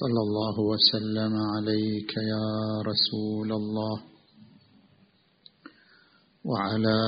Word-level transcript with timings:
صلى 0.00 0.20
الله 0.26 0.56
وسلم 0.72 1.34
عليك 1.54 2.12
يا 2.16 2.48
رسول 2.88 3.52
الله 3.52 3.96
وعلى 6.44 7.00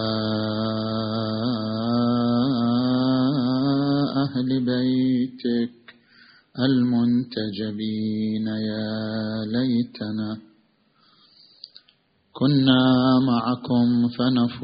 أهل 4.24 4.48
بيتك 4.72 5.76
المنتجبين 6.58 8.46
يا 8.46 8.90
ليتنا 9.54 10.30
كنا 12.32 12.84
معكم 13.26 13.88
فنفوز 14.08 14.56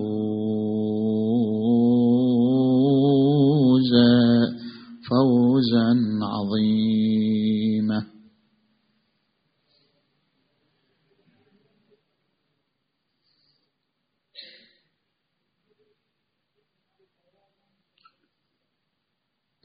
فوزا 5.09 5.89
عظيما. 6.33 7.26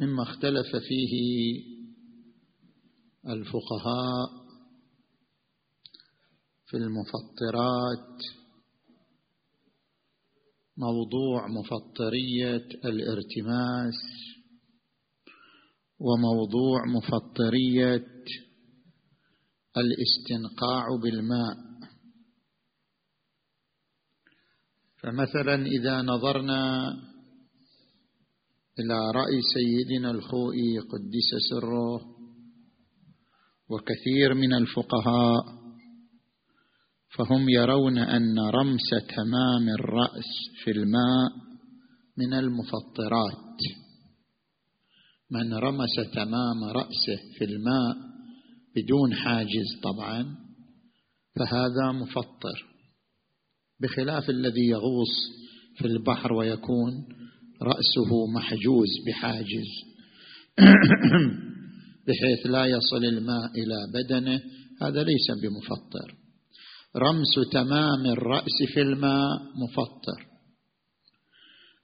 مما 0.02 0.23
اختلف 0.23 0.76
فيه 0.76 1.14
الفقهاء 3.28 4.30
في 6.66 6.77
المفطرات. 6.77 8.18
موضوع 10.77 11.48
مفطرية 11.48 12.66
الارتماس 12.86 14.02
وموضوع 16.00 16.86
مفطرية 16.86 18.08
الاستنقاع 19.77 20.86
بالماء. 21.04 21.58
فمثلا 24.98 25.66
إذا 25.66 26.02
نظرنا 26.02 26.91
إلى 28.80 29.12
رأي 29.12 29.41
سيدنا 29.54 30.12
الخوئي 30.12 30.80
قدس 30.80 31.30
سره 31.50 32.02
وكثير 33.70 34.34
من 34.34 34.54
الفقهاء 34.54 35.62
فهم 37.18 37.50
يرون 37.50 37.98
أن 37.98 38.40
رمس 38.40 38.90
تمام 39.16 39.70
الرأس 39.70 40.32
في 40.63 40.72
الماء 40.72 41.32
من 42.18 42.34
المفطرات. 42.34 43.60
من 45.32 45.54
رمس 45.54 45.96
تمام 46.13 46.63
رأسه 46.63 47.20
في 47.38 47.46
الماء 47.46 47.98
بدون 48.76 49.13
حاجز 49.13 49.80
طبعا 49.84 50.35
فهذا 51.35 51.91
مفطر. 51.91 52.66
بخلاف 53.80 54.30
الذي 54.30 54.68
يغوص 54.68 55.13
في 55.78 55.85
البحر 55.88 56.34
ويكون 56.34 57.21
رأسه 57.63 58.27
محجوز 58.35 58.90
بحاجز. 59.07 59.70
بحيث 62.07 62.45
لا 62.45 62.65
يصل 62.65 63.05
الماء 63.05 63.45
إلى 63.57 63.77
بدنه. 63.93 64.40
هذا 64.81 65.03
ليس 65.03 65.28
بمفطر. 65.41 66.16
رمس 66.97 67.51
تمام 67.51 68.06
الرأس 68.06 68.57
في 68.73 68.81
الماء 68.81 69.39
مفطر. 69.56 70.28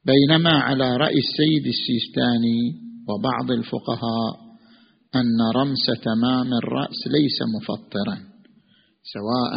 بينما 0.05 0.49
على 0.49 0.97
راي 0.97 1.17
السيد 1.17 1.67
السيستاني 1.67 2.61
وبعض 3.09 3.51
الفقهاء 3.51 4.47
أن 5.15 5.39
رمس 5.55 5.85
تمام 6.03 6.53
الرأس 6.53 7.07
ليس 7.07 7.39
مفطرا. 7.55 8.17
سواء 9.13 9.53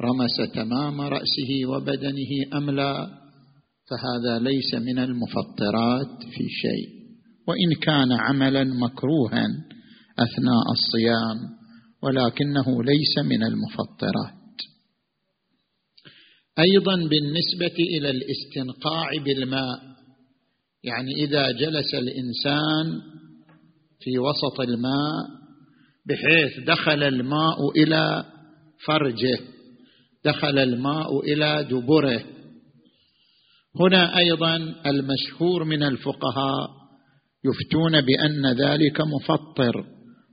رمس 0.00 0.52
تمام 0.54 1.00
رأسه 1.00 1.66
وبدنه 1.66 2.56
أم 2.58 2.70
لا. 2.70 3.23
فهذا 3.90 4.38
ليس 4.38 4.74
من 4.74 4.98
المفطرات 4.98 6.22
في 6.22 6.48
شيء. 6.48 7.04
وإن 7.48 7.74
كان 7.82 8.12
عملا 8.12 8.64
مكروها 8.64 9.46
أثناء 10.18 10.64
الصيام 10.72 11.38
ولكنه 12.02 12.82
ليس 12.82 13.18
من 13.18 13.42
المفطرات. 13.42 14.44
أيضا 16.58 16.96
بالنسبة 16.96 17.76
إلى 17.78 18.10
الاستنقاع 18.10 19.10
بالماء 19.24 19.94
يعني 20.84 21.12
إذا 21.24 21.50
جلس 21.52 21.94
الإنسان 21.94 23.00
في 24.00 24.18
وسط 24.18 24.60
الماء 24.60 25.26
بحيث 26.06 26.66
دخل 26.66 27.02
الماء 27.02 27.70
إلى 27.76 28.24
فرجه 28.86 29.38
دخل 30.24 30.58
الماء 30.58 31.20
إلى 31.20 31.68
دبره 31.70 32.24
هنا 33.80 34.18
أيضا 34.18 34.56
المشهور 34.86 35.64
من 35.64 35.82
الفقهاء 35.82 36.70
يفتون 37.44 38.00
بأن 38.00 38.46
ذلك 38.46 39.00
مفطر 39.00 39.84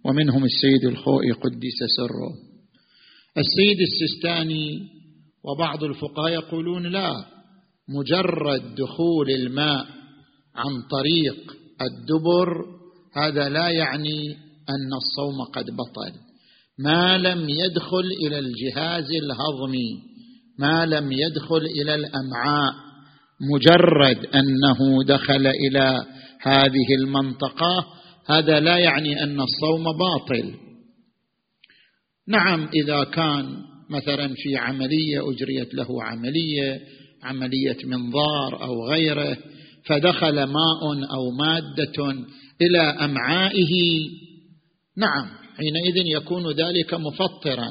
ومنهم 0.05 0.43
السيد 0.43 0.85
الخوئي 0.85 1.31
قدس 1.31 1.79
سره. 1.97 2.33
السيد 3.37 3.77
السستاني 3.81 4.79
وبعض 5.43 5.83
الفقهاء 5.83 6.33
يقولون 6.33 6.87
لا 6.87 7.25
مجرد 7.89 8.75
دخول 8.75 9.31
الماء 9.31 9.85
عن 10.55 10.81
طريق 10.91 11.55
الدبر 11.81 12.65
هذا 13.15 13.49
لا 13.49 13.69
يعني 13.69 14.31
أن 14.69 14.93
الصوم 14.93 15.43
قد 15.53 15.65
بطل. 15.65 16.13
ما 16.79 17.17
لم 17.17 17.49
يدخل 17.49 18.05
إلى 18.27 18.39
الجهاز 18.39 19.07
الهضمي 19.23 20.11
ما 20.59 20.85
لم 20.85 21.11
يدخل 21.11 21.65
إلى 21.81 21.95
الأمعاء 21.95 22.90
مجرد 23.41 24.25
أنه 24.25 25.03
دخل 25.07 25.47
إلى 25.47 26.05
هذه 26.41 26.95
المنطقة 26.99 27.85
هذا 28.27 28.59
لا 28.59 28.77
يعني 28.77 29.23
أن 29.23 29.41
الصوم 29.41 29.83
باطل. 29.83 30.53
نعم 32.27 32.69
إذا 32.83 33.03
كان 33.03 33.57
مثلا 33.89 34.33
في 34.35 34.57
عملية 34.57 35.29
أجريت 35.31 35.73
له 35.73 36.03
عملية 36.03 36.79
عملية 37.23 37.77
منظار 37.85 38.63
أو 38.63 38.87
غيره 38.87 39.37
فدخل 39.85 40.43
ماء 40.43 40.83
أو 41.13 41.31
مادة 41.31 42.25
إلى 42.61 42.81
أمعائه 42.81 43.73
نعم 44.97 45.25
حينئذ 45.57 46.05
يكون 46.05 46.51
ذلك 46.51 46.93
مفطرا. 46.93 47.69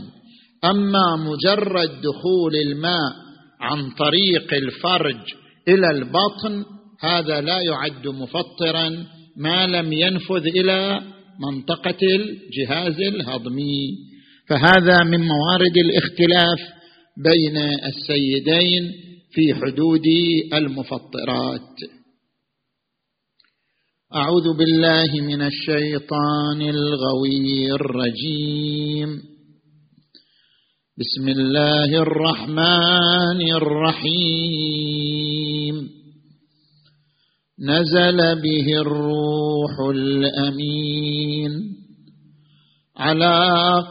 أما 0.65 1.17
مجرد 1.17 2.01
دخول 2.01 2.57
الماء 2.57 3.13
عن 3.61 3.91
طريق 3.91 4.55
الفرج 4.55 5.40
إلى 5.69 5.91
البطن 5.91 6.65
هذا 7.01 7.41
لا 7.41 7.61
يعد 7.61 8.09
مفطرا 8.09 9.07
ما 9.37 9.67
لم 9.67 9.93
ينفذ 9.93 10.47
إلى 10.47 11.01
منطقة 11.41 11.99
الجهاز 12.03 13.01
الهضمي. 13.01 14.11
فهذا 14.49 15.05
من 15.05 15.21
موارد 15.21 15.77
الاختلاف 15.77 16.59
بين 17.25 17.57
السيدين 17.57 18.93
في 19.33 19.55
حدود 19.55 20.07
المفطرات. 20.55 21.77
أعوذ 24.15 24.57
بالله 24.59 25.21
من 25.21 25.43
الشيطان 25.43 26.63
الغوي 26.63 27.73
الرجيم. 27.73 29.23
بسم 30.99 31.29
الله 31.29 32.03
الرحمن 32.03 33.53
الرحيم. 33.53 35.40
نزل 37.61 38.17
به 38.43 38.67
الروح 38.81 39.75
الأمين 39.91 41.53
على 42.97 43.39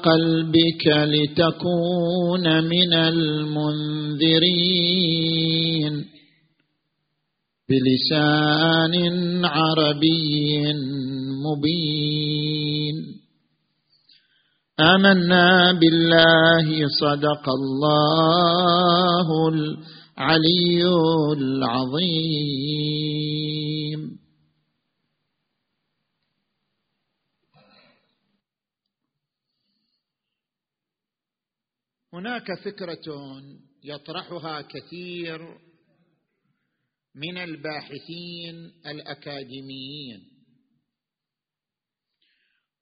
قلبك 0.04 0.86
لتكون 0.88 2.64
من 2.64 2.94
المنذرين 2.94 4.50
بلسان 7.70 8.96
عربي 9.46 10.74
مبين. 11.46 12.96
آمنا 14.80 15.72
بالله 15.72 16.88
صدق 17.02 17.50
الله 17.50 19.28
العلي 20.20 20.84
العظيم 21.38 22.70
هناك 32.14 32.54
فكرة 32.66 33.42
يطرحها 33.84 34.62
كثير 34.62 35.60
من 37.16 37.38
الباحثين 37.38 38.56
الأكاديميين 38.86 40.30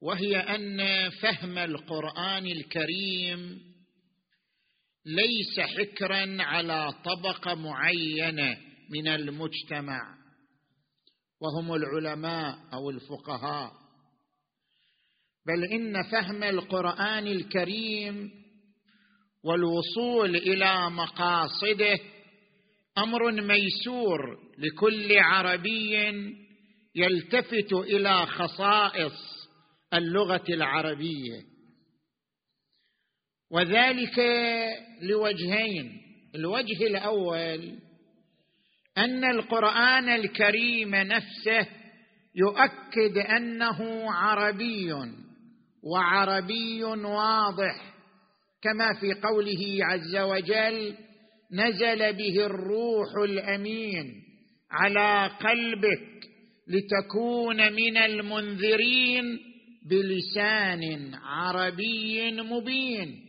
وهي 0.01 0.37
أن 0.37 1.09
فهم 1.09 1.57
القرآن 1.57 2.45
الكريم 2.45 3.66
ليس 5.07 5.59
حكرا 5.59 6.43
على 6.43 6.93
طبقه 7.05 7.55
معينه 7.55 8.57
من 8.89 9.07
المجتمع. 9.07 10.17
وهم 11.41 11.73
العلماء 11.73 12.57
أو 12.73 12.89
الفقهاء. 12.89 13.71
بل 15.47 15.63
إن 15.65 16.03
فهم 16.03 16.43
القرآن 16.43 17.27
الكريم 17.27 18.31
والوصول 19.43 20.35
إلى 20.35 20.89
مقاصده 20.89 21.99
أمر 22.97 23.31
ميسور 23.31 24.37
لكل 24.57 25.17
عربي 25.19 25.95
يلتفت 26.95 27.73
إلى 27.73 28.25
خصائص 28.25 29.47
اللغة 29.93 30.43
العربية. 30.49 31.46
وذلك 33.51 34.19
لوجهين. 35.01 36.01
الوجه 36.35 36.87
الأول 36.87 37.79
أن 38.97 39.23
القرآن 39.23 40.09
الكريم 40.09 40.95
نفسه 40.95 41.67
يؤكد 42.35 43.17
أنه 43.17 44.11
عربي 44.11 44.93
وعربي 45.83 46.83
واضح 46.83 47.93
كما 48.61 48.93
في 48.99 49.13
قوله 49.13 49.85
عز 49.85 50.15
وجل 50.15 50.95
نزل 51.51 52.13
به 52.13 52.45
الروح 52.45 53.07
الأمين 53.23 54.23
على 54.71 55.31
قلبك 55.39 56.07
لتكون 56.67 57.73
من 57.73 57.97
المنذرين 57.97 59.39
بلسان 59.89 61.13
عربي 61.13 62.31
مبين. 62.31 63.26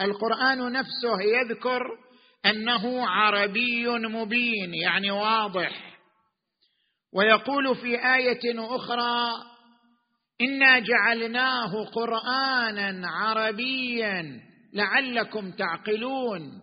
القرآن 0.00 0.72
نفسه 0.72 1.22
يذكر 1.22 1.82
أنه 2.46 3.08
عربي 3.08 3.88
مبين 3.88 4.74
يعني 4.74 5.10
واضح. 5.10 5.98
ويقول 7.14 7.76
في 7.76 8.14
آية 8.14 8.74
أخرى 8.76 9.30
انا 10.40 10.78
جعلناه 10.78 11.84
قرانا 11.84 13.08
عربيا 13.08 14.40
لعلكم 14.74 15.50
تعقلون. 15.50 16.62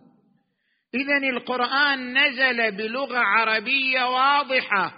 اذا 0.94 1.28
القران 1.36 2.18
نزل 2.18 2.76
بلغه 2.76 3.18
عربيه 3.18 4.04
واضحة. 4.04 4.94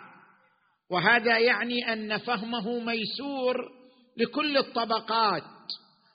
وهذا 0.91 1.39
يعني 1.39 1.93
أن 1.93 2.19
فهمه 2.19 2.81
ميسور 2.81 3.57
لكل 4.17 4.57
الطبقات. 4.57 5.43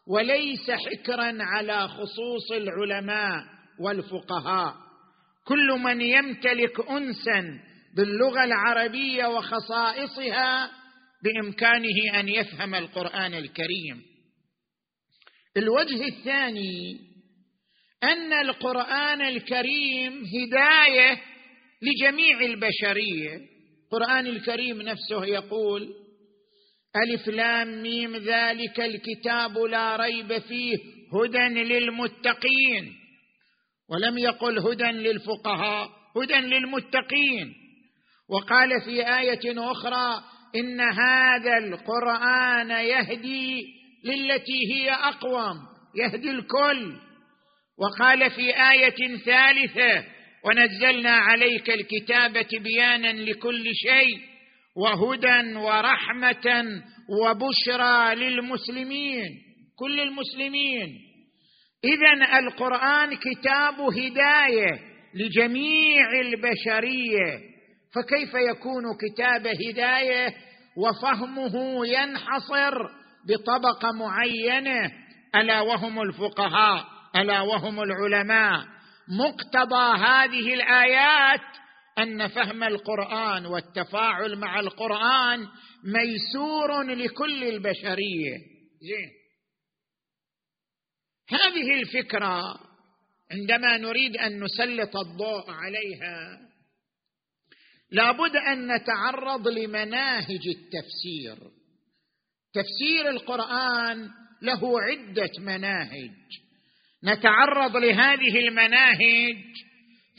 وليس 0.08 0.72
حكرا 0.72 1.38
على 1.40 1.88
خصوص 1.88 2.52
العلماء 2.52 3.44
والفقهاء. 3.80 4.76
كل 5.48 5.68
من 5.84 6.02
يمتلك 6.02 6.90
انسا 6.90 7.60
باللغة 7.96 8.44
العربية 8.44 9.26
وخصائصها 9.26 10.72
بإمكانه 11.24 12.20
أن 12.20 12.30
يفهم 12.30 12.76
القرآن 12.76 13.34
الكريم. 13.34 14.02
الوجه 15.58 16.08
الثاني 16.08 17.00
أن 18.04 18.34
القرآن 18.34 19.22
الكريم 19.22 20.24
هداية 20.26 21.22
لجميع 21.82 22.40
البشرية. 22.42 23.40
القرآن 23.86 24.28
الكريم 24.28 24.82
نفسه 24.82 25.26
يقول 25.26 26.05
ألف 26.96 27.28
لام 27.28 27.82
ميم 27.82 28.16
ذلك 28.16 28.80
الكتاب 28.80 29.58
لا 29.58 29.96
ريب 29.96 30.38
فيه 30.38 30.78
هدى 31.14 31.64
للمتقين. 31.64 32.94
ولم 33.90 34.18
يقل 34.18 34.60
هدى 34.60 34.84
للفقهاء 34.84 35.90
هدى 36.18 36.34
للمتقين. 36.34 37.54
وقال 38.30 38.82
في 38.86 39.18
آية 39.20 39.72
أخرى 39.72 40.24
إن 40.56 40.82
هذا 40.82 41.58
القرآن 41.58 42.70
يهدي 42.70 43.66
للتي 44.06 44.74
هي 44.74 44.90
أقوم 44.92 45.56
يهدي 45.96 46.32
الكل. 46.32 46.96
وقال 47.78 48.32
في 48.32 48.50
آية 48.72 49.18
ثالثة 49.18 50.06
ونزلنا 50.46 51.12
عليك 51.12 51.70
الكتاب 51.70 52.48
تبيانا 52.48 53.08
لكل 53.08 53.64
شيء. 53.76 54.35
وهدى 54.76 55.56
ورحمة 55.56 56.64
وبشرى 57.22 58.16
للمسلمين 58.16 59.46
كل 59.80 60.00
المسلمين. 60.00 60.88
اذا 61.84 62.40
القرآن 62.40 63.16
كتاب 63.16 63.82
هداية 63.82 64.80
لجميع 65.16 66.06
البشرية. 66.22 67.40
فكيف 67.96 68.34
يكون 68.34 68.84
كتاب 69.02 69.48
هداية؟ 69.48 70.36
وفهمه 70.78 71.88
ينحصر 71.88 72.74
بطبقه 73.28 73.92
معينة. 74.00 74.92
ألا 75.36 75.62
وهم 75.62 76.02
الفقهاء؟ 76.02 76.86
ألا 77.16 77.42
وهم 77.42 77.80
العلماء؟ 77.82 78.66
مقتضى 79.20 79.98
هذه 79.98 80.54
الآيات 80.54 81.42
أن 81.98 82.28
فهم 82.28 82.64
القرآن 82.64 83.46
والتفاعل 83.46 84.36
مع 84.36 84.60
القرآن 84.60 85.48
ميسور 85.84 86.82
لكل 86.82 87.44
البشرية. 87.44 88.38
زين. 88.82 89.12
هذه 91.30 91.80
الفكرة 91.80 92.60
عندما 93.32 93.78
نريد 93.78 94.18
أن 94.18 94.44
نسلط 94.44 94.98
الضوء 94.98 95.52
عليها 95.52 96.40
لابد 97.92 98.36
أن 98.36 98.76
نتعرض 98.76 99.48
لمناهج 99.48 100.48
التفسير. 100.48 101.52
تفسير 102.54 103.10
القرآن 103.10 104.10
له 104.42 104.82
عدة 104.82 105.32
مناهج. 105.40 106.12
نتعرض 107.04 107.78
لهذه 107.78 108.40
المناهج 108.48 109.65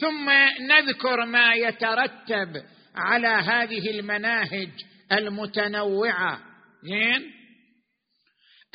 ثم 0.01 0.31
نذكر 0.61 1.27
ما 1.27 1.55
يترتب 1.55 2.63
على 2.95 3.29
هذه 3.29 3.91
المناهج 3.91 4.71
المتنوعة. 5.13 6.41
زين؟ 6.83 7.33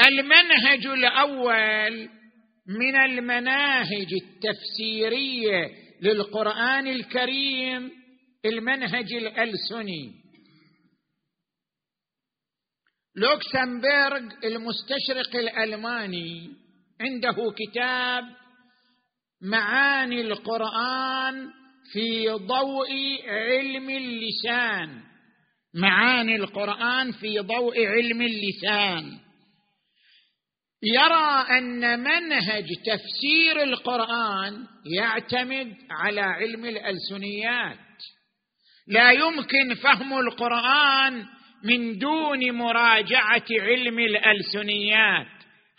المنهج 0.07 0.88
الأول 0.88 2.09
من 2.68 2.95
المناهج 2.95 4.13
التفسيرية 4.24 5.69
للقرآن 6.01 6.88
الكريم 6.88 7.91
المنهج 8.45 9.13
الألسني. 9.13 10.22
لوكسمبرغ 13.15 14.29
المستشرق 14.43 15.36
الألماني 15.36 16.50
عنده 17.01 17.36
كتاب 17.57 18.24
معاني 19.41 20.21
القرآن 20.21 21.50
في 21.93 22.29
ضوء 22.29 22.89
علم 23.27 23.89
اللسان. 23.89 25.01
معاني 25.75 26.36
القرآن 26.36 27.12
في 27.12 27.39
ضوء 27.39 27.86
علم 27.86 28.21
اللسان. 28.21 29.19
يرى 30.83 31.57
أن 31.57 32.00
منهج 32.00 32.65
تفسير 32.86 33.63
القرآن 33.63 34.67
يعتمد 34.98 35.74
على 35.91 36.21
علم 36.21 36.65
الألسنيات. 36.65 37.77
لا 38.88 39.12
يمكن 39.12 39.74
فهم 39.83 40.19
القرآن 40.19 41.25
من 41.63 41.98
دون 41.98 42.51
مراجعة 42.51 43.45
علم 43.51 44.00
الألسنيات. 44.00 45.27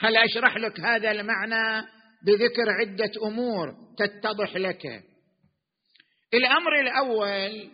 هل 0.01 0.17
أشرح 0.17 0.57
لك 0.57 0.81
هذا 0.81 1.11
المعنى؟ 1.11 1.87
بذكر 2.27 2.71
عدة 2.81 3.11
أمور 3.27 3.75
تتضح 3.99 4.57
لك. 4.57 4.83
الأمر 6.35 6.81
الأول 6.81 7.71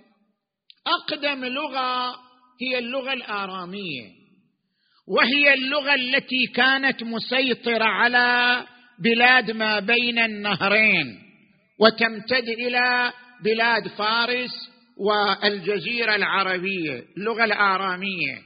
أقدم 0.86 1.44
لغة 1.44 2.14
هي 2.60 2.78
اللغة 2.78 3.12
الآرامية 3.12 4.18
وهي 5.08 5.54
اللغة 5.54 5.94
التي 5.94 6.46
كانت 6.54 7.02
مسيطرة 7.02 7.84
على 7.84 8.66
بلاد 8.98 9.50
ما 9.50 9.80
بين 9.80 10.18
النهرين 10.18 11.18
وتمتد 11.80 12.48
إلى 12.48 13.12
بلاد 13.44 13.88
فارس 13.88 14.50
والجزيرة 14.96 16.16
العربية 16.16 17.04
اللغة 17.16 17.44
الآرامية. 17.44 18.42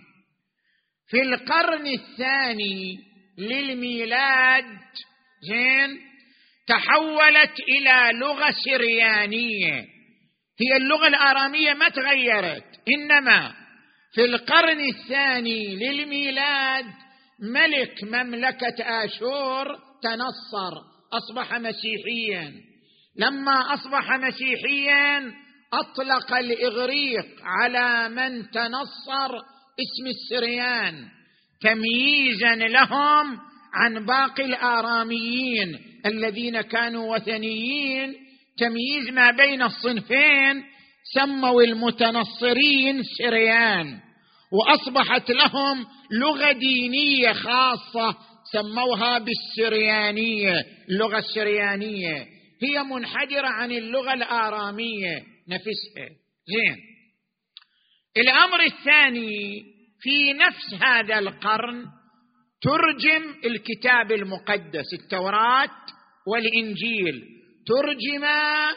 في 1.08 1.22
القرن 1.22 1.86
الثاني 1.86 2.98
للميلاد 3.38 4.64
زين 5.42 5.98
تحولت 6.68 7.60
إلى 7.68 8.18
لغة 8.18 8.50
سريانية. 8.64 9.86
هي 10.60 10.76
اللغة 10.76 11.08
الآرامية 11.08 11.74
ما 11.74 11.88
تغيرت 11.88 12.64
إنما 12.94 13.52
في 14.14 14.24
القرن 14.24 14.80
الثاني 14.80 15.76
للميلاد 15.76 16.84
ملك 17.42 18.04
مملكة 18.04 18.84
آشور 19.04 19.66
تنصر 20.02 20.74
أصبح 21.12 21.58
مسيحيا. 21.58 22.52
لما 23.16 23.74
أصبح 23.74 24.12
مسيحيا 24.12 25.32
أطلق 25.72 26.32
الإغريق 26.34 27.26
على 27.42 28.08
من 28.08 28.50
تنصر 28.50 29.36
اسم 29.80 30.06
السريان. 30.06 31.08
تمييزا 31.60 32.54
لهم 32.54 33.51
عن 33.74 34.06
باقي 34.06 34.44
الآراميين 34.44 35.78
الذين 36.06 36.60
كانوا 36.60 37.16
وثنيين 37.16 38.14
تمييز 38.58 39.08
ما 39.12 39.30
بين 39.30 39.62
الصنفين 39.62 40.64
سموا 41.14 41.62
المتنصرين 41.62 43.02
سريان 43.18 43.98
وأصبحت 44.52 45.30
لهم 45.30 45.86
لغة 46.20 46.52
دينية 46.52 47.32
خاصة 47.32 48.16
سموها 48.52 49.18
بالسريانية 49.18 50.66
اللغة 50.90 51.18
السريانيه 51.18 52.26
هي 52.62 52.82
منحدرة 52.82 53.48
عن 53.48 53.72
اللغة 53.72 54.12
الآرامية. 54.14 55.24
نفسها. 55.48 56.08
زين. 56.46 56.76
الأمر 58.16 58.60
الثاني 58.62 59.62
في 60.00 60.32
نفس 60.32 60.82
هذا 60.82 61.18
القرن 61.18 61.86
ترجم 62.62 63.34
الكتاب 63.44 64.12
المقدس 64.12 64.94
التوراة 65.02 65.70
والإنجيل. 66.26 67.22
ترجما 67.66 68.68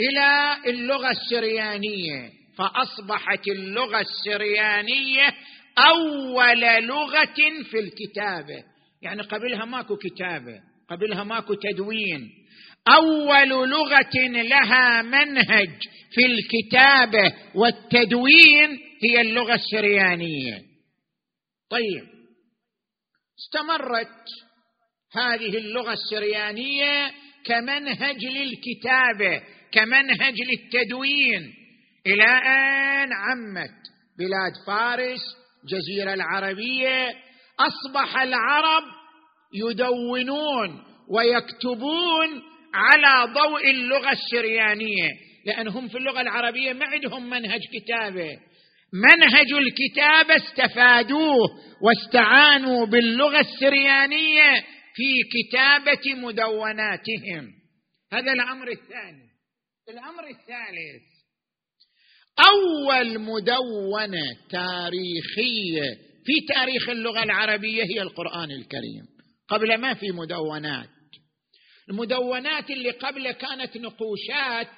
إلى 0.00 0.56
اللغة 0.66 1.10
السريانية 1.10 2.30
فأصبحت 2.58 3.48
اللغة 3.48 4.00
السريانية 4.00 5.34
أول 5.78 6.84
لغة 6.84 7.62
في 7.70 7.78
الكتابه 7.78 8.64
يعني 9.02 9.22
قبلها 9.22 9.64
ماكو 9.64 9.96
كتابه 9.96 10.60
قبلها 10.90 11.24
ماكو 11.24 11.54
تدوين. 11.54 12.30
أول 12.88 13.48
لغة 13.48 14.28
لها 14.42 15.02
منهج 15.02 15.70
في 16.10 16.26
الكتابه 16.26 17.34
والتدوين 17.54 18.78
هي 19.04 19.20
اللغة 19.20 19.54
السريانية. 19.54 20.62
طيب. 21.70 22.19
استمرت 23.40 24.24
هذه 25.14 25.58
اللغة 25.58 25.92
السريانية 25.92 27.10
كمنهج 27.44 28.24
للكتابة 28.24 29.42
كمنهج 29.72 30.34
للتدوين. 30.50 31.54
إلى 32.06 32.24
آن 32.24 33.12
عمت 33.12 33.80
بلاد 34.18 34.52
فارس 34.66 35.20
الجزيره 35.64 36.14
العربية. 36.14 37.14
أصبح 37.60 38.20
العرب 38.20 38.82
يدونون 39.54 40.84
ويكتبون 41.10 42.42
على 42.74 43.32
ضوء 43.32 43.70
اللغة 43.70 44.10
السريانية 44.10 45.10
لأنهم 45.46 45.88
في 45.88 45.98
اللغة 45.98 46.20
العربية 46.20 46.72
ما 46.72 46.86
عندهم 46.86 47.30
منهج 47.30 47.60
كتابة. 47.72 48.38
منهج 48.92 49.52
الكتابه 49.52 50.36
استفادوه 50.36 51.48
واستعانوا 51.82 52.86
باللغة 52.86 53.40
السريانية 53.40 54.64
في 54.94 55.22
كتابة 55.32 56.14
مدوناتهم. 56.14 57.48
هذا 58.12 58.32
الأمر 58.32 58.68
الثاني. 58.68 59.30
الأمر 59.88 60.26
الثالث. 60.28 61.02
أول 62.38 63.18
مدونة 63.18 64.22
تاريخية 64.50 65.96
في 66.24 66.54
تاريخ 66.54 66.88
اللغة 66.88 67.22
العربية 67.22 67.82
هي 67.82 68.02
القرآن 68.02 68.50
الكريم. 68.50 69.06
قبل 69.48 69.78
ما 69.78 69.94
في 69.94 70.10
مدونات. 70.10 70.88
المدونات 71.90 72.70
اللي 72.70 72.90
قبل 72.90 73.32
كانت 73.32 73.76
نقوشات 73.76 74.68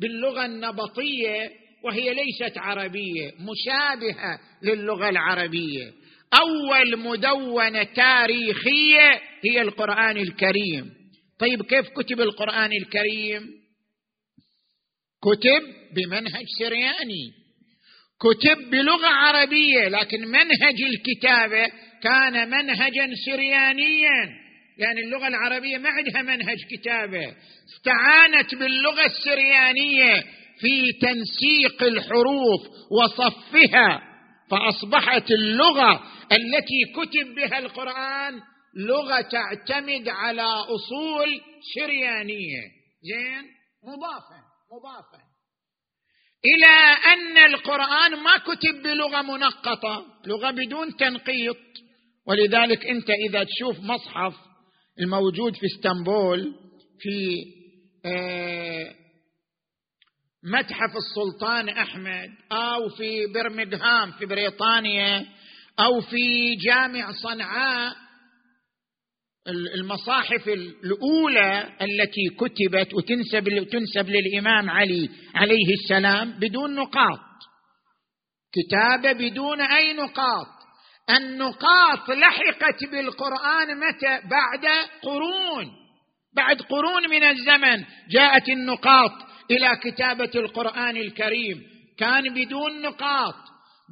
باللغة 0.00 0.46
النبطية 0.46 1.65
وهي 1.84 2.14
ليست 2.14 2.58
عربية 2.58 3.32
مشابهة 3.40 4.40
للغة 4.62 5.08
العربية. 5.08 5.92
أول 6.34 6.98
مدونة 6.98 7.82
تاريخية 7.82 9.20
هي 9.44 9.60
القرآن 9.60 10.16
الكريم. 10.16 10.94
طيب 11.38 11.62
كيف 11.62 11.88
كتب 11.88 12.20
القرآن 12.20 12.70
الكريم؟ 12.72 13.42
كتب 15.22 15.62
بمنهج 15.94 16.44
سرياني. 16.58 17.32
كتب 18.20 18.70
بلغة 18.70 19.06
عربية 19.06 19.88
لكن 19.88 20.20
منهج 20.20 20.82
الكتابة 20.82 21.66
كان 22.02 22.50
منهجا 22.50 23.14
سريانيا. 23.26 24.46
يعني 24.78 25.00
اللغة 25.00 25.28
العربية 25.28 25.78
ما 25.78 25.88
عندها 25.88 26.22
منهج 26.22 26.58
كتابة. 26.70 27.34
استعانت 27.76 28.54
باللغة 28.54 29.06
السريانية. 29.06 30.24
في 30.60 30.92
تنسيق 30.92 31.82
الحروف 31.82 32.60
وصفها 32.90 34.02
فأصبحت 34.50 35.30
اللغة 35.30 36.02
التي 36.32 36.84
كتب 36.96 37.34
بها 37.34 37.58
القرآن 37.58 38.40
لغة 38.76 39.20
تعتمد 39.20 40.08
على 40.08 40.42
أصول 40.42 41.40
سريانيه 41.74 42.62
زين؟ 43.02 43.44
مضافه 43.84 44.40
مضافه 44.72 45.26
إلى 46.44 46.96
أن 47.12 47.54
القرآن 47.54 48.22
ما 48.22 48.36
كتب 48.36 48.82
بلغة 48.82 49.22
منقطة 49.22 50.06
لغة 50.26 50.50
بدون 50.50 50.96
تنقيط. 50.96 51.56
ولذلك 52.26 52.86
أنت 52.86 53.10
إذا 53.10 53.44
تشوف 53.44 53.80
مصحف 53.80 54.34
الموجود 55.00 55.56
في 55.56 55.66
إسطنبول 55.66 56.54
في 57.00 57.36
آه، 58.06 58.94
متحف 60.46 60.96
السلطان 60.96 61.68
أحمد 61.68 62.30
أو 62.52 62.88
في 62.88 63.26
برمنغهام 63.26 64.12
في 64.12 64.26
بريطانيا 64.26 65.26
أو 65.80 66.00
في 66.00 66.54
جامع 66.54 67.12
صنعاء 67.12 67.96
المصاحف 69.74 70.48
الأولى 70.48 71.68
التي 71.82 72.28
كتبت 72.38 72.94
وتنسب 72.94 73.68
تنسب 73.70 74.10
للإمام 74.10 74.70
علي 74.70 75.10
عليه 75.34 75.74
السلام 75.82 76.30
بدون 76.30 76.74
نقاط. 76.74 77.20
كتابه 78.52 79.12
بدون 79.12 79.60
أي 79.60 79.92
نقاط. 79.92 80.46
النقاط 81.10 82.10
لحقت 82.10 82.84
بالقرآن 82.90 83.76
متى؟ 83.76 84.28
بعد 84.30 84.66
قرون. 85.02 85.66
بعد 86.36 86.62
قرون 86.62 87.10
من 87.10 87.22
الزمن 87.22 87.84
جاءت 88.10 88.48
النقاط. 88.48 89.12
إلى 89.50 89.76
كتابة 89.82 90.30
القرآن 90.34 90.96
الكريم. 90.96 91.62
كان 91.98 92.34
بدون 92.34 92.82
نقاط. 92.82 93.34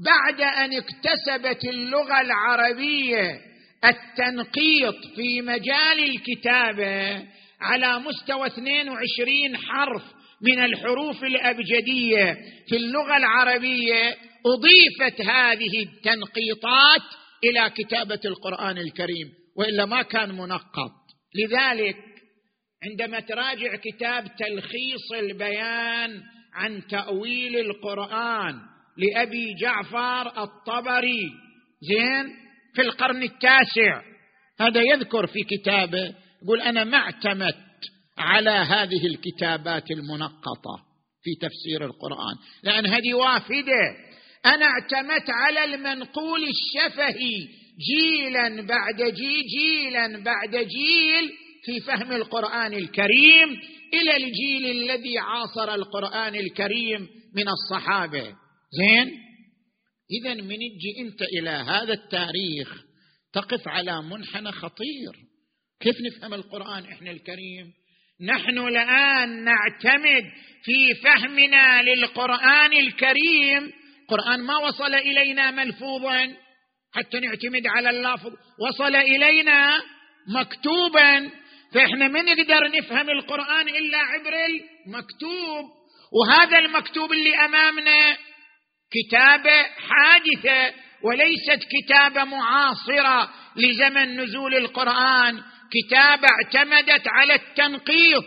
بعد 0.04 0.40
أن 0.40 0.70
اكتسبت 0.72 1.64
اللغة 1.64 2.20
العربية 2.20 3.40
التنقيط 3.84 4.94
في 5.16 5.42
مجال 5.42 6.10
الكتابة 6.10 7.24
على 7.60 7.98
مستوى 7.98 8.46
22 8.46 9.56
حرف 9.56 10.02
من 10.42 10.64
الحروف 10.64 11.24
الأبجدية 11.24 12.38
في 12.68 12.76
اللغة 12.76 13.16
العربية 13.16 14.16
أضيفت 14.46 15.20
هذه 15.20 15.82
التنقيطات 15.82 17.02
إلى 17.44 17.70
كتابة 17.70 18.20
القرآن 18.24 18.78
الكريم. 18.78 19.28
وإلا 19.56 19.84
ما 19.84 20.02
كان 20.02 20.28
منقط. 20.32 20.92
لذلك 21.34 21.96
عندما 22.90 23.20
تراجع 23.20 23.76
كتاب 23.76 24.24
تلخيص 24.36 25.12
البيان 25.18 26.22
عن 26.54 26.86
تأويل 26.86 27.56
القرآن 27.56 28.54
لأبي 28.96 29.54
جعفر 29.60 30.42
الطبري 30.42 31.22
زين؟ 31.82 32.44
في 32.74 32.82
القرن 32.82 33.22
التاسع. 33.22 34.02
هذا 34.60 34.80
يذكر 34.80 35.26
في 35.26 35.42
كتابه 35.42 36.14
يقول 36.42 36.60
أنا 36.60 36.84
ما 36.84 36.96
اعتمدت 36.96 37.56
على 38.18 38.50
هذه 38.50 39.06
الكتابات 39.06 39.90
المنقطة 39.90 40.84
في 41.22 41.30
تفسير 41.40 41.84
القرآن 41.84 42.36
لأن 42.62 42.86
هذه 42.86 43.14
وافدة. 43.14 43.96
أنا 44.46 44.66
اعتمدت 44.66 45.30
على 45.30 45.64
المنقول 45.64 46.40
الشفهي 46.44 47.48
جيلا 47.90 48.62
بعد 48.62 48.96
جيل 48.96 49.42
جيلا 49.58 50.22
بعد 50.22 50.50
جيل 50.50 51.43
في 51.64 51.80
فهم 51.80 52.12
القرآن 52.12 52.74
الكريم 52.74 53.48
إلى 53.94 54.16
الجيل 54.16 54.70
الذي 54.70 55.18
عاصر 55.18 55.74
القرآن 55.74 56.34
الكريم 56.34 57.08
من 57.34 57.44
الصحابة. 57.48 58.34
زين؟ 58.70 59.10
إذا 60.10 60.34
من 60.34 60.56
تجي 60.56 61.00
أنت 61.00 61.22
إلى 61.22 61.50
هذا 61.50 61.92
التاريخ 61.92 62.82
تقف 63.32 63.68
على 63.68 64.02
منحنى 64.02 64.52
خطير. 64.52 65.12
كيف 65.80 65.94
نفهم 66.00 66.34
القرآن 66.34 66.84
إحنا 66.84 67.10
الكريم؟ 67.10 67.72
نحن 68.20 68.58
الآن 68.58 69.44
نعتمد 69.44 70.24
في 70.64 70.94
فهمنا 70.94 71.82
للقرآن 71.82 72.72
الكريم. 72.72 73.72
القران 74.02 74.40
ما 74.40 74.56
وصل 74.56 74.94
إلينا 74.94 75.50
ملفوظا 75.50 76.36
حتى 76.94 77.20
نعتمد 77.20 77.66
على 77.66 77.90
اللفظ. 77.90 78.32
وصل 78.60 78.96
إلينا 78.96 79.82
مكتوبا. 80.28 81.30
فإحنا 81.74 82.08
ما 82.08 82.22
نقدر 82.22 82.78
نفهم 82.78 83.10
القرآن 83.10 83.68
إلا 83.68 83.98
عبر 83.98 84.34
المكتوب 84.46 85.64
وهذا 86.12 86.58
المكتوب 86.58 87.12
اللي 87.12 87.36
أمامنا 87.44 88.16
كتابة 88.90 89.62
حادثة 89.62 90.74
وليست 91.02 91.60
كتابة 91.70 92.24
معاصرة 92.24 93.30
لزمن 93.56 94.20
نزول 94.20 94.54
القرآن. 94.54 95.42
كتابة 95.72 96.28
اعتمدت 96.28 97.08
على 97.08 97.34
التنقيط 97.34 98.24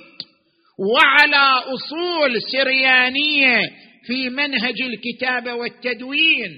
وعلى 0.94 1.64
أصول 1.74 2.42
سريانية 2.52 3.60
في 4.08 4.30
منهج 4.30 4.82
الكتابه 4.82 5.54
والتدوين. 5.54 6.52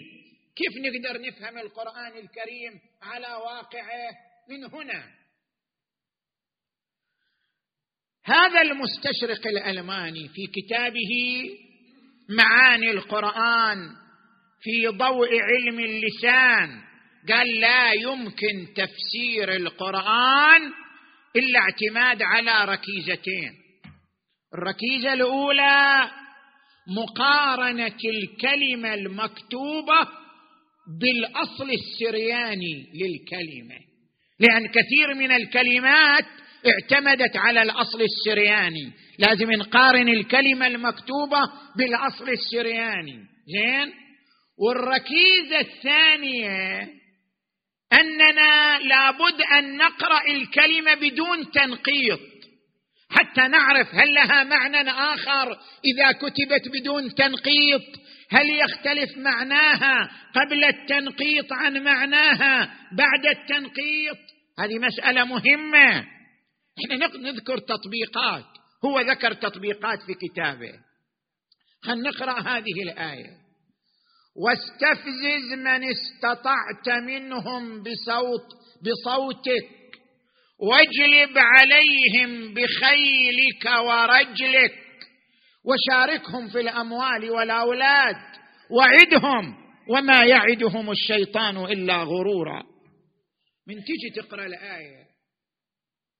كيف 0.55 0.74
نقدر 0.77 1.22
نفهم 1.22 1.58
القرآن 1.58 2.12
الكريم 2.17 2.79
على 3.01 3.27
واقعه 3.27 4.10
من 4.50 4.63
هنا؟ 4.65 5.19
هذا 8.30 8.62
المستشرق 8.62 9.48
الألماني 9.48 10.28
في 10.28 10.48
كتابه 10.48 11.44
معاني 12.30 12.92
القرآن 12.92 13.78
في 14.62 14.88
ضوء 14.88 15.30
علم 15.42 15.80
اللسان. 15.80 16.82
قال 17.30 17.60
لا 17.60 17.94
يمكن 17.94 18.74
تفسير 18.76 19.56
القرآن 19.56 20.62
إلا 21.36 21.60
اعتماد 21.60 22.22
على 22.22 22.66
ركيزتين. 22.74 23.54
الركيزة 24.54 25.14
الأولى 25.14 26.12
مقارنة 26.98 27.98
الكلمة 28.06 28.94
المكتوبة 28.94 30.08
بالأصل 31.00 31.70
السرياني 31.72 32.88
للكلمة 32.94 33.80
لأن 34.40 34.68
كثير 34.68 35.14
من 35.16 35.32
الكلمات 35.32 36.26
اعتمدت 36.68 37.38
على 37.38 37.62
الأصل 37.62 38.01
السرياني. 38.01 38.92
لازم 39.20 39.51
نقارن 39.51 40.10
الكلمة 40.10 40.68
المكتوبة 40.68 41.39
بالأصل 41.78 42.30
السرياني. 42.30 43.20
زين؟ 43.48 43.94
والركيزة 44.60 45.60
الثانية 45.60 46.82
أننا 47.94 48.80
لابد 48.80 49.42
أن 49.58 49.78
نقرأ 49.78 50.22
الكلمة 50.30 50.94
بدون 50.94 51.51
تنقيط. 51.51 52.20
حتى 53.12 53.42
نعرف 53.42 53.96
هل 53.96 54.13
لها 54.13 54.44
معنى 54.44 54.89
آخر 54.89 55.58
إذا 55.86 56.12
كتبت 56.12 56.68
بدون 56.74 57.16
تنقيط. 57.16 57.82
هل 58.32 58.50
يختلف 58.50 59.18
معناها 59.18 60.12
قبل 60.36 60.63
التنقيط 60.63 61.54
عن 61.54 61.84
معناها 61.84 62.74
بعد 62.92 63.25
التنقيط؟ 63.25 64.18
هذه 64.60 64.80
مسألة 64.80 65.25
مهمة. 65.25 66.19
إحنا 66.86 67.08
نذكر 67.32 67.58
تطبيقات 67.58 68.46
هو 68.86 69.00
ذكر 69.00 69.34
تطبيقات 69.34 70.02
في 70.02 70.14
كتابه. 70.14 70.74
خلينا 71.84 72.10
نقرأ 72.10 72.40
هذه 72.40 72.84
الآية. 72.84 73.38
واستفزز 74.36 75.54
من 75.54 75.84
استطعت 75.84 76.90
منهم 77.04 77.84
بصوت 77.84 78.48
بصوتك 78.82 79.70
واجلب 80.60 81.38
عليهم 81.38 82.54
بخيلك 82.54 83.66
ورجلك 83.86 84.76
وشاركهم 85.66 86.48
في 86.48 86.60
الأموال 86.60 87.30
والأولاد 87.32 88.16
وعدهم 88.72 89.56
وما 89.90 90.26
يعدهم 90.26 90.92
الشيطان 90.92 91.58
إلا 91.58 92.04
غرورا. 92.04 92.64
من 93.68 93.76
تيجي 93.76 94.22
تقرأ 94.22 94.46
الآية 94.46 95.09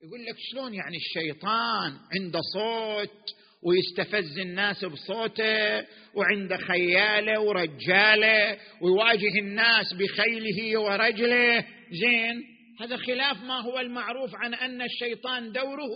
يقول 0.04 0.26
لك 0.26 0.36
شلون 0.52 0.74
يعني 0.74 0.98
الشيطان 0.98 1.94
عنده 2.16 2.40
صوت 2.54 3.36
ويستفز 3.64 4.40
الناس 4.40 4.86
بصوته 4.86 5.86
وعنده 6.16 6.58
خياله 6.58 7.42
ورجاله 7.42 8.58
ويواجه 8.82 9.40
الناس 9.42 9.94
بخيله 9.94 10.80
ورجله؟ 10.80 11.66
زين. 11.92 12.44
هذا 12.82 12.98
خلاف 12.98 13.44
ما 13.44 13.62
هو 13.62 13.80
المعروف 13.80 14.32
عن 14.36 14.54
أن 14.54 14.82
الشيطان 14.82 15.52
دوره 15.52 15.90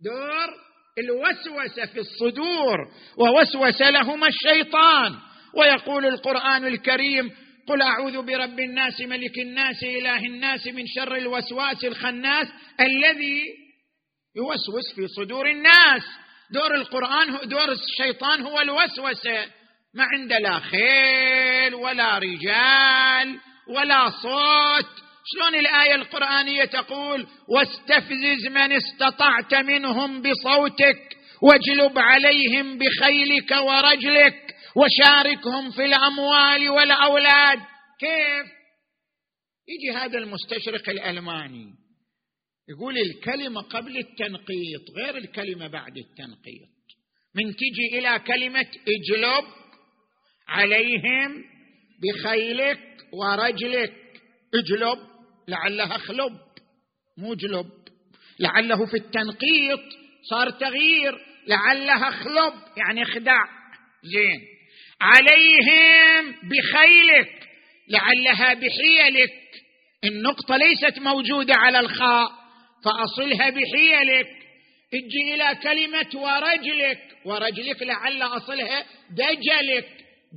دور 0.00 0.48
الوسوسة 0.98 1.86
في 1.86 2.00
الصدور 2.00 2.78
ووسوس 3.18 3.82
لهما 3.82 4.26
الشيطان. 4.28 5.16
ويقول 5.54 6.06
القرآن 6.06 6.64
الكريم 6.66 7.30
قل 7.68 7.82
أعوذ 7.82 8.22
برب 8.22 8.60
الناس 8.60 9.00
ملك 9.00 9.38
الناس 9.38 9.82
إله 9.82 10.18
الناس 10.18 10.66
من 10.66 10.86
شر 10.86 11.16
الوسواس 11.16 11.84
الخناس 11.84 12.46
الذي 12.80 13.42
يوسوس 14.36 14.94
في 14.94 15.08
صدور 15.08 15.50
الناس. 15.50 16.02
دور 16.50 16.74
القرآن 16.74 17.48
دور 17.48 17.72
الشيطان 17.72 18.40
هو 18.40 18.60
الوسوسه 18.60 19.44
ما 19.94 20.04
عنده 20.12 20.38
لا 20.38 20.58
خيل 20.58 21.74
ولا 21.74 22.18
رجال 22.18 23.38
ولا 23.68 24.10
صوت. 24.10 24.90
شلون 25.34 25.54
الآية 25.54 25.94
القرآنية 25.94 26.64
تقول؟ 26.64 27.26
واستفزز 27.48 28.46
من 28.50 28.72
استطعت 28.72 29.54
منهم 29.54 30.22
بصوتك 30.22 30.98
واجلب 31.42 31.98
عليهم 31.98 32.78
بخيلك 32.78 33.50
ورجلك. 33.50 34.55
وشاركهم 34.76 35.70
في 35.70 35.84
الأموال 35.84 36.68
والأولاد. 36.68 37.58
كيف؟ 38.00 38.46
يجي 39.68 39.98
هذا 39.98 40.18
المستشرق 40.18 40.88
الألماني 40.88 41.74
يقول 42.68 42.98
الكلمة 42.98 43.60
قبل 43.60 43.96
التنقيط 43.96 44.90
غير 44.96 45.16
الكلمة 45.16 45.66
بعد 45.66 45.96
التنقيط. 45.96 46.68
من 47.34 47.56
تجي 47.56 47.98
إلى 47.98 48.18
كلمة 48.18 48.66
اجلب 48.88 49.44
عليهم 50.48 51.44
بخيلك 52.02 52.80
ورجلك. 53.12 53.94
اجلب 54.54 54.98
لعلها 55.48 55.98
خلب 55.98 56.32
مو 57.18 57.34
جلب 57.34 57.70
لعله 58.40 58.86
في 58.86 58.96
التنقيط 58.96 59.80
صار 60.30 60.50
تغيير 60.50 61.18
لعلها 61.46 62.10
خلب 62.10 62.54
يعني 62.76 63.04
خدع 63.04 63.38
زين. 64.02 64.55
عليهم 65.00 66.34
بخيلك 66.42 67.48
لعلها 67.88 68.54
بحيلك. 68.54 69.32
النقطة 70.04 70.56
ليست 70.56 70.98
موجودة 70.98 71.54
على 71.56 71.80
الخاء 71.80 72.30
فأصلها 72.84 73.50
بحيلك. 73.50 74.28
أجي 74.94 75.34
إلى 75.34 75.58
كلمة 75.62 76.22
ورجلك 76.22 77.00
ورجلك 77.24 77.82
لعل 77.82 78.22
أصلها 78.22 78.84
دجلك. 79.10 79.88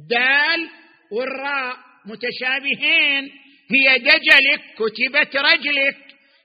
دال 0.09 0.69
والراء 1.11 1.77
متشابهين 2.05 3.31
هي 3.71 3.99
دجلك 3.99 4.61
كتبت 4.77 5.35
رجلك. 5.35 5.97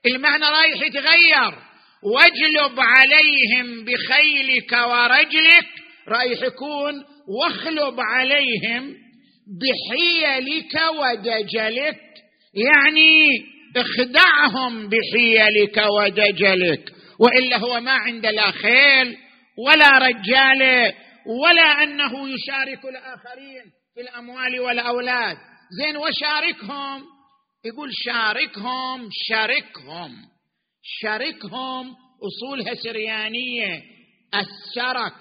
المعنى 0.05 0.45
رايح 0.45 0.81
يتغير. 0.81 1.53
واجلب 2.03 2.79
عليهم 2.79 3.85
بخيلك 3.85 4.71
ورجلك 4.71 5.67
رايح 6.07 6.41
يكون 6.43 7.14
واخلب 7.27 7.99
عليهم 7.99 8.95
بحيلك 9.61 10.81
ودجلك 10.99 11.99
يعني 12.53 13.27
اخدعهم 13.77 14.89
بحيلك 14.89 15.77
ودجلك 15.99 16.91
وإلا 17.19 17.57
هو 17.57 17.79
ما 17.79 17.91
عنده 17.91 18.31
لا 18.31 18.51
خيل 18.51 19.17
ولا 19.67 19.89
رجاله 19.89 20.93
ولا 21.43 21.83
أنه 21.83 22.29
يشارك 22.29 22.85
الآخرين 22.85 23.63
في 23.95 24.01
الأموال 24.01 24.59
والأولاد. 24.59 25.37
زين 25.81 25.97
وشاركهم 25.97 27.03
يقول 27.65 27.89
شاركهم 28.05 29.09
شاركهم 29.11 30.11
شاركهم 31.01 31.95
اصولها 32.23 32.75
سريانيه 32.75 33.83
السرك 34.35 35.13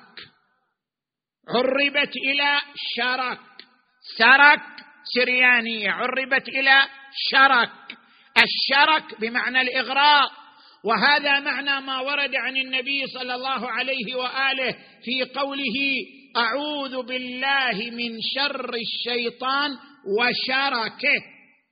عربت 1.48 2.16
إلى 2.16 2.60
شرك 2.96 3.38
سرك 4.18 4.60
سريانية. 5.14 5.90
عربت 5.90 6.48
إلى 6.48 6.82
شرك 7.30 7.70
الشرك 8.36 9.20
بمعنى 9.20 9.60
الإغراء. 9.60 10.30
وهذا 10.84 11.40
معنى 11.40 11.86
ما 11.86 12.00
ورد 12.00 12.34
عن 12.34 12.56
النبي 12.56 13.06
صلى 13.06 13.34
الله 13.34 13.70
عليه 13.70 14.14
وآله 14.14 14.76
في 15.04 15.24
قوله 15.24 16.06
أعوذ 16.36 17.02
بالله 17.02 17.90
من 17.90 18.18
شر 18.34 18.74
الشيطان 18.74 19.70
وشركه. 20.18 21.20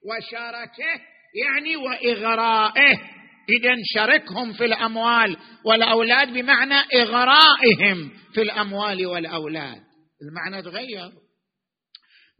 وشركه 0.08 1.00
يعني 1.44 1.76
وإغرائه. 1.76 3.21
اذا 3.48 3.74
شركهم 3.94 4.52
في 4.52 4.64
الأموال 4.64 5.37
والأولاد 5.64 6.33
بمعنى 6.33 6.74
إغرائهم 6.74 8.11
في 8.35 8.42
الأموال 8.42 9.07
والأولاد. 9.07 9.81
المعنى 10.22 10.62
تغير. 10.62 11.11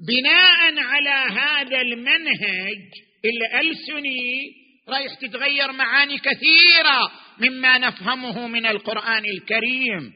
بناء 0.09 0.79
على 0.79 1.41
هذا 1.41 1.81
المنهج 1.81 2.79
الألسني 3.25 4.53
رايح 4.89 5.15
تتغير 5.15 5.73
معاني 5.73 6.19
كثيرة 6.19 7.11
مما 7.39 7.79
نفهمه 7.79 8.47
من 8.47 8.67
القرآن 8.67 9.25
الكريم. 9.25 10.13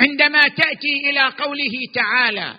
عندما 0.00 0.48
تأتي 0.48 1.10
إلى 1.10 1.20
قوله 1.20 1.72
تعالى 1.94 2.58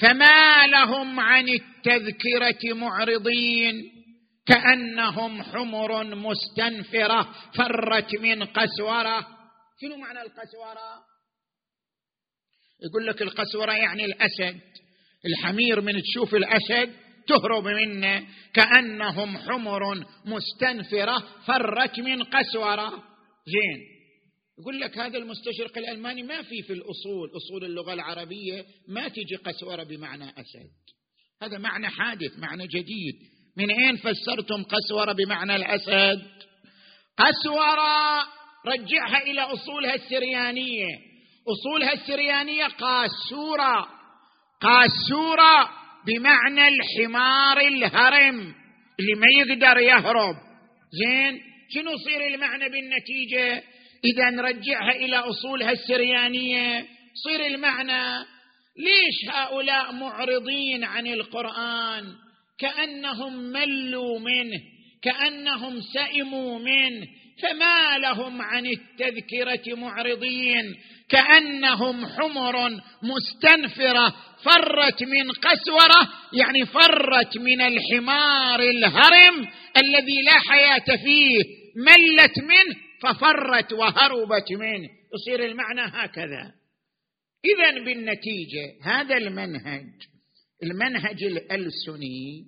فما 0.00 0.66
لهم 0.66 1.20
عن 1.20 1.48
التذكرة 1.48 2.74
معرضين 2.74 3.99
كأنهم 4.50 5.42
حمر 5.42 6.04
مستنفرة 6.04 7.34
فرت 7.54 8.14
من 8.20 8.42
قسورة. 8.42 9.26
شنو 9.80 9.96
معنى 9.96 10.22
القسورة؟ 10.22 11.10
يقول 12.82 13.06
لك 13.06 13.22
القسورة 13.22 13.72
يعني 13.72 14.04
الأسد. 14.04 14.60
الحمير 15.26 15.80
من 15.80 16.02
تشوف 16.02 16.34
الأسد 16.34 16.92
تهرب 17.26 17.68
منه. 17.68 18.26
كأنهم 18.54 19.38
حمر 19.38 20.06
مستنفرة 20.24 21.18
فرت 21.46 22.00
من 22.00 22.22
قسورة. 22.22 22.90
زين. 23.46 24.00
يقول 24.58 24.80
لك 24.80 24.98
هذا 24.98 25.18
المستشرق 25.18 25.78
الألماني 25.78 26.22
ما 26.22 26.42
في 26.42 26.62
في 26.62 26.72
الأصول. 26.72 27.30
أصول 27.36 27.64
اللغة 27.64 27.92
العربية 27.92 28.64
ما 28.88 29.08
تجي 29.08 29.36
قسورة 29.36 29.82
بمعنى 29.82 30.30
أسد. 30.30 30.70
هذا 31.42 31.58
معنى 31.58 31.88
حادث 31.88 32.38
معنى 32.38 32.66
جديد. 32.66 33.39
من 33.60 33.70
أين 33.70 33.96
فسرتم 33.96 34.62
قسوره 34.62 35.12
بمعنى 35.12 35.56
الأسد؟ 35.56 36.22
قسورة 37.18 38.26
رجعها 38.66 39.22
إلى 39.22 39.40
أصولها 39.40 39.94
السريانية. 39.94 40.98
أصولها 41.48 41.92
السريانية 41.92 42.66
قاسورة. 42.66 43.88
قاسورة 44.60 45.70
بمعنى 46.06 46.68
الحمار 46.68 47.60
الهرم 47.60 48.54
اللي 49.00 49.14
ما 49.14 49.26
يقدر 49.38 49.78
يهرب. 49.78 50.34
زين؟ 50.92 51.40
شنو 51.74 51.90
يصير 51.90 52.26
المعنى 52.26 52.68
بالنتيجة؟ 52.68 53.62
إذا 54.04 54.30
نرجعها 54.30 54.90
إلى 54.90 55.16
أصولها 55.16 55.72
السريانية. 55.72 56.86
صير 57.24 57.46
المعنى 57.46 58.26
ليش 58.76 59.34
هؤلاء 59.34 59.92
معرضين 59.92 60.84
عن 60.84 61.06
القرآن؟ 61.06 62.29
كأنهم 62.60 63.36
ملوا 63.36 64.18
منه 64.18 64.60
كأنهم 65.02 65.80
سئموا 65.80 66.58
منه 66.58 67.06
فما 67.42 67.98
لهم 67.98 68.42
عن 68.42 68.66
التذكرة 68.66 69.74
معرضين 69.76 70.74
كأنهم 71.08 72.06
حمر 72.06 72.70
مستنفرة 73.02 74.14
فرت 74.44 75.02
من 75.02 75.30
قسورة 75.30 76.08
يعني 76.32 76.66
فرت 76.66 77.38
من 77.38 77.60
الحمار 77.60 78.60
الهرم 78.60 79.48
الذي 79.76 80.22
لا 80.22 80.38
حياة 80.50 80.96
فيه 81.04 81.60
ملت 81.76 82.38
منه 82.38 82.76
ففرت 83.02 83.72
وهربت 83.72 84.52
منه. 84.52 84.88
يصير 85.14 85.44
المعنى 85.44 85.80
هكذا. 85.80 86.52
اذا 87.44 87.84
بالنتيجة 87.84 88.84
هذا 88.84 89.16
المنهج. 89.16 89.86
المنهج 90.62 91.24
الألسني 91.24 92.44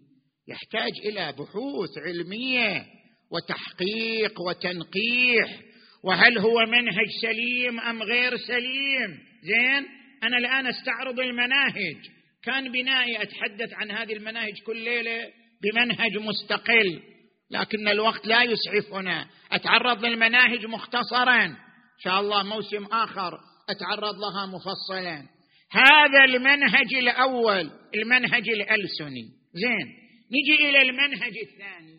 يحتاج 0.49 0.93
إلى 1.05 1.33
بحوث 1.33 1.99
علمية 1.99 2.87
وتحقيق 3.31 4.41
وتنقيح. 4.41 5.61
وهل 6.05 6.39
هو 6.39 6.67
منهج 6.67 7.07
سليم 7.23 7.81
أم 7.81 8.03
غير 8.03 8.37
سليم؟ 8.37 9.19
زين 9.43 9.87
أنا 10.23 10.39
الآن 10.39 10.67
أستعرض 10.67 11.21
المناهج. 11.21 11.97
كان 12.45 12.73
بنائي 12.73 13.23
أتحدث 13.23 13.73
عن 13.73 13.91
هذه 13.91 14.13
المناهج 14.13 14.63
كل 14.67 14.85
ليلة 14.85 15.21
بمنهج 15.63 16.19
مستقل 16.19 17.03
لكن 17.51 17.89
الوقت 17.89 18.27
لا 18.27 18.43
يسعفنا. 18.43 19.27
أتعرض 19.53 20.05
للمناهج 20.05 20.67
مختصرا. 20.67 21.45
إن 21.45 21.57
شاء 22.05 22.21
الله 22.21 22.43
موسم 22.43 22.85
آخر 22.85 23.39
أتعرض 23.69 24.15
لها 24.15 24.47
مفصلا. 24.47 25.32
هذا 25.73 26.25
المنهج 26.25 26.95
الأول 26.95 27.71
المنهج 27.95 28.49
الألسني. 28.49 29.29
زين 29.55 29.87
نجي 30.33 30.69
إلى 30.69 30.83
المنهج 30.83 31.39
الثاني. 31.39 31.99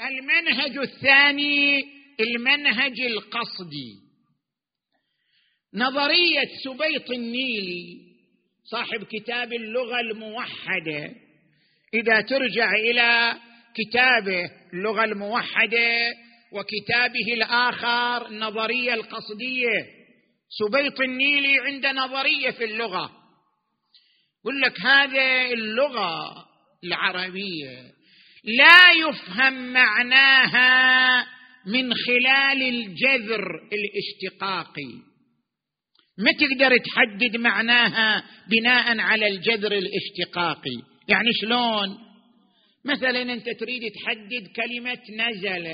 المنهج 0.00 0.78
الثاني 0.78 1.80
المنهج 2.20 3.00
القصدي. 3.00 4.10
نظرية 5.74 6.48
سبيط 6.64 7.10
النيلي 7.10 8.10
صاحب 8.64 9.04
كتاب 9.04 9.52
اللغة 9.52 10.00
الموحدة. 10.00 11.14
إذا 11.94 12.20
ترجع 12.20 12.72
إلى 12.72 13.34
كتابه 13.74 14.50
اللغة 14.72 15.04
الموحدة 15.04 16.14
وكتابه 16.52 17.34
الآخر 17.34 18.28
النظريه 18.28 18.94
القصدية. 18.94 19.99
سبيط 20.58 21.00
النيلي 21.00 21.58
عند 21.58 21.86
نظرية 21.86 22.50
في 22.50 22.64
اللغة. 22.64 23.10
يقول 24.40 24.60
لك 24.60 24.80
هذه 24.80 25.52
اللغة 25.52 26.46
العربية 26.84 27.92
لا 28.44 29.08
يفهم 29.08 29.72
معناها 29.72 31.26
من 31.66 31.94
خلال 31.94 32.62
الجذر 32.62 33.42
الاشتقاقي. 33.72 34.92
ما 36.18 36.32
تقدر 36.32 36.78
تحدد 36.78 37.36
معناها 37.36 38.24
بناء 38.50 38.98
على 38.98 39.26
الجذر 39.26 39.72
الاشتقاقي. 39.72 40.82
يعني 41.08 41.28
شلون؟ 41.40 41.98
مثلا 42.84 43.22
أنت 43.22 43.48
تريد 43.60 43.82
تحدد 43.92 44.48
كلمة 44.56 45.26
نزل 45.28 45.66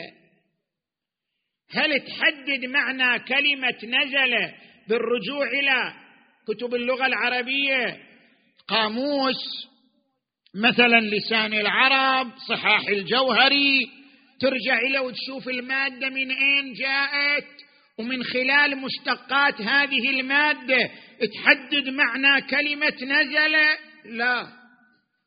هل 1.71 2.01
تحدد 2.01 2.65
معنى 2.65 3.19
كلمة 3.19 3.79
نزل 3.85 4.53
بالرجوع 4.88 5.46
إلى 5.46 5.92
كتب 6.49 6.75
اللغة 6.75 7.07
العربية. 7.07 7.99
قاموس 8.68 9.68
مثلا 10.55 11.01
لسان 11.01 11.55
العرب 11.55 12.33
صحاح 12.49 12.88
الجوهري. 12.88 13.90
ترجع 14.40 14.81
له 14.92 15.03
وتشوف 15.03 15.49
المادة 15.49 16.09
من 16.09 16.31
أين 16.31 16.72
جاءت 16.72 17.46
ومن 17.99 18.22
خلال 18.25 18.79
مشتقات 18.79 19.61
هذه 19.61 20.11
المادة 20.11 20.90
تحدد 21.35 21.88
معنى 21.88 22.42
كلمة 22.46 22.96
نزل. 23.03 23.57
لا 24.05 24.46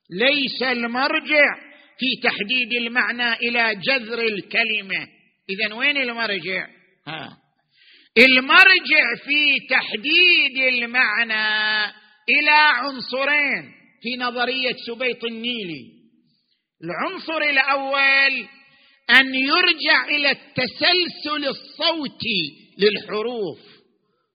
ليس 0.10 0.64
المرجع 0.64 1.56
في 2.00 2.22
تحديد 2.24 2.74
المعنى 2.74 3.34
إلى 3.34 3.76
جذر 3.76 4.20
الكلمة. 4.20 5.08
اذا 5.50 5.74
وين 5.74 5.98
المرجع؟ 5.98 6.68
ها. 7.08 7.38
المرجع 8.26 9.16
في 9.26 9.68
تحديد 9.70 10.74
المعنى 10.74 11.86
إلى 12.30 12.58
عنصرين 12.58 13.72
في 14.02 14.18
نظرية 14.18 14.76
سبيط 14.88 15.24
النيلي 15.24 16.00
العنصر 16.84 17.38
الأول 17.38 18.48
أن 19.10 19.36
يرجع 19.36 20.06
إلى 20.10 20.32
التسلسل 20.32 21.48
الصوتي 21.48 22.70
للحروف. 22.78 23.60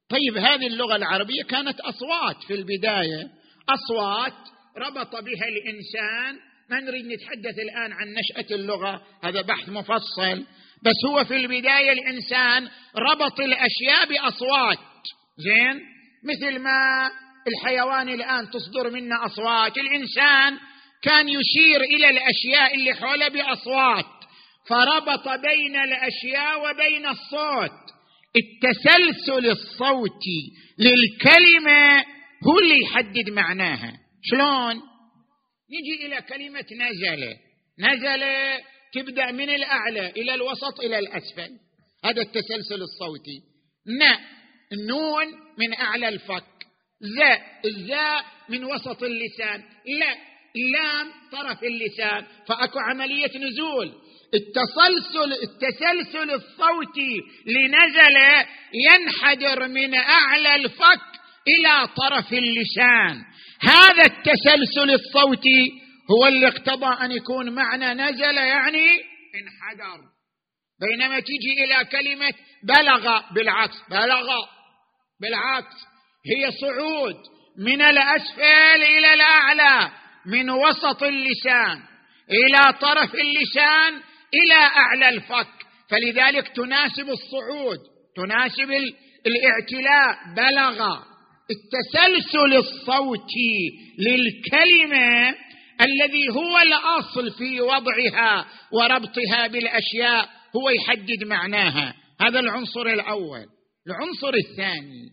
طيب 0.08 0.36
هذه 0.36 0.66
اللغة 0.66 0.96
العربية 0.96 1.42
كانت 1.42 1.80
أصوات 1.80 2.42
في 2.46 2.54
البداية. 2.54 3.30
أصوات 3.68 4.32
ربط 4.76 5.10
بها 5.10 5.48
الإنسان. 5.48 6.40
ما 6.70 6.80
نريد 6.80 7.06
نتحدث 7.06 7.58
الآن 7.58 7.92
عن 7.92 8.14
نشأة 8.14 8.54
اللغة. 8.54 9.02
هذا 9.22 9.42
بحث 9.42 9.68
مفصل. 9.68 10.44
بس 10.84 11.04
هو 11.10 11.24
في 11.24 11.36
البداية 11.36 11.92
الإنسان 11.92 12.68
ربط 12.96 13.40
الأشياء 13.40 14.08
بأصوات. 14.08 14.78
زين؟ 15.38 15.80
مثل 16.24 16.58
ما 16.58 17.10
الحيوان 17.48 18.08
الآن 18.08 18.50
تصدر 18.50 18.90
منا 18.90 19.26
أصوات. 19.26 19.78
الإنسان 19.78 20.58
كان 21.02 21.28
يشير 21.28 21.80
إلى 21.80 22.10
الأشياء 22.10 22.74
اللي 22.74 22.94
حوله 22.94 23.28
بأصوات. 23.28 24.06
فربط 24.68 25.28
بين 25.28 25.76
الأشياء 25.76 26.70
وبين 26.70 27.06
الصوت. 27.06 27.84
التسلسل 28.36 29.50
الصوتي 29.50 30.52
للكلمة 30.78 32.04
هو 32.46 32.58
اللي 32.58 32.80
يحدد 32.80 33.30
معناها. 33.30 33.92
شلون؟ 34.22 34.74
نجي 35.70 36.06
إلى 36.06 36.22
كلمة 36.22 36.66
نزل. 36.86 37.36
نزل 37.78 38.22
تبدأ 38.94 39.33
من 39.33 39.50
الأعلى 39.50 40.11
إلى 40.11 40.35
الوسط 40.35 40.80
إلى 40.80 40.98
الأسفل. 40.98 41.50
هذا 42.04 42.22
التسلسل 42.22 42.83
الصوتي. 42.83 43.40
ن 43.87 44.02
النون 44.72 45.26
من 45.59 45.74
أعلى 45.80 46.09
الفك. 46.09 46.44
ذا 47.18 47.40
الذاء 47.64 48.24
من 48.48 48.64
وسط 48.64 49.02
اللسان. 49.02 49.62
لا 49.98 50.16
اللام 50.57 51.12
طرف 51.33 51.64
اللسان. 51.64 52.24
فأكو 52.48 52.78
عملية 52.78 53.30
نزول. 53.38 53.92
التسلسل 54.35 55.33
التسلسل 55.33 56.30
الصوتي 56.30 57.20
لنزل 57.46 58.46
ينحدر 58.74 59.68
من 59.68 59.94
أعلى 59.94 60.54
الفك 60.54 61.14
إلى 61.48 61.88
طرف 61.96 62.33
اللسان. 62.33 63.22
هذا 63.61 64.02
التسلسل 64.02 64.90
الصوتي 64.90 65.83
هو 66.10 66.26
اللي 66.26 66.48
اقتضى 66.48 67.04
أن 67.04 67.12
يكون 67.12 67.54
معنى 67.54 67.94
نزل 67.94 68.36
يعني 68.36 68.86
انحدر. 69.34 70.00
بينما 70.80 71.20
تجي 71.20 71.64
إلى 71.64 71.84
كلمة 71.84 72.30
بلغ 72.64 73.20
بالعكس 73.34 73.76
بلغ 73.90 74.26
بالعكس 75.20 75.76
هي 76.26 76.50
صعود 76.60 77.16
من 77.58 77.82
الأسفل 77.82 78.82
إلى 78.82 79.14
الأعلى 79.14 79.90
من 80.26 80.50
وسط 80.50 81.02
اللسان 81.02 81.82
إلى 82.30 82.78
طرف 82.80 83.14
اللسان 83.14 84.00
إلى 84.34 84.54
أعلى 84.54 85.08
الفك. 85.08 85.48
فلذلك 85.90 86.48
تناسب 86.48 87.10
الصعود 87.10 87.78
تناسب 88.16 88.70
الإعتلاء. 89.26 90.34
بلغ 90.36 91.04
التسلسل 91.50 92.56
الصوتي 92.56 93.70
للكلمة 93.98 95.34
الذي 95.80 96.28
هو 96.28 96.58
الأصل 96.58 97.38
في 97.38 97.60
وضعها 97.60 98.46
وربطها 98.72 99.46
بالأشياء 99.46 100.28
هو 100.56 100.70
يحدد 100.70 101.24
معناها. 101.24 101.94
هذا 102.20 102.40
العنصر 102.40 102.87
الأول. 102.87 103.46
العنصر 103.87 104.34
الثاني 104.34 105.08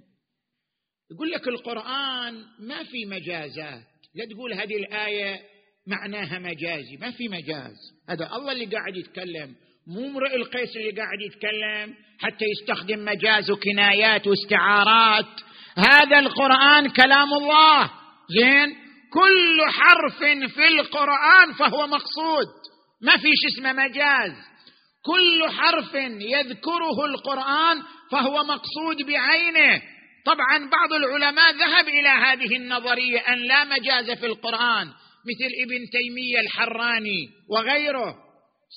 يقول 1.11 1.31
لك 1.31 1.47
القرآن 1.47 2.33
ما 2.59 2.83
في 2.83 3.05
مجازات. 3.05 3.83
لا 4.15 4.25
تقول 4.35 4.53
هذه 4.53 4.75
الآية 4.75 5.39
معناها 5.87 6.39
مجازي 6.39 6.97
ما 7.01 7.11
في 7.11 7.27
مجاز. 7.27 7.75
هذا 8.09 8.29
الله 8.35 8.51
اللي 8.51 8.65
قاعد 8.65 8.95
يتكلم. 8.95 9.55
مو 9.87 10.07
امرئ 10.07 10.35
القيس 10.35 10.77
اللي 10.77 10.91
قاعد 10.91 11.21
يتكلم 11.21 11.95
حتى 12.19 12.45
يستخدم 12.45 13.05
مجاز 13.05 13.51
وكنايات 13.51 14.27
واستعارات. 14.27 15.41
هذا 15.77 16.19
القرآن 16.19 16.89
كلام 16.89 17.33
الله. 17.33 17.91
زين؟ 18.29 18.80
كل 19.13 19.61
حرف 19.67 20.17
في 20.53 20.67
القرآن 20.67 21.53
فهو 21.53 21.87
مقصود. 21.87 22.47
ما 23.01 23.17
في 23.17 23.27
شيء 23.35 23.49
اسمه 23.57 23.73
مجاز. 23.73 24.31
كل 25.05 25.49
حرف 25.49 25.93
يذكره 26.21 27.05
القرآن 27.05 27.81
فهو 28.11 28.43
مقصود 28.43 29.01
بعينه. 29.07 29.81
طبعا 30.25 30.69
بعض 30.69 30.93
العلماء 30.93 31.51
ذهب 31.51 31.87
إلى 31.87 32.09
هذه 32.09 32.55
النظرية 32.55 33.19
أن 33.19 33.37
لا 33.37 33.63
مجاز 33.63 34.11
في 34.19 34.25
القرآن 34.25 34.87
مثل 35.25 35.51
ابن 35.63 35.89
تيمية 35.91 36.39
الحراني 36.39 37.29
وغيره. 37.49 38.15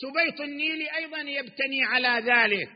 سبيط 0.02 0.40
النيلي 0.40 0.96
أيضا 0.96 1.18
يبتني 1.18 1.84
على 1.84 2.32
ذلك. 2.32 2.70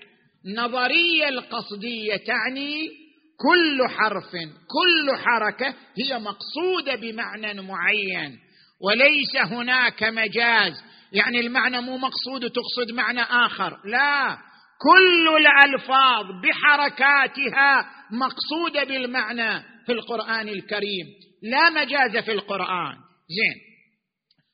النظريه 0.47 1.29
القصدية 1.29 2.16
تعني 2.16 3.08
كل 3.38 3.88
حرف 3.88 4.31
كل 4.66 5.16
حركة 5.16 5.74
هي 5.98 6.18
مقصودة 6.18 6.94
بمعنى 6.94 7.62
معين 7.62 8.38
وليس 8.81 9.37
هناك 9.37 10.03
مجاز. 10.03 10.83
يعني 11.12 11.40
المعنى 11.40 11.81
مو 11.81 11.96
مقصود 11.96 12.44
وتقصد 12.44 12.92
معنى 12.94 13.22
آخر 13.22 13.81
لا. 13.85 14.38
كل 14.81 15.29
الألفاظ 15.37 16.27
بحركاتها 16.42 17.90
مقصودة 18.11 18.85
بالمعنى 18.85 19.62
في 19.87 19.92
القرآن 19.92 20.48
الكريم. 20.48 21.07
لا 21.42 21.70
مجاز 21.70 22.24
في 22.24 22.33
القرآن. 22.33 22.94
زين. 23.29 23.68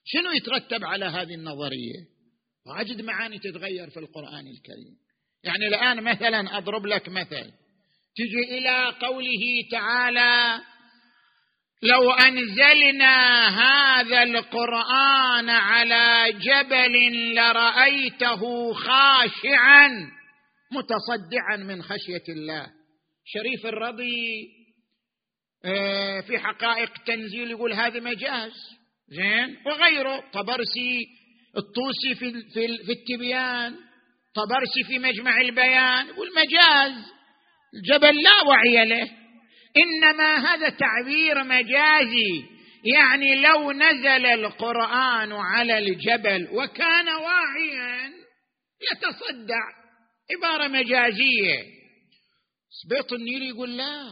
شنو 0.04 0.30
يترتب 0.30 0.84
على 0.84 1.04
هذه 1.04 1.34
النظرية؟ 1.34 2.14
واجد 2.66 3.00
معاني 3.00 3.38
تتغير 3.38 3.90
في 3.90 3.98
القرآن 3.98 4.46
الكريم. 4.46 4.94
يعني 5.44 5.66
الآن 5.68 6.04
مثلا 6.04 6.58
أضرب 6.58 6.86
لك 6.86 7.08
مثل. 7.08 7.63
تجي 8.16 8.58
إلى 8.58 8.94
قوله 9.00 9.68
تعالى 9.70 10.60
لو 11.82 12.10
أنزلنا 12.10 13.48
هذا 13.48 14.22
القرآن 14.22 15.50
على 15.50 16.32
جبل 16.32 17.34
لرأيته 17.34 18.72
خاشعا 18.72 19.88
متصدعا 20.72 21.56
من 21.56 21.82
خشية 21.82 22.24
الله. 22.28 22.66
شريف 23.24 23.66
الرضي 23.66 24.48
آه، 25.64 26.20
في 26.20 26.38
حقائق 26.38 26.90
تنزيل 27.06 27.50
يقول 27.50 27.72
هذا 27.72 28.00
مجاز. 28.00 28.52
زين؟ 29.08 29.56
وغيره. 29.66 30.30
طبرسي 30.32 31.06
الطوسي 31.56 32.14
في 32.14 32.32
في, 32.32 32.84
في 32.84 32.92
التبيان. 32.92 33.76
طبرسي 34.34 34.84
في 34.86 34.98
مجمع 34.98 35.40
البيان. 35.40 36.06
يقول 36.06 36.28
مجاز. 36.36 37.13
الجبل 37.74 38.22
لا 38.22 38.48
وعي 38.48 38.84
له. 38.86 39.10
إنما 39.76 40.36
هذا 40.36 40.68
تعبير 40.68 41.44
مجازي. 41.44 42.44
يعني 42.84 43.34
لو 43.34 43.72
نزل 43.72 44.26
القرآن 44.26 45.32
على 45.32 45.78
الجبل 45.78 46.48
وكان 46.52 47.08
واعيا 47.08 48.12
يتصدع. 48.92 49.62
عبارة 50.36 50.68
مجازية. 50.68 51.64
سبيط 52.82 53.12
النيل 53.12 53.42
يقول 53.42 53.76
لا 53.76 54.10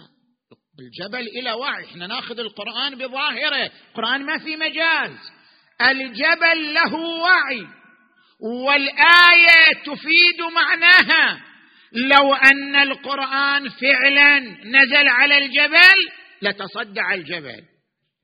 الجبل 0.81 1.29
إلى 1.29 1.53
وعي. 1.53 1.85
إحنا 1.85 2.07
ناخذ 2.07 2.39
القرآن 2.39 2.95
بظاهره. 2.95 3.71
القرآن 3.91 4.27
ما 4.27 4.39
في 4.39 4.57
مجاز. 4.57 5.17
الجبل 5.91 6.75
له 6.75 6.95
وعي. 6.95 7.67
والآية 8.67 9.83
تفيد 9.85 10.41
معناها. 10.55 11.52
لو 11.95 12.35
أن 12.35 12.77
القرآن 12.77 13.69
فعلا 13.69 14.39
نزل 14.65 15.09
على 15.09 15.39
الجبل 15.39 16.11
لتصدع 16.43 17.15
الجبل 17.15 17.63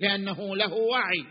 لأنه 0.00 0.56
له 0.56 0.72
وعي. 0.72 1.24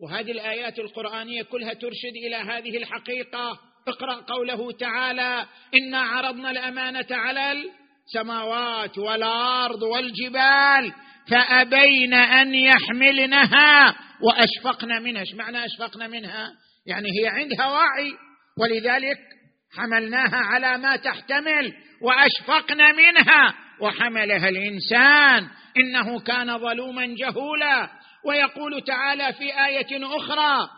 وهذه 0.00 0.30
الآيات 0.30 0.78
القرآنية 0.78 1.42
كلها 1.42 1.74
ترشد 1.74 2.16
إلى 2.26 2.36
هذه 2.36 2.76
الحقيقة. 2.76 3.58
اقرأ 3.88 4.14
قوله 4.14 4.72
تعالى 4.72 5.46
إنا 5.82 6.00
عرضنا 6.00 6.50
الأمانة 6.50 7.06
على 7.10 7.52
السماوات 7.52 8.98
والأرض 8.98 9.82
والجبال 9.82 10.92
فأبين 11.30 12.14
أن 12.14 12.54
يحملنها 12.54 13.96
وأشفقن 14.22 15.02
منها. 15.02 15.20
إيش 15.20 15.34
معنى 15.34 15.64
أشفقن 15.64 16.10
منها؟ 16.10 16.52
يعني 16.86 17.08
هي 17.08 17.28
عندها 17.28 17.66
وعي. 17.66 18.12
ولذلك 18.58 19.31
حملناها 19.76 20.36
على 20.36 20.78
ما 20.78 20.96
تحتمل 20.96 21.72
واشفقن 22.02 22.76
منها. 22.96 23.54
وحملها 23.80 24.48
الإنسان. 24.48 25.48
إنه 25.76 26.20
كان 26.20 26.58
ظلوما 26.58 27.06
جهولا. 27.06 27.90
ويقول 28.24 28.84
تعالى 28.84 29.32
في 29.32 29.44
آية 29.66 30.16
أخرى 30.16 30.68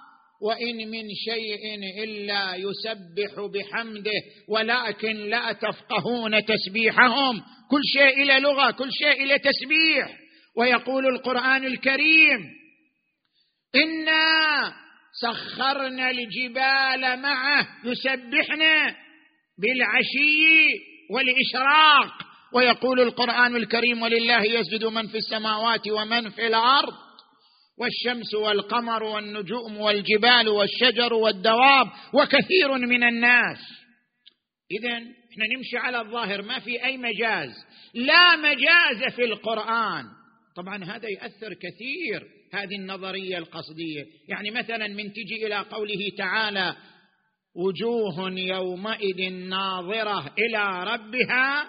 وإن 0.43 0.77
من 0.91 1.05
شيء 1.25 1.59
إلا 2.05 2.55
يسبح 2.55 3.41
بحمده 3.55 4.21
ولكن 4.49 5.17
لا 5.17 5.53
تفقهون 5.53 6.45
تسبيحهم. 6.45 7.43
كل 7.71 7.81
شيء 7.93 8.23
إلى 8.23 8.41
لغة 8.41 8.71
كل 8.71 8.89
شيء 8.93 9.25
إلى 9.25 9.39
تسبيح. 9.39 10.19
ويقول 10.57 11.07
القرآن 11.07 11.65
الكريم 11.65 12.51
إنا 13.75 14.84
سخرنا 15.21 16.11
الجبال 16.11 17.23
معه 17.23 17.67
يسبحنا 17.85 18.97
بالعشي 19.59 20.67
والإشراق. 21.11 22.35
ويقول 22.55 23.01
القرآن 23.01 23.57
الكريم 23.57 24.03
ولله 24.03 24.43
يسجد 24.43 24.85
من 24.85 25.07
في 25.07 25.17
السماوات 25.19 25.89
ومن 25.89 26.31
في 26.31 26.47
الأرض 26.47 26.95
والشمس 27.79 28.35
والقمر 28.35 29.03
والنجوم 29.03 29.77
والجبال 29.77 30.49
والشجر 30.49 31.15
والدواب 31.15 31.87
وكثير 32.15 32.73
من 32.79 33.05
الناس. 33.05 33.59
اذا 34.71 34.93
إحنا 34.93 35.45
نمشي 35.57 35.77
على 35.77 36.01
الظاهر 36.01 36.43
ما 36.43 36.59
في 36.59 36.85
أي 36.85 36.97
مجاز. 36.97 37.51
لا 37.95 38.37
مجاز 38.37 39.15
في 39.17 39.25
القرآن. 39.25 40.05
طبعا 40.57 40.85
هذا 40.85 41.09
ياثر 41.09 41.55
كثير. 41.55 42.29
هذه 42.55 42.77
النظرية 42.77 43.39
القصدية. 43.39 44.05
يعني 44.29 44.51
مثلا 44.51 44.89
من 44.89 45.13
تجي 45.13 45.47
إلى 45.47 45.57
قوله 45.57 46.11
تعالى 46.19 46.77
وجوه 47.57 48.31
يومئذ 48.31 49.33
ناظرة 49.33 50.35
إلى 50.39 50.85
ربها 50.85 51.67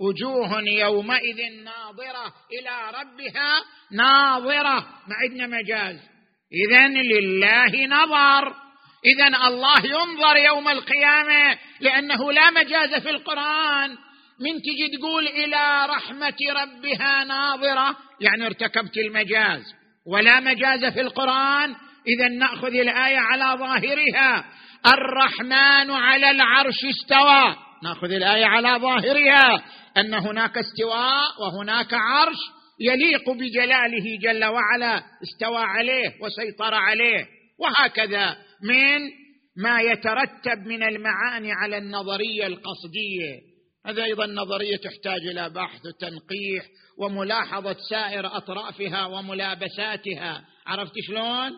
وجوه 0.00 0.60
يومئذ 0.68 1.64
ناظرة 1.64 2.34
إلى 2.52 2.98
ربها 3.00 3.64
ناظرة. 3.92 4.80
ما 4.80 5.14
عندنا 5.22 5.46
مجاز. 5.46 5.96
اذا 6.52 6.88
لله 6.88 7.86
نظر. 7.86 8.54
اذا 9.04 9.48
الله 9.48 9.86
ينظر 9.86 10.36
يوم 10.36 10.68
القيامة 10.68 11.58
لأنه 11.80 12.32
لا 12.32 12.50
مجاز 12.50 13.02
في 13.02 13.10
القرآن. 13.10 13.90
من 14.40 14.62
تجي 14.62 14.98
تقول 14.98 15.28
إلى 15.28 15.86
رحمة 15.86 16.36
ربها 16.50 17.24
ناظرة 17.24 17.96
يعني 18.20 18.46
ارتكبت 18.46 18.96
المجاز. 18.96 19.79
ولا 20.10 20.40
مجاز 20.40 20.92
في 20.92 21.00
القرآن 21.00 21.74
اذا 22.06 22.28
نأخذ 22.28 22.74
الآية 22.74 23.18
على 23.18 23.58
ظاهرها. 23.58 24.44
الرحمن 24.86 25.90
على 25.90 26.30
العرش 26.30 26.84
استوى. 26.84 27.56
نأخذ 27.84 28.10
الآية 28.10 28.44
على 28.44 28.68
ظاهرها. 28.68 29.62
أن 29.96 30.14
هناك 30.14 30.58
استواء 30.58 31.28
وهناك 31.40 31.94
عرش 31.94 32.38
يليق 32.80 33.30
بجلاله 33.30 34.18
جل 34.22 34.44
وعلا. 34.44 35.02
استوى 35.22 35.58
عليه 35.58 36.12
وسيطر 36.22 36.74
عليه. 36.74 37.26
وهكذا 37.58 38.36
من 38.62 39.00
ما 39.62 39.80
يترتب 39.80 40.66
من 40.66 40.82
المعاني 40.82 41.52
على 41.52 41.78
النظرية 41.78 42.46
القصدية. 42.46 43.50
هذا 43.86 44.04
أيضا 44.04 44.26
نظرية 44.26 44.76
تحتاج 44.76 45.20
إلى 45.30 45.50
بحث 45.50 45.80
وتنقيح. 45.86 46.64
وملاحظة 47.00 47.76
سائر 47.90 48.36
أطرافها 48.36 49.06
وملابساتها. 49.06 50.44
عرفت 50.66 50.92
شلون؟ 51.06 51.50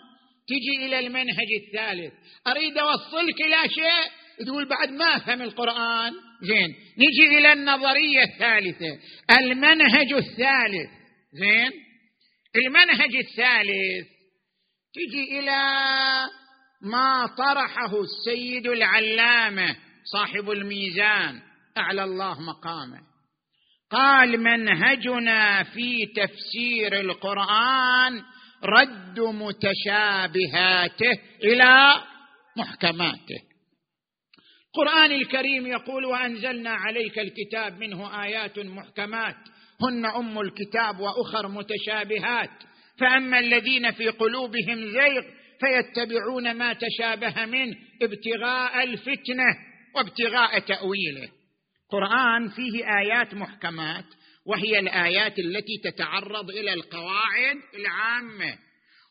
تجي 0.48 0.86
إلى 0.86 0.98
المنهج 0.98 1.52
الثالث. 1.66 2.12
أريد 2.46 2.78
أوصلك 2.78 3.40
إلى 3.40 3.68
شيء 3.68 4.12
تقول 4.46 4.68
بعد 4.68 4.88
ما 4.88 5.16
أفهم 5.16 5.42
القرآن. 5.42 6.12
زين. 6.42 6.74
نجي 6.98 7.38
إلى 7.38 7.52
النظرية 7.52 8.22
الثالثة. 8.22 8.98
المنهج 9.40 10.12
الثالث. 10.12 10.90
زين. 11.32 11.72
المنهج 12.56 13.16
الثالث. 13.16 14.06
تجي 14.94 15.38
إلى 15.38 15.62
ما 16.82 17.26
طرحه 17.26 18.00
السيد 18.00 18.66
العلامة 18.66 19.76
صاحب 20.12 20.50
الميزان. 20.50 21.40
أعلى 21.78 22.04
الله 22.04 22.40
مقامه. 22.40 23.11
قال 23.92 24.40
منهجنا 24.40 25.62
في 25.62 26.06
تفسير 26.06 27.00
القرآن 27.00 28.22
رد 28.64 29.20
متشابهاته 29.20 31.12
إلى 31.44 32.02
محكماته. 32.56 33.40
القرآن 34.66 35.12
الكريم 35.12 35.66
يقول 35.66 36.04
وأنزلنا 36.04 36.70
عليك 36.70 37.18
الكتاب 37.18 37.78
منه 37.78 38.24
آيات 38.24 38.58
محكمات 38.58 39.36
هن 39.82 40.06
أم 40.06 40.40
الكتاب 40.40 41.00
وأخر 41.00 41.48
متشابهات. 41.48 42.50
فأما 42.98 43.38
الذين 43.38 43.90
في 43.90 44.08
قلوبهم 44.08 44.76
زيغ 44.76 45.22
فيتبعون 45.60 46.54
ما 46.54 46.72
تشابه 46.72 47.44
منه 47.44 47.76
ابتغاء 48.02 48.84
الفتنة 48.84 49.56
وابتغاء 49.94 50.58
تأويله. 50.58 51.41
القرآن 51.92 52.48
فيه 52.48 52.98
آيات 52.98 53.34
محكمات 53.34 54.04
وهي 54.46 54.78
الآيات 54.78 55.38
التي 55.38 55.78
تتعرض 55.84 56.50
إلى 56.50 56.72
القواعد 56.74 57.56
العامة. 57.74 58.58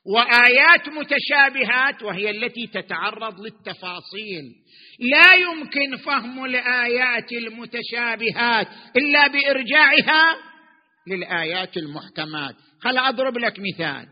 وآيات 0.06 0.90
متشابهات 0.90 2.04
وهي 2.04 2.30
التي 2.30 2.68
تتعرض 2.68 3.40
للتفاصيل. 3.40 4.44
لا 5.00 5.34
يمكن 5.34 5.98
فهم 6.06 6.46
الآيات 6.46 7.32
المتشابهات 7.32 8.68
إلا 8.98 9.28
بإرجاعها 9.28 10.36
للآيات 11.08 11.78
المحكمات. 11.78 12.56
خل 12.84 12.98
أضرب 12.98 13.38
لك 13.38 13.60
مثال. 13.60 14.08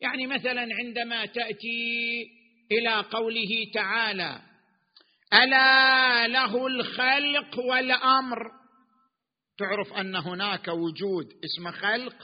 يعني 0.00 0.26
مثلا 0.26 0.66
عندما 0.84 1.26
تأتي 1.26 2.24
إلى 2.72 3.04
قوله 3.10 3.50
تعالى 3.74 4.51
ألا 5.34 6.28
له 6.28 6.66
الخلق 6.66 7.58
والأمر. 7.58 8.38
تعرف 9.58 9.92
أن 9.92 10.16
هناك 10.16 10.68
وجود 10.68 11.26
اسم 11.44 11.70
خلق 11.70 12.14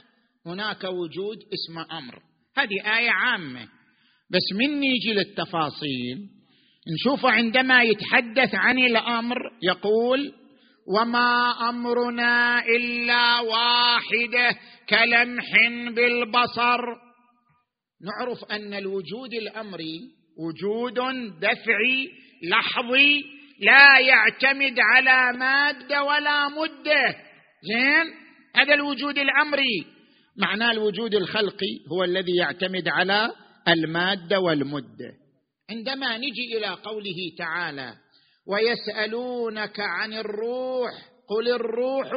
هناك 0.45 0.83
وجود 0.83 1.37
اسم 1.53 1.79
أمر. 1.97 2.19
هذه 2.57 2.97
آية 2.97 3.11
عامة. 3.11 3.63
بس 4.31 4.53
من 4.59 4.79
نيجي 4.79 5.13
للتفاصيل. 5.13 6.29
نشوف 6.93 7.25
عندما 7.25 7.83
يتحدث 7.83 8.55
عن 8.55 8.79
الأمر 8.79 9.37
يقول 9.63 10.33
وما 10.97 11.51
أمرنا 11.69 12.65
إلا 12.65 13.39
واحدة 13.39 14.59
كلمح 14.89 15.45
بالبصر. 15.95 16.81
نعرف 18.01 18.43
أن 18.51 18.73
الوجود 18.73 19.33
الأمري 19.33 19.99
وجود 20.39 20.99
دفعي 21.39 22.09
لحظي 22.43 23.23
لا 23.59 23.99
يعتمد 23.99 24.79
على 24.79 25.37
مادة 25.37 26.03
ولا 26.03 26.49
مدة. 26.49 27.15
زين؟ 27.63 28.13
هذا 28.55 28.73
الوجود 28.73 29.17
الأمري. 29.17 29.85
معناه 30.37 30.71
الوجود 30.71 31.15
الخلقي 31.15 31.79
هو 31.91 32.03
الذي 32.03 32.35
يعتمد 32.35 32.87
على 32.87 33.31
المادة 33.67 34.39
والمدة. 34.39 35.13
عندما 35.69 36.17
نجي 36.17 36.57
إلى 36.57 36.67
قوله 36.67 37.35
تعالى 37.37 37.93
ويسألونك 38.47 39.79
عن 39.79 40.13
الروح 40.13 40.91
قل 41.29 41.47
الروح 41.55 42.11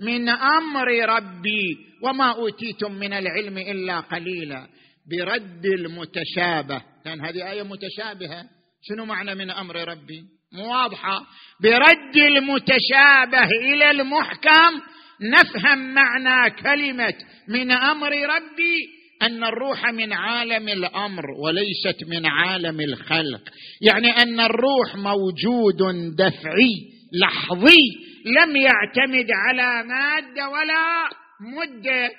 من 0.00 0.28
أمر 0.28 0.88
ربي 1.08 1.76
وما 2.02 2.32
أوتيتم 2.32 2.92
من 2.92 3.12
العلم 3.12 3.58
إلا 3.58 4.00
قليلا. 4.00 4.68
برد 5.10 5.66
المتشابه. 5.66 6.82
كان 7.04 7.20
هذه 7.20 7.50
آية 7.50 7.62
متشابهة. 7.62 8.57
شنو 8.82 9.04
معنى 9.04 9.34
من 9.34 9.50
أمر 9.50 9.76
ربي؟ 9.76 10.22
مو 10.52 10.72
واضحة. 10.72 11.26
برد 11.62 12.16
المتشابه 12.16 13.48
إلى 13.72 13.90
المحكم 13.90 14.80
نفهم 15.20 15.94
معنى 15.94 16.50
كلمة 16.50 17.14
من 17.48 17.70
أمر 17.70 18.10
ربي 18.10 18.76
أن 19.22 19.44
الروح 19.44 19.86
من 19.86 20.12
عالم 20.12 20.68
الأمر 20.68 21.24
وليست 21.30 22.04
من 22.08 22.26
عالم 22.26 22.80
الخلق. 22.80 23.42
يعني 23.82 24.10
أن 24.10 24.40
الروح 24.40 24.96
موجود 24.96 25.76
دفعي 26.16 26.74
لحظي 27.12 28.08
لم 28.24 28.56
يعتمد 28.56 29.26
على 29.30 29.88
مادة 29.88 30.48
ولا 30.48 31.08
مدة. 31.40 32.10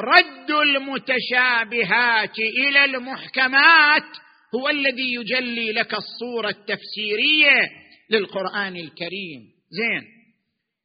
رد 0.00 0.50
المتشابهات 0.50 2.38
إلى 2.38 2.84
المحكمات 2.84 4.27
هو 4.54 4.68
الذي 4.68 5.14
يجلي 5.14 5.72
لك 5.72 5.94
الصورة 5.94 6.48
التفسيرية 6.48 7.60
للقرآن 8.10 8.76
الكريم. 8.76 9.40
زين. 9.70 10.02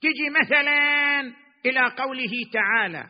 تجي 0.01 0.29
مثلا 0.41 1.21
إلى 1.65 1.95
قوله 1.97 2.31
تعالى. 2.53 3.05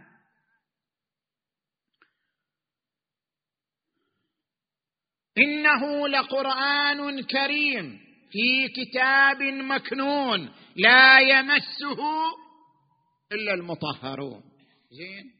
إنه 5.37 6.07
لقرآن 6.07 7.23
كريم 7.23 7.99
في 8.31 8.67
كتاب 8.67 9.41
مكنون 9.41 10.53
لا 10.75 11.19
يمسه 11.19 11.99
إلا 13.31 13.53
المطهرون. 13.53 14.43
زين. 14.91 15.31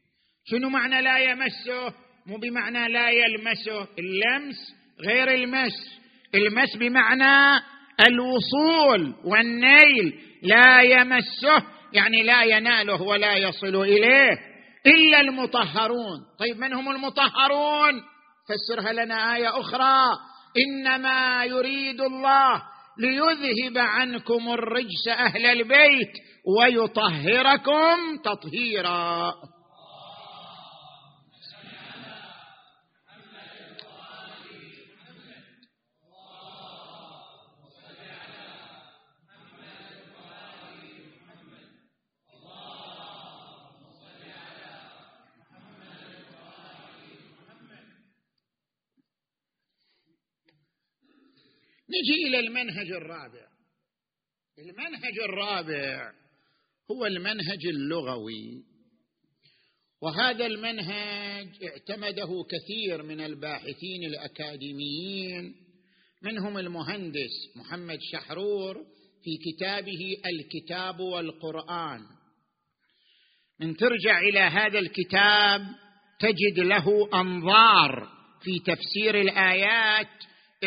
شنو 0.44 0.68
معنى 0.68 1.02
لا 1.02 1.18
يمسه؟ 1.18 1.94
مو 2.26 2.36
بمعنى 2.36 2.88
لا 2.88 3.10
يلمسه 3.10 3.88
اللمس 3.98 4.83
غير 5.00 5.34
المس. 5.34 5.72
المس 6.34 6.76
بمعنى 6.76 7.62
الوصول 8.06 9.14
والنيل 9.24 10.14
لا 10.42 10.82
يمسه 10.82 11.66
يعني 11.92 12.22
لا 12.22 12.42
يناله 12.42 13.02
ولا 13.02 13.36
يصل 13.36 13.76
إليه 13.76 14.38
إلا 14.86 15.20
المطهرون. 15.20 16.20
طيب 16.38 16.58
من 16.58 16.72
هم 16.72 16.90
المطهرون؟ 16.90 18.02
فسرها 18.48 18.92
لنا 18.92 19.36
آية 19.36 19.60
أخرى. 19.60 20.12
إنما 20.66 21.44
يريد 21.44 22.00
الله 22.00 22.62
ليذهب 22.98 23.78
عنكم 23.78 24.52
الرجس 24.52 25.08
أهل 25.08 25.46
البيت 25.46 26.12
ويطهركم 26.58 27.96
تطهيرا. 28.24 29.32
نجي 51.94 52.26
إلى 52.28 52.40
المنهج 52.40 52.90
الرابع. 52.90 53.46
المنهج 54.58 55.18
الرابع 55.24 56.12
هو 56.90 57.06
المنهج 57.06 57.66
اللغوي. 57.66 58.62
وهذا 60.02 60.46
المنهج 60.46 61.48
اعتمده 61.64 62.44
كثير 62.50 63.02
من 63.02 63.20
الباحثين 63.20 64.04
الأكاديميين 64.04 65.54
منهم 66.22 66.58
المهندس 66.58 67.56
محمد 67.56 67.98
شحرور 68.12 68.86
في 69.24 69.30
كتابه 69.44 70.16
الكتاب 70.26 71.00
والقرآن. 71.00 72.00
من 73.60 73.76
ترجع 73.76 74.18
إلى 74.18 74.40
هذا 74.40 74.78
الكتاب 74.78 75.66
تجد 76.20 76.58
له 76.58 77.08
أنظار 77.14 78.08
في 78.42 78.58
تفسير 78.58 79.20
الآيات 79.20 80.08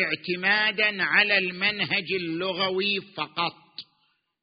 اعتمادا 0.04 1.02
على 1.02 1.38
المنهج 1.38 2.12
اللغوي 2.20 3.00
فقط. 3.16 3.54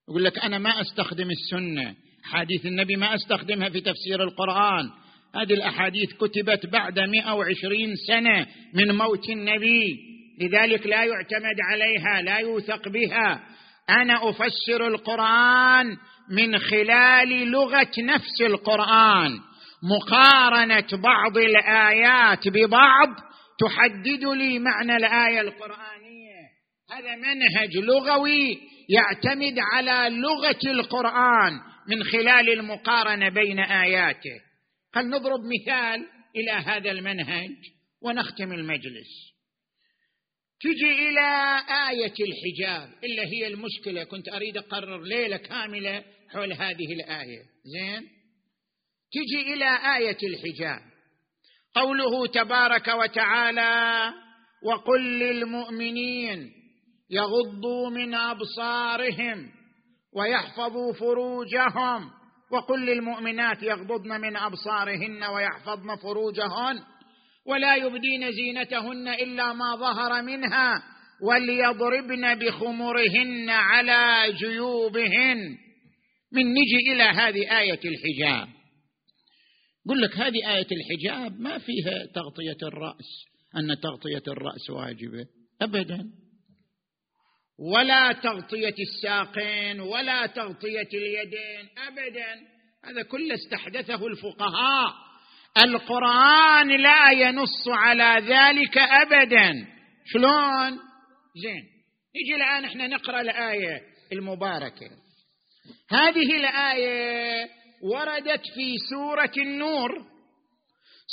يقول 0.09 0.23
لك 0.23 0.39
أنا 0.39 0.57
ما 0.57 0.81
أستخدم 0.81 1.29
السنة. 1.31 1.95
حديث 2.23 2.65
النبي 2.65 2.95
ما 2.95 3.15
أستخدمها 3.15 3.69
في 3.69 3.81
تفسير 3.81 4.23
القرآن. 4.23 4.89
هذه 5.35 5.53
الأحاديث 5.53 6.13
كتبت 6.13 6.65
بعد 6.65 6.99
120 6.99 7.95
سنة 8.07 8.47
من 8.73 8.95
موت 8.95 9.29
النبي. 9.29 9.97
لذلك 10.41 10.87
لا 10.87 11.03
يعتمد 11.03 11.59
عليها 11.71 12.21
لا 12.21 12.37
يوثق 12.37 12.89
بها. 12.89 13.43
أنا 13.89 14.29
أفسر 14.29 14.87
القرآن 14.87 15.97
من 16.31 16.59
خلال 16.59 17.47
لغة 17.51 17.91
نفس 17.99 18.41
القرآن. 18.41 19.39
مقارنة 19.83 21.01
بعض 21.03 21.37
الآيات 21.37 22.47
ببعض 22.47 23.09
تحدد 23.59 24.23
لي 24.23 24.59
معنى 24.59 24.95
الآية 24.95 25.41
القرآنية. 25.41 26.45
هذا 26.91 27.15
منهج 27.15 27.77
لغوي 27.77 28.57
يعتمد 28.89 29.59
على 29.59 30.15
لغة 30.15 30.71
القرآن 30.71 31.53
من 31.87 32.03
خلال 32.03 32.49
المقارنة 32.49 33.29
بين 33.29 33.59
آياته. 33.59 34.39
خل 34.95 35.09
نضرب 35.09 35.39
مثال 35.39 36.05
إلى 36.35 36.51
هذا 36.51 36.91
المنهج 36.91 37.55
ونختم 38.01 38.51
المجلس. 38.53 39.35
تجي 40.61 41.09
إلى 41.09 41.57
آية 41.89 42.13
الحجاب 42.19 42.89
إلا 43.03 43.23
هي 43.33 43.47
المشكلة. 43.47 44.03
كنت 44.03 44.29
أريد 44.29 44.57
أقرر 44.57 45.01
ليلة 45.01 45.37
كاملة 45.37 46.03
حول 46.29 46.53
هذه 46.53 46.93
الآية. 46.93 47.41
زين؟ 47.65 48.01
تجي 49.11 49.53
إلى 49.53 49.95
آية 49.97 50.17
الحجاب. 50.23 50.94
قوله 51.75 52.27
تبارك 52.27 52.87
وتعالى 52.87 54.13
وقل 54.63 55.01
للمؤمنين 55.01 56.51
يغضوا 57.09 57.89
من 57.89 58.15
أبصارهم 58.15 59.49
ويحفظوا 60.15 60.93
فروجهم 60.93 62.09
وقل 62.51 62.85
للمؤمنات 62.85 63.63
يغضضن 63.63 64.21
من 64.21 64.37
أبصارهن 64.37 65.23
ويحفظن 65.23 65.95
فروجهن 65.95 66.79
ولا 67.47 67.75
يبدين 67.75 68.31
زينتهن 68.31 69.07
إلا 69.07 69.53
ما 69.53 69.75
ظهر 69.75 70.21
منها 70.21 70.83
وليضربن 71.21 72.35
بخمرهن 72.35 73.49
على 73.49 74.33
جيوبهن. 74.33 75.37
من 76.33 76.45
نجي 76.45 76.93
إلى 76.93 77.03
هذه 77.03 77.59
آية 77.59 77.79
الحجاب. 77.85 78.54
قل 79.89 80.01
لك 80.01 80.17
هذه 80.17 80.55
آية 80.55 80.67
الحجاب 80.71 81.39
ما 81.39 81.57
فيها 81.57 82.05
تغطية 82.15 82.67
الرأس 82.67 83.25
أن 83.55 83.79
تغطية 83.79 84.23
الرأس 84.27 84.69
واجبة 84.69 85.25
ابدا. 85.61 86.11
ولا 87.59 88.11
تغطية 88.11 88.75
الساقين 88.79 89.79
ولا 89.79 90.25
تغطية 90.25 90.89
اليدين 90.93 91.69
ابدا. 91.87 92.47
هذا 92.85 93.03
كله 93.03 93.35
استحدثه 93.35 94.07
الفقهاء. 94.07 94.93
القرآن 95.57 96.81
لا 96.81 97.11
ينص 97.11 97.67
على 97.67 98.25
ذلك 98.27 98.77
ابدا. 98.77 99.67
شلون؟ 100.05 100.79
زين. 101.35 101.63
نجي 102.15 102.35
الآن 102.35 102.65
إحنا 102.65 102.87
نقرأ 102.87 103.21
الآية 103.21 103.81
المباركة. 104.11 104.89
هذه 105.89 106.37
الآية 106.37 107.49
وردت 107.85 108.41
في 108.55 108.77
سورة 108.89 109.31
النور. 109.37 109.91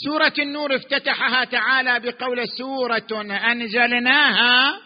سورة 0.05 0.35
النور 0.39 0.77
افتتحها 0.77 1.45
تعالى 1.45 2.01
بقول 2.01 2.49
سورة 2.59 3.23
أنزلناها 3.53 4.81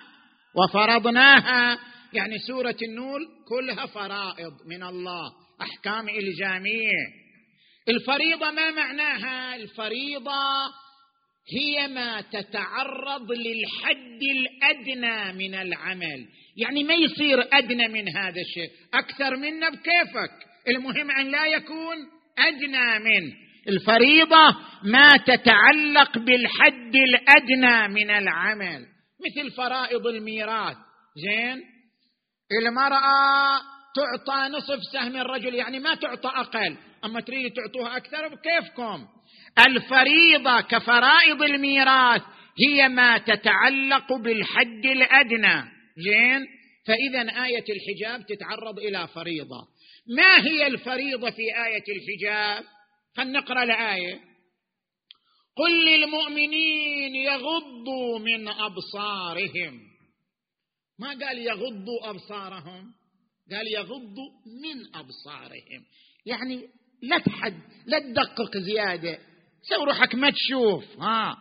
وفرضناها. 0.54 1.78
يعني 2.12 2.38
سورة 2.38 2.76
النور 2.82 3.20
كلها 3.48 3.86
فرائض 3.86 4.52
من 4.68 4.82
الله 4.82 5.32
أحكام 5.62 6.08
إلزامية. 6.08 7.26
الفريضة 7.88 8.50
ما 8.50 8.70
معناها؟ 8.70 9.56
الفريضة 9.56 10.32
هي 11.58 11.88
ما 11.88 12.20
تتعرض 12.20 13.32
للحد 13.32 14.22
الأدنى 14.22 15.32
من 15.32 15.54
العمل. 15.54 16.26
يعني 16.56 16.84
ما 16.84 16.94
يصير 16.94 17.48
أدنى 17.52 17.88
من 17.88 18.16
هذا 18.16 18.40
الشيء. 18.40 18.70
أكثر 18.94 19.36
منه 19.36 19.68
بكيفك. 19.68 20.55
المهم 20.68 21.10
أن 21.10 21.30
لا 21.30 21.46
يكون 21.46 21.96
أدنى 22.38 22.98
منه 22.98 23.32
الفريضة 23.68 24.56
ما 24.82 25.16
تتعلق 25.16 26.18
بالحد 26.18 26.96
الأدنى 26.96 27.88
من 27.88 28.10
العمل. 28.10 28.86
مثل 29.26 29.50
فرائض 29.56 30.06
الميراث. 30.06 30.76
زين؟ 31.16 31.62
المرأة 32.62 33.60
تعطى 33.96 34.56
نصف 34.56 34.80
سهم 34.92 35.16
الرجل 35.16 35.54
يعني 35.54 35.78
ما 35.78 35.94
تعطى 35.94 36.28
أقل. 36.28 36.76
أما 37.04 37.20
تريد 37.20 37.52
تعطوها 37.52 37.96
أكثر 37.96 38.28
بكيفكم. 38.28 39.06
الفريضة 39.68 40.60
كفرائض 40.60 41.42
الميراث 41.42 42.22
هي 42.68 42.88
ما 42.88 43.18
تتعلق 43.18 44.12
بالحد 44.12 44.86
الأدنى. 44.86 45.62
زين؟ 45.96 46.46
فإذا 46.86 47.44
آية 47.44 47.64
الحجاب 47.68 48.26
تتعرض 48.26 48.78
إلى 48.78 49.08
فريضة. 49.08 49.66
ما 50.08 50.46
هي 50.46 50.66
الفريضة 50.66 51.30
في 51.30 51.42
آية 51.42 51.84
الحجاب؟ 51.96 52.64
خلينا 53.16 53.38
نقرأ 53.40 53.62
الايه 53.62 54.20
قل 55.56 55.84
للمؤمنين 55.86 57.14
يغضوا 57.14 58.18
من 58.18 58.48
أبصارهم. 58.48 59.80
ما 60.98 61.08
قال 61.08 61.38
يغضوا 61.38 62.10
أبصارهم؟ 62.10 62.92
قال 63.52 63.74
يغضوا 63.74 64.30
من 64.62 64.94
أبصارهم. 64.94 65.84
يعني 66.26 66.68
لا 67.02 67.18
تحد 67.18 67.60
لا 67.86 67.98
تدقق 67.98 68.56
زيادة. 68.56 69.18
سوي 69.68 69.84
روحك 69.84 70.14
ما 70.14 70.30
تشوف. 70.30 70.84
ها. 71.00 71.38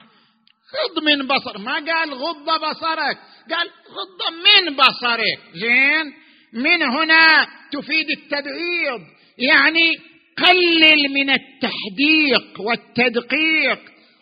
غض 0.76 1.03
من 1.03 1.28
بصر. 1.28 1.57
ما 1.57 1.74
قال 1.74 2.13
غض 2.13 2.45
بصرك. 2.45 3.18
قال 3.49 3.70
غض 3.70 4.34
من 4.34 4.76
بصرك. 4.76 5.39
زين؟ 5.53 6.25
من 6.56 6.84
هنا 6.84 7.47
تفيد 7.72 8.10
التبعيض 8.10 9.01
يعني 9.38 9.95
قلل 10.38 11.14
من 11.14 11.30
التحديق 11.30 12.62
والتدقيق. 12.62 13.80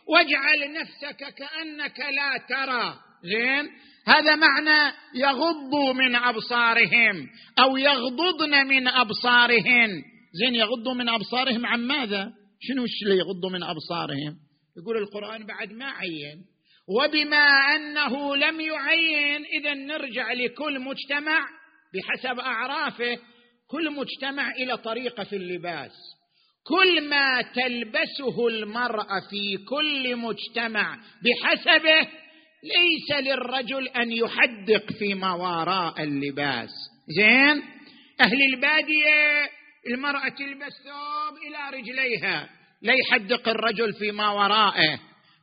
واجعل 0.08 0.74
نفسك 0.74 1.18
كأنك 1.18 2.00
لا 2.00 2.38
ترى. 2.50 2.96
زين؟ 3.24 3.70
هذا 4.08 4.36
معنى 4.36 4.94
يغضوا 5.16 5.94
من 5.94 6.16
أبصارهم 6.16 7.30
أو 7.60 7.78
يغضضن 7.78 8.68
من 8.68 8.88
أبصارهن. 8.88 9.90
زين 10.34 10.56
يغضوا 10.56 10.94
من 10.94 11.10
أبصارهم 11.10 11.66
عن 11.66 11.80
ماذا؟ 11.80 12.32
شنو 12.62 12.86
اللي 13.04 13.18
يغضوا 13.18 13.50
من 13.50 13.64
أبصارهم؟ 13.64 14.36
يقول 14.78 14.98
القرآن 14.98 15.46
بعد 15.46 15.74
ما 15.74 15.86
عين. 15.86 16.46
وبما 16.88 17.76
أنه 17.76 18.36
لم 18.36 18.60
يعين 18.60 19.46
اذا 19.46 19.74
نرجع 19.74 20.34
لكل 20.34 20.80
مجتمع 20.80 21.48
بحسب 21.94 22.40
أعرافه 22.40 23.18
كل 23.68 23.92
مجتمع 23.92 24.52
إلى 24.52 24.78
طريقة 24.78 25.24
في 25.24 25.36
اللباس. 25.36 25.92
كل 26.68 27.10
ما 27.10 27.42
تلبسه 27.42 28.48
المرأة 28.48 29.20
في 29.30 29.58
كل 29.58 30.16
مجتمع 30.16 30.98
بحسبه 31.24 32.10
ليس 32.64 33.20
للرجل 33.20 33.88
أن 33.88 34.12
يحدق 34.12 34.92
فيما 35.00 35.34
وراء 35.34 36.04
اللباس. 36.04 36.70
زين؟ 37.18 37.64
أهل 38.22 38.42
البادية 38.54 39.50
المرأة 39.88 40.30
تلبس 40.30 40.74
ثوب 40.84 41.38
إلى 41.48 41.78
رجليها 41.78 42.50
لا 42.82 42.94
يحدق 42.94 43.50
الرجل 43.50 43.94
فيما 43.94 44.30
ورائه 44.30 45.00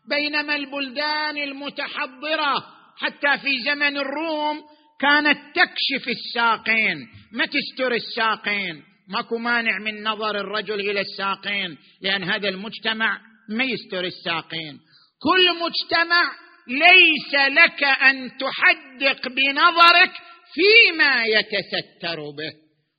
بينما 0.08 0.56
البلدان 0.56 1.36
المتحضرة 1.36 2.54
حتى 2.98 3.38
في 3.38 3.58
زمن 3.64 3.96
الروم 3.96 4.60
كانت 5.00 5.38
تكشف 5.54 6.08
الساقين. 6.08 7.08
ما 7.32 7.46
تستر 7.46 7.92
الساقين؟ 7.92 8.82
ماكو 9.08 9.38
مانع 9.38 9.78
من 9.78 10.02
نظر 10.02 10.40
الرجل 10.40 10.80
إلى 10.80 11.00
الساقين 11.00 11.78
لأن 12.02 12.24
هذا 12.24 12.48
المجتمع 12.48 13.18
ما 13.48 13.64
يستر 13.64 14.04
الساقين. 14.04 14.78
كل 15.22 15.58
مجتمع 15.60 16.32
ليس 16.68 17.34
لك 17.34 17.84
أن 17.84 18.30
تحدق 18.38 19.28
بنظرك 19.28 20.12
فيما 20.54 21.24
يتستر 21.24 22.16
به. 22.16 22.52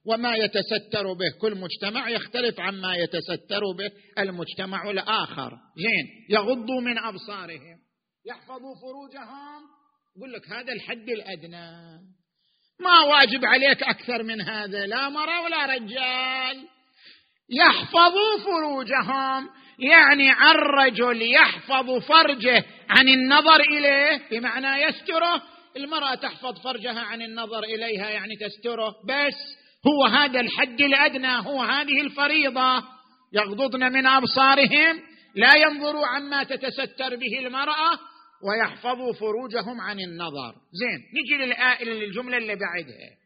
وما 0.06 0.36
يتستر 0.36 1.14
به 1.14 1.32
كل 1.42 1.56
مجتمع 1.56 2.10
يختلف 2.10 2.60
عما 2.60 2.96
يتستر 2.96 3.62
به. 3.78 3.92
المجتمع 4.22 4.90
الآخر 4.90 5.52
زين 5.78 6.06
يغضوا 6.30 6.82
من 6.82 6.98
أبصارهم 6.98 7.78
يحفظوا 8.26 8.76
فروجهم 8.82 9.81
يقول 10.18 10.34
لك 10.34 10.50
هذا 10.50 10.74
الحد 10.74 11.10
الأدنى. 11.10 12.00
ما 12.80 13.00
واجب 13.00 13.46
عليك 13.46 13.84
أكثر 13.84 14.24
من 14.24 14.42
هذا 14.42 14.86
لا 14.86 15.10
مرة 15.10 15.42
ولا 15.42 15.66
رجال. 15.66 16.68
يحفظوا 17.50 18.38
فروجهم 18.46 19.50
يعني 19.80 20.32
الرجل 20.52 21.22
يحفظ 21.22 22.00
فرجه 22.00 22.66
عن 22.90 23.10
النظر 23.10 23.60
إليه 23.60 24.22
بمعنى 24.32 24.84
يستره. 24.84 25.42
المرأة 25.78 26.16
تحفظ 26.16 26.62
فرجها 26.64 27.02
عن 27.02 27.22
النظر 27.22 27.64
إليها 27.64 28.10
يعني 28.10 28.36
تستره. 28.36 28.96
بس 29.08 29.58
هو 29.88 30.06
هذا 30.06 30.40
الحد 30.40 30.82
الأدنى 30.82 31.34
هو 31.48 31.64
هذه 31.64 32.02
الفريضة. 32.02 32.84
يغضضن 33.34 33.92
من 33.94 34.06
أبصارهم 34.06 35.00
لا 35.36 35.58
ينظروا 35.58 36.08
عما 36.08 36.44
تتستر 36.44 37.16
به 37.16 37.40
المرأة. 37.40 38.11
ويحفظوا 38.44 39.14
فروجهم 39.14 39.82
عن 39.82 40.00
النظر. 40.00 40.56
زين 40.72 41.00
نجي 41.14 41.54
للجملة 41.86 42.38
اللي 42.38 42.56
بعدها. 42.56 43.18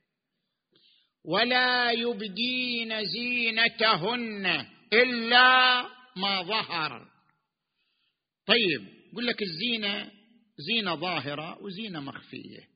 ولا 1.26 1.92
يبدين 1.92 3.04
زينتهن 3.06 4.66
الا 4.94 5.82
ما 6.16 6.42
ظهر. 6.42 7.08
طيب 8.48 8.88
يقول 9.12 9.28
لك 9.28 9.42
الزينة 9.42 10.12
زينة 10.58 10.96
ظاهرة 10.96 11.64
وزينة 11.64 12.00
مخفية. 12.00 12.76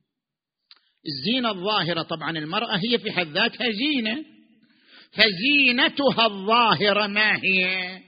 الزينة 1.06 1.50
الظاهرة 1.50 2.02
طبعا 2.02 2.30
المرأة 2.30 2.76
هي 2.76 2.98
في 2.98 3.12
حد 3.12 3.26
ذاتها 3.26 3.70
زينة 3.70 4.24
فزينتها 5.12 6.26
الظاهرة 6.26 7.06
ما 7.06 7.44
هي؟ 7.44 8.00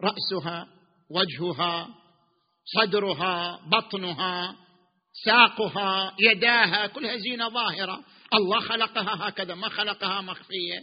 رأسها 0.00 0.68
وجهها 1.10 2.03
صدرها 2.64 3.60
بطنها 3.72 4.56
ساقها 5.24 6.14
يداها 6.20 6.86
كلها 6.86 7.16
زينة 7.16 7.48
ظاهرة. 7.48 8.00
الله 8.34 8.60
خلقها 8.60 9.28
هكذا 9.28 9.54
ما 9.54 9.68
خلقها 9.68 10.20
مخفية. 10.20 10.78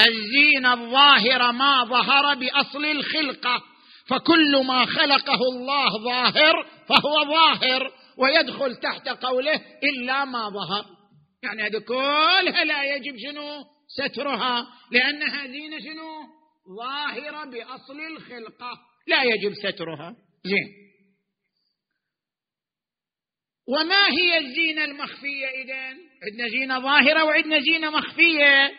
الزينة 0.00 0.72
الظاهرة 0.72 1.50
ما 1.50 1.84
ظهر 1.84 2.34
بأصل 2.34 2.84
الخلقة. 2.84 3.62
فكل 4.06 4.64
ما 4.66 4.86
خلقه 4.86 5.38
الله 5.52 5.88
ظاهر 6.04 6.66
فهو 6.88 7.24
ظاهر 7.24 7.92
ويدخل 8.18 8.76
تحت 8.76 9.08
قوله 9.08 9.60
إلا 9.82 10.24
ما 10.24 10.48
ظهر. 10.48 10.84
يعني 11.42 11.62
هذه 11.62 11.78
كلها 11.78 12.64
لا 12.64 12.96
يجب 12.96 13.16
شنو؟ 13.18 13.64
سترها. 13.88 14.66
لانها 14.90 15.46
زينه 15.46 15.78
شنو؟ 15.78 16.22
ظاهرة 16.78 17.44
بأصل 17.44 18.00
الخلقة. 18.12 18.70
لا 19.08 19.22
يجب 19.22 19.54
سترها. 19.54 20.16
زين. 20.44 20.83
وما 23.68 24.08
هي 24.10 24.38
الزينة 24.38 24.84
المخفية 24.84 25.46
اذا 25.46 25.74
عندنا 26.22 26.48
زينة 26.48 26.80
ظاهرة 26.80 27.24
وعندنا 27.24 27.60
زينة 27.60 27.90
مخفية. 27.90 28.72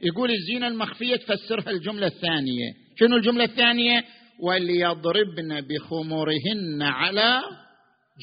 يقول 0.00 0.30
الزينة 0.30 0.68
المخفية 0.68 1.16
تفسرها 1.16 1.70
الجملة 1.70 2.06
الثانية. 2.06 2.72
شنو 2.98 3.16
الجملة 3.16 3.44
الثانية؟ 3.44 4.04
وليضربن 4.40 5.60
بخمرهن 5.60 6.82
على 6.82 7.42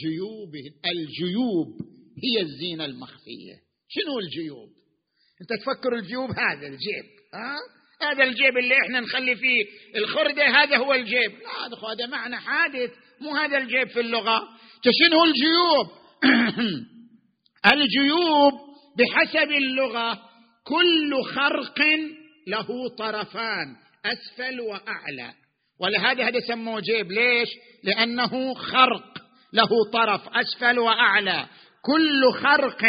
جيوبهن 0.03 0.73
الجيوب 0.85 1.67
هي 2.23 2.41
الزينة 2.41 2.85
المخفية. 2.85 3.55
شنو 3.89 4.19
الجيوب؟ 4.19 4.69
انت 5.41 5.61
تفكر 5.61 5.95
الجيوب 5.95 6.29
هذا 6.29 6.67
الجيب 6.67 7.05
ها؟ 7.33 7.57
هذا 8.07 8.23
الجيب 8.23 8.57
اللي 8.57 8.75
إحنا 8.85 8.99
نخلي 8.99 9.35
فيه 9.35 9.65
الخردة 9.95 10.43
هذا 10.47 10.77
هو 10.77 10.93
الجيب. 10.93 11.31
لا 11.31 11.91
هذا 11.93 12.05
معنى 12.05 12.35
حادث 12.35 12.91
مو 13.21 13.35
هذا 13.35 13.57
الجيب 13.57 13.87
في 13.87 13.99
اللغة. 13.99 14.41
شنو 14.83 15.23
الجيوب؟ 15.23 16.02
الجيوب 17.73 18.53
بحسب 18.97 19.51
اللغة 19.51 20.19
كل 20.63 21.23
خرق 21.23 21.79
له 22.47 22.89
طرفان 22.97 23.75
أسفل 24.05 24.61
وأعلى. 24.61 25.33
ولهذا 25.79 26.27
هذا 26.27 26.39
سموه 26.39 26.79
جيب. 26.79 27.11
ليش؟ 27.11 27.49
لأنه 27.83 28.53
خرق 28.53 29.17
له 29.53 29.69
طرف 29.93 30.21
أسفل 30.29 30.79
وأعلى. 30.79 31.47
كل 31.81 32.31
خرق 32.31 32.85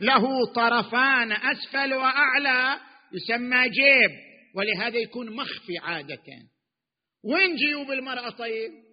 له 0.00 0.52
طرفان 0.54 1.32
أسفل 1.32 1.94
وأعلى 1.94 2.80
يسمى 3.12 3.68
جيب. 3.68 4.10
ولهذا 4.54 4.98
يكون 4.98 5.36
مخفي 5.36 5.78
عادة. 5.82 6.26
وين 7.24 7.56
جيوب 7.56 7.90
المرأة 7.90 8.30
طيب؟ 8.30 8.87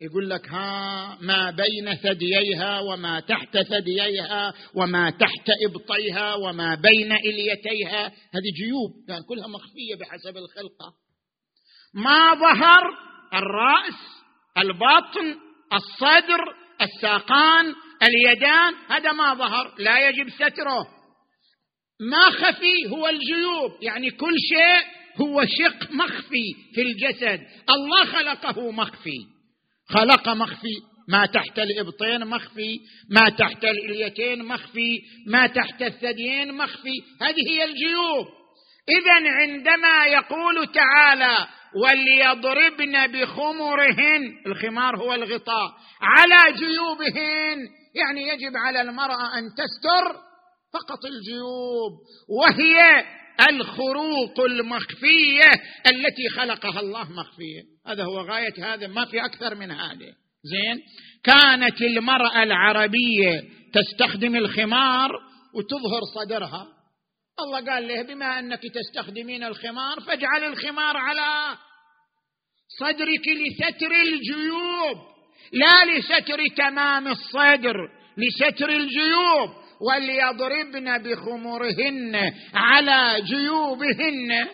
يقول 0.00 0.30
لك 0.30 0.48
ها 0.48 1.18
ما 1.20 1.50
بين 1.50 1.94
ثدييها 1.94 2.80
وما 2.80 3.20
تحت 3.20 3.58
ثدييها 3.58 4.54
وما 4.74 5.10
تحت 5.10 5.50
إبطيها 5.64 6.34
وما 6.34 6.74
بين 6.74 7.12
إليتيها. 7.12 8.06
هذه 8.06 8.52
جيوب 8.56 8.90
كلها 9.28 9.46
مخفية 9.48 9.94
بحسب 10.00 10.36
الخلقة. 10.36 10.94
ما 11.94 12.34
ظهر 12.34 12.82
الرأس 13.34 14.00
البطن 14.58 15.40
الصدر 15.72 16.40
الساقان 16.82 17.74
اليدان 18.02 18.74
هذا 18.88 19.12
ما 19.12 19.34
ظهر 19.34 19.74
لا 19.78 20.08
يجب 20.08 20.28
ستره. 20.30 20.86
ما 22.00 22.30
خفي 22.30 22.90
هو 22.90 23.08
الجيوب 23.08 23.82
يعني 23.82 24.10
كل 24.10 24.34
شيء 24.48 25.04
هو 25.20 25.44
شق 25.44 25.92
مخفي 25.92 26.54
في 26.74 26.82
الجسد. 26.82 27.40
الله 27.70 28.04
خلقه 28.04 28.70
مخفي. 28.70 29.33
خلق 29.88 30.28
مخفي 30.28 30.74
ما 31.08 31.26
تحت 31.26 31.58
الإبطين 31.58 32.26
مخفي 32.26 32.80
ما 33.10 33.28
تحت 33.28 33.64
الإليتين 33.64 34.44
مخفي 34.44 35.02
ما 35.26 35.46
تحت 35.46 35.82
الثديين 35.82 36.54
مخفي. 36.54 37.02
هذه 37.20 37.50
هي 37.50 37.64
الجيوب. 37.64 38.26
اذا 38.88 39.30
عندما 39.30 40.06
يقول 40.06 40.72
تعالى 40.72 41.46
وليضربن 41.74 43.06
بخمرهن 43.06 44.22
الخمار 44.46 44.96
هو 44.96 45.14
الغطاء 45.14 45.70
على 46.00 46.56
جيوبهن 46.58 47.58
يعني 47.94 48.28
يجب 48.28 48.56
على 48.56 48.80
المرأة 48.80 49.38
أن 49.38 49.50
تستر 49.50 50.20
فقط 50.72 51.04
الجيوب 51.04 51.92
وهي 52.28 53.04
الخروق 53.50 54.40
المخفية 54.40 55.50
التي 55.86 56.28
خلقها 56.36 56.80
الله 56.80 57.12
مخفيه 57.12 57.73
هذا 57.86 58.04
هو 58.04 58.20
غاية 58.20 58.74
هذا 58.74 58.86
ما 58.86 59.04
في 59.04 59.24
أكثر 59.24 59.54
من 59.54 59.70
هذا. 59.70 60.12
زين؟ 60.44 60.82
كانت 61.24 61.82
المرأة 61.82 62.42
العربية 62.42 63.44
تستخدم 63.72 64.36
الخمار 64.36 65.10
وتظهر 65.54 66.00
صدرها. 66.14 66.66
الله 67.40 67.72
قال 67.72 67.88
له 67.88 68.02
بما 68.02 68.38
أنك 68.38 68.60
تستخدمين 68.62 69.44
الخمار 69.44 70.00
فاجعل 70.00 70.44
الخمار 70.44 70.96
على 70.96 71.56
صدرك 72.78 73.28
لستر 73.28 73.92
الجيوب 73.92 74.98
لا 75.52 75.84
لستر 75.84 76.38
تمام 76.56 77.08
الصدر 77.08 77.76
لستر 78.16 78.68
الجيوب 78.68 79.50
وليضربن 79.80 80.98
بخمرهن 80.98 82.32
على 82.54 83.22
جيوبهن. 83.22 84.48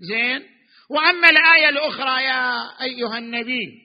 زين؟ 0.00 0.51
وأما 0.92 1.30
الآية 1.30 1.68
الأخرى 1.68 2.24
يا 2.24 2.52
أيها 2.82 3.18
النبي 3.18 3.82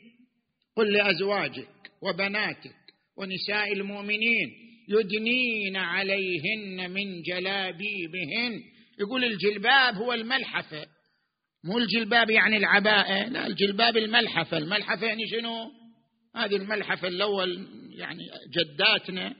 قل 0.75 0.93
لأزواجك 0.93 1.67
وبناتك 2.01 2.75
ونساء 3.17 3.73
المؤمنين 3.73 4.49
يدنين 4.89 5.75
عليهن 5.75 6.91
من 6.91 7.21
جلابيبهن. 7.21 8.61
يقول 8.99 9.23
الجلباب 9.23 9.95
هو 9.95 10.13
الملحفة 10.13 10.85
مو 11.63 11.77
الجلباب 11.77 12.29
يعني 12.29 12.57
العباءة 12.57 13.27
لا 13.29 13.47
الجلباب 13.47 13.97
الملحفة. 13.97 14.57
الملحفة 14.57 15.07
يعني 15.07 15.27
شنو؟ 15.27 15.71
هذه 16.35 16.55
الملحفة 16.55 17.07
الأول 17.07 17.67
يعني 17.97 18.23
جداتنا 18.53 19.35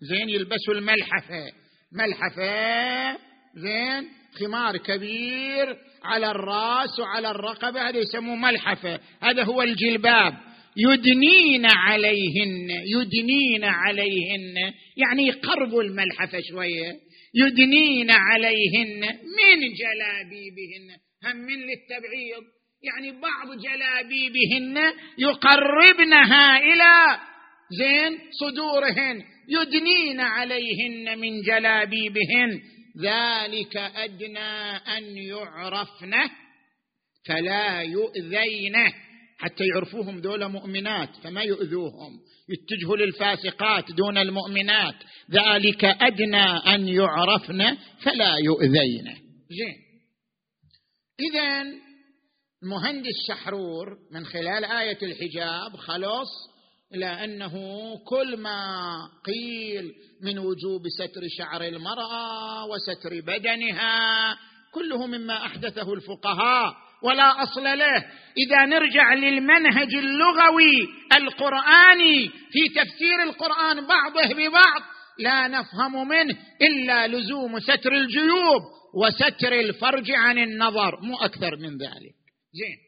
زين 0.00 0.28
يلبسوا 0.28 0.74
الملحفة. 0.74 1.52
ملحفة 1.92 3.12
زين 3.54 4.08
خمار 4.38 4.76
كبير 4.76 5.76
على 6.04 6.30
الراس 6.30 6.98
وعلى 6.98 7.30
الرقبة 7.30 7.88
هذا 7.88 7.98
يسموه 7.98 8.36
ملحفة 8.36 9.00
هذا 9.22 9.44
هو 9.44 9.62
الجلباب. 9.62 10.34
يدنين 10.76 11.66
عليهن 11.66 12.70
يدنين 12.86 13.64
عليهن 13.64 14.72
يعني 14.96 15.26
يقربوا 15.26 15.82
الملحفة 15.82 16.40
شوية. 16.50 16.92
يدنين 17.34 18.10
عليهن 18.10 19.00
من 19.38 19.58
جلابيبهن 19.80 20.96
هم 21.24 21.36
من 21.36 21.58
للتبعيض. 21.58 22.44
يعني 22.82 23.20
بعض 23.20 23.58
جلابيبهن 23.58 24.92
يقربنها 25.18 26.58
إلى 26.58 27.20
زين 27.78 28.18
صدورهن. 28.40 29.22
يدنين 29.48 30.20
عليهن 30.20 31.18
من 31.18 31.42
جلابيبهن. 31.42 32.60
ذلك 33.02 33.76
أدنى 33.76 34.76
أن 34.76 35.16
يعرفن 35.16 36.14
فلا 37.26 37.82
يؤذين 37.82 38.74
حتى 39.38 39.64
يعرفوهم 39.74 40.20
دول 40.20 40.48
مؤمنات 40.48 41.16
فما 41.16 41.42
يؤذوهم؟ 41.42 42.20
يتجهوا 42.48 42.96
للفاسقات 42.96 43.92
دون 43.92 44.18
المؤمنات. 44.18 44.94
ذلك 45.30 45.84
أدنى 45.84 46.46
أن 46.74 46.88
يعرفن 46.88 47.76
فلا 48.02 48.36
يؤذين 48.44 49.04
زين. 49.50 49.84
اذا 51.20 51.64
المهندس 52.62 53.26
شحرور 53.28 53.98
من 54.12 54.26
خلال 54.26 54.64
آية 54.64 54.98
الحجاب 55.02 55.76
خلص 55.76 56.53
إلى 56.94 57.24
انه 57.24 57.54
كل 58.04 58.36
ما 58.36 58.68
قيل 59.26 59.92
من 60.22 60.38
وجوب 60.38 60.82
ستر 60.98 61.20
شعر 61.38 61.62
المرأة 61.64 62.64
وستر 62.64 63.20
بدنها 63.20 64.36
كله 64.74 65.06
مما 65.06 65.46
أحدثه 65.46 65.92
الفقهاء 65.92 66.74
ولا 67.02 67.42
أصل 67.42 67.64
له. 67.64 68.04
إذا 68.38 68.66
نرجع 68.66 69.14
للمنهج 69.14 69.94
اللغوي 69.94 70.88
القراني 71.16 72.28
في 72.28 72.68
تفسير 72.74 73.22
القرآن 73.22 73.86
بعضه 73.86 74.34
ببعض 74.34 74.82
لا 75.18 75.48
نفهم 75.48 76.08
منه 76.08 76.36
إلا 76.62 77.06
لزوم 77.06 77.60
ستر 77.60 77.92
الجيوب 77.92 78.62
وستر 78.94 79.52
الفرج 79.52 80.10
عن 80.10 80.38
النظر 80.38 81.00
مو 81.00 81.16
أكثر 81.16 81.56
من 81.56 81.78
ذلك. 81.78 82.14
زين. 82.52 82.83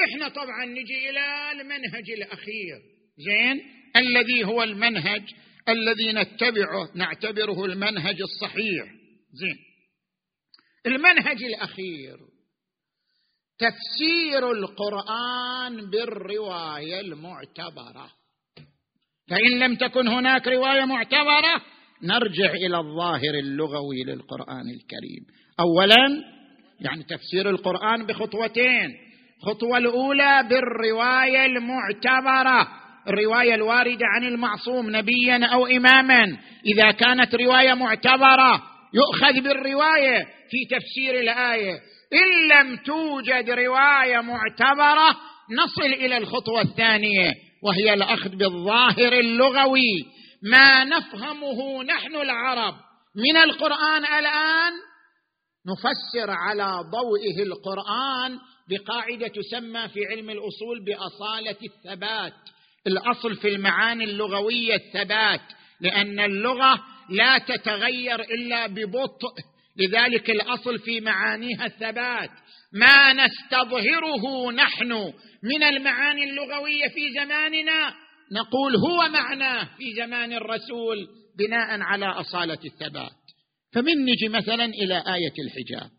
إحنا 0.00 0.28
طبعا 0.28 0.64
نجي 0.64 1.10
إلى 1.10 1.52
المنهج 1.52 2.10
الأخير. 2.10 2.80
زين؟ 3.18 3.62
الذي 3.96 4.44
هو 4.44 4.62
المنهج 4.62 5.22
الذي 5.68 6.12
نتبعه 6.12 6.90
نعتبره 6.94 7.64
المنهج 7.64 8.22
الصحيح. 8.22 8.84
زين؟ 9.32 9.56
المنهج 10.86 11.44
الأخير. 11.44 12.16
تفسير 13.58 14.52
القرآن 14.52 15.90
بالرواية 15.90 17.00
المعتبرة. 17.00 18.12
فإن 19.30 19.58
لم 19.58 19.76
تكن 19.76 20.08
هناك 20.08 20.48
رواية 20.48 20.84
معتبرة 20.84 21.62
نرجع 22.02 22.52
إلى 22.52 22.78
الظاهر 22.78 23.34
اللغوي 23.34 24.04
للقرآن 24.06 24.70
الكريم. 24.70 25.26
اولا 25.60 26.24
يعني 26.80 27.04
تفسير 27.04 27.50
القرآن 27.50 28.06
بخطوتين. 28.06 29.09
الخطوة 29.40 29.78
الأولى 29.78 30.48
بالرواية 30.48 31.46
المعتبرة. 31.46 32.68
الرواية 33.08 33.54
الواردة 33.54 34.06
عن 34.06 34.28
المعصوم 34.28 34.96
نبيا 34.96 35.46
أو 35.46 35.66
اماما. 35.66 36.24
إذا 36.66 36.90
كانت 36.90 37.34
رواية 37.34 37.74
معتبرة 37.74 38.62
يؤخذ 38.94 39.40
بالرواية 39.42 40.24
في 40.50 40.76
تفسير 40.76 41.20
الآية. 41.20 41.72
إن 42.12 42.48
لم 42.48 42.76
توجد 42.76 43.50
رواية 43.50 44.20
معتبرة 44.20 45.16
نصل 45.62 45.86
إلى 45.86 46.16
الخطوة 46.16 46.60
الثانية 46.60 47.32
وهي 47.62 47.94
الأخذ 47.94 48.36
بالظاهر 48.36 49.12
اللغوي. 49.12 50.04
ما 50.42 50.84
نفهمه 50.84 51.82
نحن 51.82 52.16
العرب 52.16 52.74
من 53.16 53.36
القرآن 53.36 54.04
الآن 54.04 54.72
نفسر 55.66 56.30
على 56.30 56.84
ضوئه 56.92 57.42
القرآن 57.42 58.38
بقاعدة 58.70 59.28
تسمى 59.28 59.88
في 59.88 60.06
علم 60.06 60.30
الأصول 60.30 60.84
بأصالة 60.84 61.56
الثبات. 61.64 62.32
الأصل 62.86 63.36
في 63.36 63.48
المعاني 63.48 64.04
اللغوية 64.04 64.74
الثبات 64.74 65.40
لأن 65.80 66.20
اللغة 66.20 66.80
لا 67.10 67.38
تتغير 67.38 68.20
إلا 68.20 68.66
ببطء. 68.66 69.34
لذلك 69.76 70.30
الأصل 70.30 70.78
في 70.78 71.00
معانيها 71.00 71.66
الثبات. 71.66 72.30
ما 72.72 73.12
نستظهره 73.12 74.52
نحن 74.52 75.12
من 75.42 75.62
المعاني 75.62 76.24
اللغوية 76.24 76.88
في 76.88 77.12
زماننا؟ 77.14 77.94
نقول 78.32 78.76
هو 78.76 79.08
معناه 79.08 79.64
في 79.64 79.94
زمان 79.94 80.32
الرسول 80.32 81.08
بناء 81.38 81.80
على 81.80 82.06
أصالة 82.06 82.58
الثبات. 82.64 83.20
فمن 83.72 84.04
نجي 84.04 84.28
مثلا 84.28 84.64
إلى 84.64 84.94
آية 84.94 85.34
الحجاب. 85.46 85.90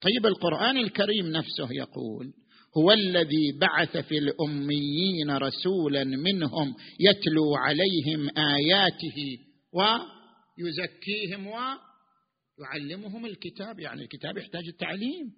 طيب 0.00 0.26
القرآن 0.26 0.76
الكريم 0.76 1.26
نفسه 1.26 1.68
يقول 1.72 2.32
هو 2.76 2.92
الذي 2.92 3.52
بعث 3.60 3.96
في 3.96 4.18
الأميين 4.18 5.30
رسولا 5.30 6.04
منهم 6.04 6.74
يتلو 7.00 7.56
عليهم 7.56 8.28
آياته 8.38 9.38
ويزكيهم 9.72 11.46
ويعلمهم 11.46 13.26
الكتاب. 13.26 13.80
يعني 13.80 14.02
الكتاب 14.02 14.38
يحتاج 14.38 14.68
التعليم 14.68 15.32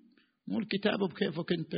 مو 0.49 0.59
الكتاب 0.59 0.99
بكيفك 0.99 1.53
أنت 1.53 1.75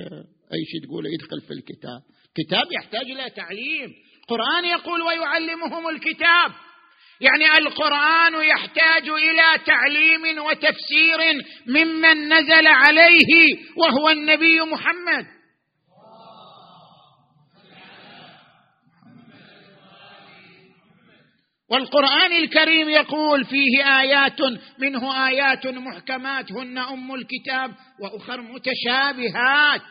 أي 0.53 0.65
شيء 0.65 0.85
تقوله 0.87 1.11
يدخل 1.11 1.41
في 1.41 1.53
الكتاب. 1.53 2.03
كتاب 2.35 2.73
يحتاج 2.73 3.11
إلى 3.11 3.31
تعليم. 3.31 3.93
القران 4.23 4.65
يقول 4.65 5.03
ويعلمهم 5.03 5.89
الكتاب. 5.89 6.51
يعني 7.23 7.59
القرآن 7.59 8.45
يحتاج 8.45 9.09
إلى 9.09 9.65
تعليم 9.67 10.45
وتفسير 10.45 11.19
ممن 11.67 12.33
نزل 12.33 12.67
عليه 12.67 13.57
وهو 13.77 14.09
النبي 14.11 14.61
محمد. 14.61 15.27
والقرآن 21.71 22.33
الكريم 22.33 22.89
يقول 22.89 23.45
فيه 23.45 24.01
آيات 24.01 24.41
منه 24.79 25.29
آيات 25.29 25.67
محكمات 25.67 26.53
هن 26.53 26.79
أم 26.79 27.15
الكتاب 27.15 27.75
وأخر 28.01 28.41
متشابهات. 28.41 29.83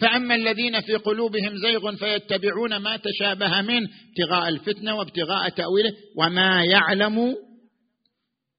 فأما 0.00 0.34
الذين 0.34 0.80
في 0.80 0.94
قلوبهم 0.94 1.56
زيغ 1.56 1.96
فيتبعون 1.96 2.76
ما 2.76 2.96
تشابه 2.96 3.62
منه 3.62 3.88
ابتغاء 4.08 4.48
الفتنة 4.48 4.96
وابتغاء 4.96 5.48
تأويله 5.48 5.92
وما 6.16 6.64
يعلم 6.64 7.36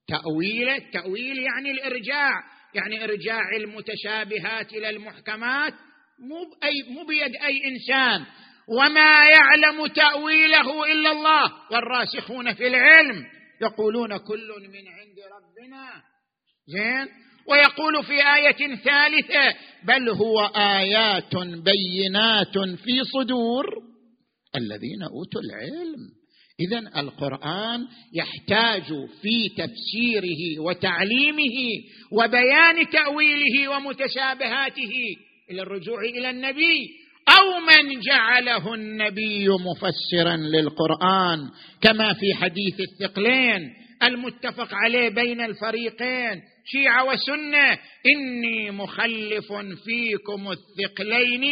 تأويله 0.07 0.75
التاويل 0.75 1.37
يعني 1.37 1.71
الإرجاع 1.71 2.31
يعني 2.73 3.03
إرجاع 3.03 3.41
المتشابهات 3.57 4.73
إلى 4.73 4.89
المحكمات 4.89 5.73
مو 6.19 6.35
بأي 6.35 6.93
مو 6.93 7.05
بيد 7.05 7.35
أي 7.35 7.61
إنسان. 7.65 8.25
وما 8.67 9.29
يعلم 9.29 9.87
تأويله 9.87 10.91
إلا 10.91 11.11
الله 11.11 11.53
والراسخون 11.71 12.53
في 12.53 12.67
العلم 12.67 13.25
يقولون 13.61 14.17
كل 14.17 14.49
من 14.59 14.87
عند 14.87 15.17
ربنا. 15.35 16.03
زين؟ 16.73 17.07
ويقول 17.47 18.03
في 18.03 18.13
آية 18.13 18.75
ثالثة 18.75 19.55
بل 19.83 20.09
هو 20.09 20.39
آيات 20.55 21.35
بينات 21.35 22.57
في 22.57 23.03
صدور 23.03 23.65
الذين 24.55 25.03
أوتوا 25.03 25.41
العلم. 25.41 26.19
اذا 26.59 26.99
القرآن 27.01 27.87
يحتاج 28.13 28.83
في 29.21 29.49
تفسيره 29.57 30.59
وتعليمه 30.59 31.57
وبيان 32.11 32.89
تأويله 32.91 33.69
ومتشابهاته 33.69 34.93
إلى 35.51 35.61
الرجوع 35.61 36.01
إلى 36.01 36.29
النبي. 36.29 36.99
أو 37.29 37.59
من 37.59 37.99
جعله 37.99 38.73
النبي 38.73 39.49
مفسرا 39.49 40.35
للقرآن 40.35 41.49
كما 41.81 42.13
في 42.13 42.33
حديث 42.33 42.79
الثقلين 42.79 43.69
المتفق 44.03 44.73
عليه 44.73 45.09
بين 45.09 45.41
الفريقين 45.41 46.41
شيعة 46.65 47.05
وسنة. 47.05 47.79
إني 48.05 48.71
مخلف 48.71 49.53
فيكم 49.85 50.51
الثقلين 50.51 51.45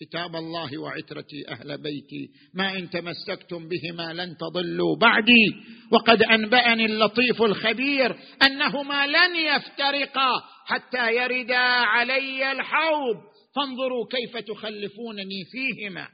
كتاب 0.00 0.36
الله 0.36 0.78
وعترتي 0.78 1.48
أهل 1.48 1.82
بيتي. 1.82 2.28
ما 2.54 2.78
إن 2.78 2.90
تمسكتم 2.90 3.68
بهما 3.68 4.12
لن 4.12 4.36
تضلوا 4.36 4.96
بعدي. 4.96 5.46
وقد 5.90 6.22
أنبأني 6.22 6.86
اللطيف 6.86 7.42
الخبير 7.42 8.16
أنهما 8.42 9.06
لن 9.06 9.36
يفترقا 9.36 10.30
حتى 10.66 11.16
يردا 11.16 11.58
علي 11.58 12.52
الحوض. 12.52 13.16
فانظروا 13.56 14.06
كيف 14.10 14.36
تخلفونني 14.36 15.44
فيهما. 15.52 16.08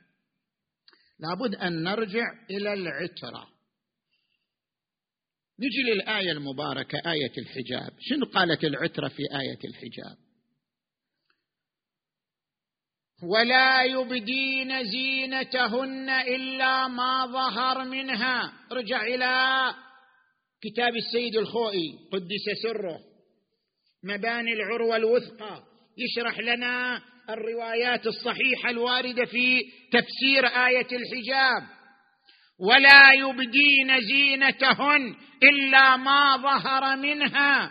لابد 1.20 1.54
أن 1.54 1.82
نرجع 1.82 2.24
إلى 2.50 2.72
العترة. 2.72 3.49
نجي 5.60 5.82
للآية 5.92 6.32
المباركة 6.32 6.98
آية 6.98 7.32
الحجاب. 7.38 7.92
شنو 8.00 8.26
قالت 8.26 8.64
العترة 8.64 9.08
في 9.08 9.22
آية 9.22 9.58
الحجاب؟ 9.64 10.16
ولا 13.22 13.82
يبدين 13.82 14.84
زينتهن 14.84 16.10
الا 16.10 16.88
ما 16.88 17.26
ظهر 17.26 17.84
منها. 17.84 18.52
رجع 18.72 19.02
إلى 19.02 19.74
كتاب 20.62 20.96
السيد 20.96 21.36
الخوئي 21.36 21.98
قدس 22.12 22.62
سره 22.62 22.98
مباني 24.04 24.52
العروة 24.52 24.96
الوثقى. 24.96 25.62
يشرح 25.98 26.38
لنا 26.38 27.02
الروايات 27.30 28.06
الصحيحة 28.06 28.70
الواردة 28.70 29.24
في 29.24 29.60
تفسير 29.92 30.46
آية 30.46 30.88
الحجاب. 30.92 31.79
ولا 32.60 33.12
يبدين 33.18 34.00
زينتهن 34.00 35.16
إلا 35.42 35.96
ما 35.96 36.36
ظهر 36.36 36.96
منها. 36.96 37.70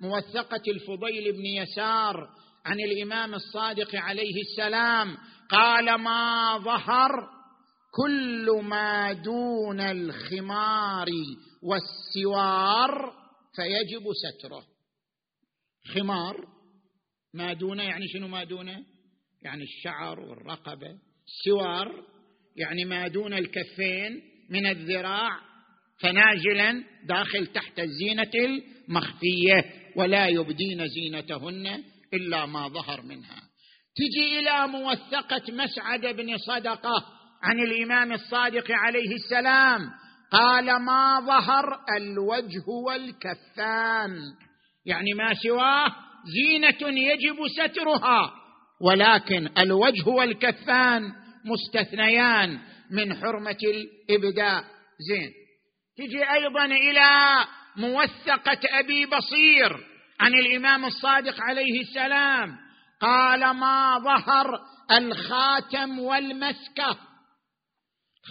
موثقة 0.00 0.62
الفضيل 0.68 1.32
بن 1.32 1.46
يسار 1.46 2.28
عن 2.66 2.80
الإمام 2.80 3.34
الصادق 3.34 3.96
عليه 3.96 4.40
السلام 4.40 5.16
قال 5.50 5.94
ما 5.94 6.58
ظهر 6.58 7.10
كل 7.94 8.60
ما 8.62 9.12
دون 9.12 9.80
الخمار 9.80 11.08
والسوار 11.62 13.12
فيجب 13.56 14.02
ستره. 14.12 14.62
خمار 15.94 16.46
ما 17.34 17.52
دونه 17.52 17.82
يعني 17.82 18.08
شنو 18.08 18.28
ما 18.28 18.44
دونه 18.44 18.84
يعني 19.42 19.62
الشعر 19.62 20.20
والرقبة. 20.20 20.98
سوار 21.44 22.04
يعني 22.58 22.84
ما 22.84 23.08
دون 23.08 23.34
الكفين 23.34 24.22
من 24.50 24.66
الذراع 24.66 25.30
فنازلا 26.00 26.84
داخل 27.08 27.46
تحت 27.46 27.78
الزينة 27.78 28.30
المخفية 28.34 29.64
ولا 29.96 30.26
يبدين 30.26 30.88
زينتهن 30.88 31.84
إلا 32.14 32.46
ما 32.46 32.68
ظهر 32.68 33.02
منها. 33.02 33.40
تجي 33.96 34.38
إلى 34.38 34.68
موثقة 34.68 35.52
مسعد 35.52 36.16
بن 36.16 36.36
صدقة 36.36 37.04
عن 37.42 37.60
الإمام 37.60 38.12
الصادق 38.12 38.64
عليه 38.70 39.14
السلام 39.14 39.90
قال 40.32 40.64
ما 40.64 41.20
ظهر 41.26 41.64
الوجه 41.96 42.68
والكفان. 42.86 44.18
يعني 44.86 45.14
ما 45.14 45.34
سواه 45.34 45.86
زينة 46.24 46.98
يجب 46.98 47.36
سترها 47.56 48.32
ولكن 48.80 49.48
الوجه 49.58 50.08
والكفان 50.08 51.12
مستثنيان 51.48 52.58
من 52.90 53.14
حرمة 53.14 53.58
الابداء 53.64 54.64
زين. 55.08 55.32
تجي 55.96 56.30
أيضا 56.32 56.64
إلى 56.64 57.10
موثقة 57.76 58.60
أبي 58.78 59.06
بصير 59.06 59.76
عن 60.20 60.34
الإمام 60.34 60.84
الصادق 60.84 61.40
عليه 61.40 61.80
السلام. 61.80 62.56
قال 63.00 63.40
ما 63.50 63.98
ظهر 63.98 64.60
الخاتم 64.92 65.98
والمسكة. 65.98 66.98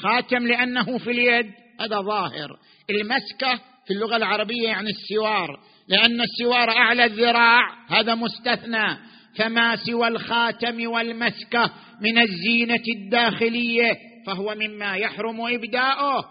خاتم 0.03 0.47
لأنه 0.47 0.97
في 0.97 1.11
اليد. 1.11 1.51
هذا 1.81 2.01
ظاهر. 2.01 2.59
المسكة 2.89 3.63
في 3.87 3.93
اللغة 3.93 4.15
العربية 4.15 4.67
يعني 4.67 4.89
السوار. 4.89 5.59
لأن 5.87 6.21
السوار 6.21 6.69
أعلى 6.69 7.05
الذراع. 7.05 7.85
هذا 7.87 8.15
مستثنى. 8.15 8.97
فما 9.37 9.75
سوى 9.75 10.07
الخاتم 10.07 10.89
والمسكة 10.89 11.73
من 12.01 12.17
الزينة 12.17 12.83
الداخلية 12.95 13.97
فهو 14.27 14.55
مما 14.55 14.95
يحرم 14.95 15.41
إبداؤه. 15.41 16.25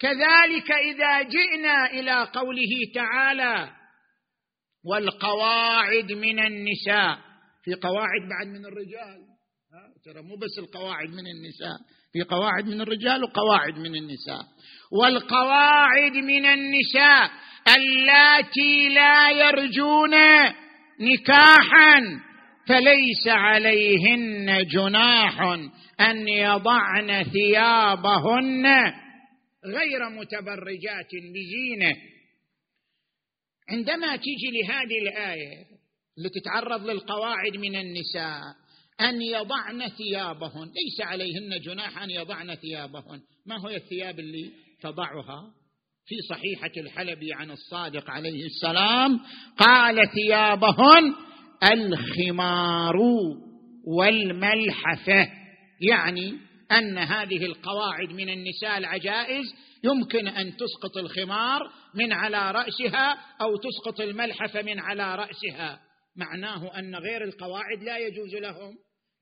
كذلك 0.00 0.72
إذا 0.72 1.22
جئنا 1.22 1.86
إلى 1.86 2.28
قوله 2.34 2.70
تعالى 2.94 3.70
والقواعد 4.84 6.12
من 6.12 6.38
النساء. 6.38 7.18
في 7.64 7.74
قواعد 7.74 8.20
بعد 8.30 8.46
من 8.46 8.66
الرجال. 8.66 9.18
ترى 10.04 10.22
مو 10.22 10.36
بس 10.36 10.58
القواعد 10.58 11.08
من 11.08 11.26
النساء. 11.26 11.78
في 12.12 12.22
قواعد 12.22 12.66
من 12.66 12.80
الرجال 12.80 13.24
وقواعد 13.24 13.78
من 13.78 13.94
النساء. 13.96 14.42
والقواعد 14.92 16.12
من 16.12 16.46
النساء 16.46 17.30
اللاتي 17.76 18.88
لا 18.88 19.30
يرجون 19.30 20.14
نكاحا. 21.00 22.00
فليس 22.66 23.28
عليهن 23.28 24.66
جناح 24.66 25.40
أن 26.00 26.28
يضعن 26.28 27.22
ثيابهن 27.22 28.66
غير 29.64 30.08
متبرجات 30.10 31.10
بزينه 31.14 31.92
عندما 33.68 34.16
تيجي 34.16 34.50
لهذه 34.50 34.98
الآية 35.02 35.64
اللي 36.18 36.28
تتعرض 36.28 36.90
للقواعد 36.90 37.56
من 37.56 37.76
النساء 37.76 38.40
أن 39.00 39.22
يضعن 39.22 39.88
ثيابهن 39.88 40.64
ليس 40.64 41.00
عليهن 41.00 41.60
جناح 41.60 42.02
أن 42.02 42.10
يضعن 42.10 42.54
ثيابهن. 42.54 43.20
ما 43.46 43.68
هي 43.68 43.76
الثياب 43.76 44.20
اللي 44.20 44.52
تضعها؟ 44.80 45.52
في 46.06 46.14
صحيحة 46.28 46.70
الحلبي 46.76 47.32
عن 47.32 47.50
الصادق 47.50 48.10
عليه 48.10 48.46
السلام 48.46 49.20
قال 49.58 50.08
ثيابهن 50.14 51.14
الخمار 51.62 52.96
والملحفة 53.86 55.28
يعني 55.80 56.34
أن 56.72 56.98
هذه 56.98 57.46
القواعد 57.46 58.12
من 58.12 58.28
النساء 58.28 58.78
العجائز 58.78 59.44
يمكن 59.84 60.28
أن 60.28 60.56
تسقط 60.56 60.96
الخمار 60.96 61.60
من 61.94 62.12
على 62.12 62.50
رأسها 62.50 63.18
أو 63.40 63.56
تسقط 63.56 64.00
الملحفة 64.00 64.62
من 64.62 64.80
على 64.80 65.14
رأسها. 65.14 65.80
معناه 66.16 66.78
أن 66.78 66.94
غير 66.94 67.24
القواعد 67.24 67.82
لا 67.82 67.98
يجوز 67.98 68.34
لهم 68.34 68.74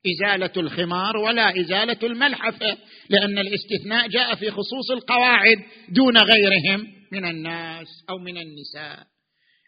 إزالة 0.07 0.51
الخمار 0.57 1.17
ولا 1.17 1.61
إزالة 1.61 1.97
الملحفة 2.03 2.77
لأن 3.09 3.37
الاستثناء 3.37 4.07
جاء 4.07 4.35
في 4.35 4.51
خصوص 4.51 4.91
القواعد 4.91 5.57
دون 5.89 6.17
غيرهم 6.17 6.87
من 7.11 7.25
الناس 7.25 7.87
أو 8.09 8.17
من 8.17 8.37
النساء. 8.37 9.03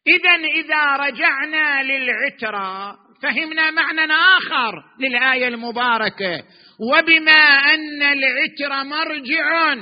اذا 0.08 0.36
إذا 0.62 0.95
رجعنا 0.95 1.84
للعترة 1.84 2.95
فهمنا 3.22 3.72
معنى 3.72 4.14
آخر 4.14 4.84
للآية 4.99 5.47
المباركة. 5.47 6.43
وبما 6.80 7.41
أن 7.74 8.01
العتر 8.01 8.84
مرجع 8.84 9.76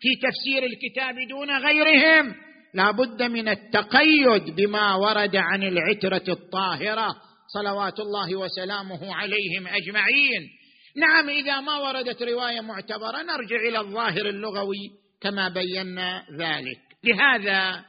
في 0.00 0.08
تفسير 0.22 0.62
الكتاب 0.64 1.14
دون 1.28 1.50
غيرهم 1.50 2.34
لا 2.74 2.90
بد 2.90 3.22
من 3.22 3.48
التقيد 3.48 4.56
بما 4.56 4.94
ورد 4.94 5.36
عن 5.36 5.62
العترة 5.62 6.32
الطاهرة 6.32 7.08
صلوات 7.54 8.00
الله 8.00 8.36
وسلامه 8.36 9.14
عليهم 9.14 9.66
أجمعين. 9.66 10.48
نعم 10.96 11.28
إذا 11.28 11.60
ما 11.60 11.76
وردت 11.76 12.22
رواية 12.22 12.60
معتبرة 12.60 13.22
نرجع 13.22 13.56
إلى 13.68 13.80
الظاهر 13.80 14.26
اللغوي 14.26 14.90
كما 15.22 15.48
بينا 15.48 16.22
ذلك. 16.38 16.78
لهذا 17.04 17.84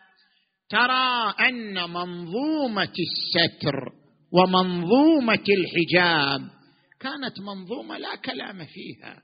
ترى 0.70 1.34
أن 1.49 1.89
منظومة 1.89 2.93
الستر 2.99 3.91
ومنظومة 4.32 5.45
الحجاب 5.49 6.49
كانت 6.99 7.39
منظومة 7.39 7.97
لا 7.97 8.15
كلام 8.15 8.65
فيها. 8.65 9.24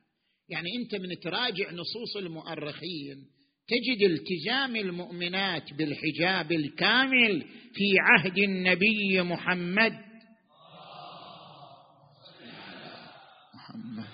يعني 0.49 0.67
أنت 0.81 0.95
من 0.95 1.19
تراجع 1.23 1.71
نصوص 1.71 2.17
المؤرخين 2.17 3.17
تجد 3.67 4.09
التزام 4.09 4.75
المؤمنات 4.75 5.73
بالحجاب 5.73 6.51
الكامل 6.51 7.45
في 7.73 7.99
عهد 7.99 8.37
النبي 8.37 9.21
محمد. 9.21 9.93
محمد. 13.55 14.07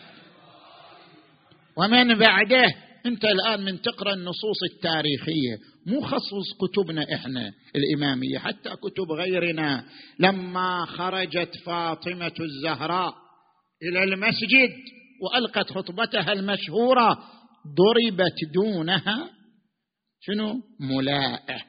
ومن 1.78 2.20
بعده 2.20 2.91
انت 3.06 3.26
الآن 3.26 3.66
من 3.66 3.82
تقرأ 3.82 4.14
النصوص 4.14 4.64
التاريخية 4.74 5.58
مو 5.86 6.02
خصوص 6.02 6.46
كتبنا 6.62 7.06
إحنا 7.16 7.52
الإمامية 7.76 8.38
حتى 8.38 8.70
كتب 8.70 9.12
غيرنا. 9.12 9.86
لما 10.20 10.86
خرجت 10.86 11.56
فاطمة 11.66 12.34
الزهراء 12.40 13.14
إلى 13.84 14.04
المسجد 14.04 14.70
وألقت 15.22 15.72
خطبتها 15.72 16.34
المشهورة 16.34 17.18
ضربت 17.68 18.38
دونها 18.54 19.30
شنو؟ 20.20 20.62
ملاءه 20.80 21.62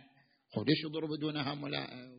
ليش 0.66 0.84
يضرب 0.84 1.20
دونها؟ 1.20 1.54
ملاءه 1.54 2.12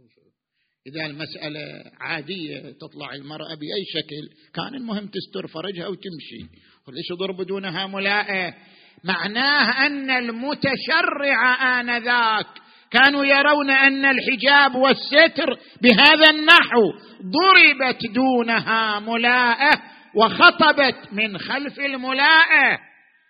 إذا 0.87 1.05
المسألة 1.05 1.91
عادية 1.99 2.71
تطلع 2.71 3.13
المرأة 3.13 3.55
بأي 3.55 3.85
شكل. 3.93 4.51
كان 4.53 4.75
المهم 4.75 5.07
تستر 5.07 5.47
فرجها 5.47 5.87
وتمشي. 5.87 6.39
ليش 6.87 7.11
يضرب 7.11 7.41
دونها؟ 7.41 7.87
ملاءة 7.87 8.55
معناه 9.03 9.85
أن 9.85 10.09
المتشرع 10.09 11.79
آنذاك 11.79 12.47
كانوا 12.91 13.25
يرون 13.25 13.69
أن 13.69 14.05
الحجاب 14.05 14.75
والستر 14.75 15.57
بهذا 15.81 16.29
النحو 16.29 16.81
ضربت 17.21 17.99
دونها 18.13 18.99
ملاءة 18.99 19.81
وخطبت 20.15 21.13
من 21.13 21.37
خلف 21.37 21.79
الملاءة. 21.79 22.79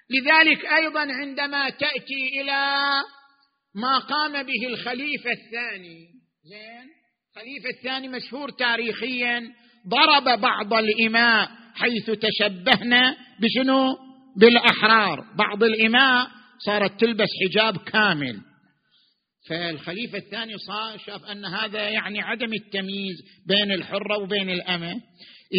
لذلك 0.10 0.66
أيضا 0.66 1.00
عندما 1.00 1.70
تأتي 1.70 2.42
إلى 2.42 2.90
ما 3.76 3.98
قام 3.98 4.44
به 4.44 4.68
الخليفة 4.68 5.32
الثاني 5.32 6.08
زين؟ 6.44 6.90
الخليفة 7.36 7.70
الثاني 7.70 8.08
مشهور 8.08 8.50
تاريخيا 8.50 9.42
ضرب 9.88 10.40
بعض 10.42 10.74
الإماء 10.74 11.50
حيث 11.76 12.06
تشبهنا 12.06 13.16
بشنو؟ 13.40 14.13
بالأحرار. 14.38 15.24
بعض 15.38 15.64
الإماء 15.64 16.28
صارت 16.66 17.00
تلبس 17.00 17.30
حجاب 17.44 17.78
كامل. 17.78 18.42
فالخليفة 19.50 20.18
الثاني 20.18 20.58
صار 20.58 20.98
شاف 20.98 21.26
أن 21.26 21.46
هذا 21.46 21.90
يعني 21.90 22.22
عدم 22.22 22.54
التمييز 22.54 23.16
بين 23.48 23.72
الحرة 23.72 24.18
وبين 24.18 24.50
الأمة. 24.50 24.94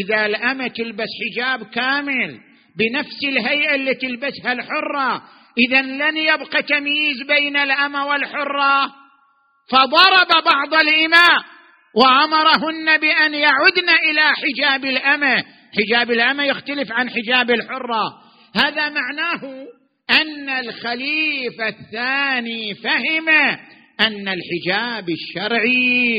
إذا 0.05 0.27
الأمة 0.27 0.69
تلبس 0.69 1.09
حجاب 1.25 1.63
كامل 1.63 2.41
بنفس 2.79 3.25
الهيئة 3.25 3.75
اللي 3.75 3.95
تلبسها 3.95 4.53
الحرة 4.53 5.23
إذا 5.69 5.83
لن 5.83 6.17
يبقى 6.17 6.63
تمييز 6.63 7.23
بين 7.29 7.57
الأمة 7.57 8.07
والحرة. 8.07 8.87
فضرب 9.71 10.45
بعض 10.45 10.75
الإماء 10.83 11.45
وأمرهن 11.95 13.01
بأن 13.01 13.35
يعدن 13.35 13.89
إلى 14.11 14.33
حجاب 14.35 14.85
الأمة. 14.85 15.45
حجاب 15.79 16.11
الأمة 16.11 16.45
يختلف 16.45 16.93
عن 16.93 17.11
حجاب 17.11 17.51
الحرة. 17.51 18.24
هذا 18.57 18.89
معناه 18.89 19.67
أن 20.11 20.49
الخليفة 20.49 21.69
الثاني 21.69 22.75
فهم 22.75 23.29
أن 24.01 24.29
الحجاب 24.29 25.09
الشرعي 25.11 26.19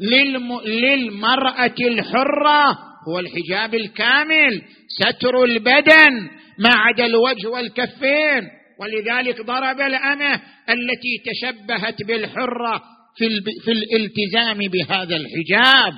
للم... 0.00 0.60
للمرأة 0.60 1.74
الحرة 1.80 2.88
هو 3.08 3.18
الحجاب 3.18 3.74
الكامل 3.74 4.62
ستر 4.88 5.44
البدن 5.44 6.30
ما 6.58 6.70
عدا 6.74 7.06
الوجه 7.06 7.48
والكفين. 7.48 8.48
ولذلك 8.80 9.40
ضرب 9.40 9.80
الأمة 9.80 10.40
التي 10.68 11.22
تشبهت 11.26 12.02
بالحرة 12.02 12.82
في, 13.16 13.28
في 13.64 13.72
الالتزام 13.72 14.58
بهذا 14.58 15.16
الحجاب. 15.16 15.92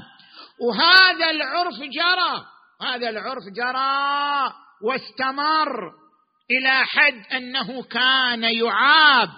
وهذا 0.60 1.30
العرف 1.30 1.74
جرى 1.74 2.44
هذا 2.82 3.08
العرف 3.08 3.42
جرى. 3.56 4.52
واستمر 4.82 5.92
إلى 6.50 6.84
حد 6.84 7.36
أنه 7.36 7.82
كان 7.82 8.42
يعاب 8.42 9.28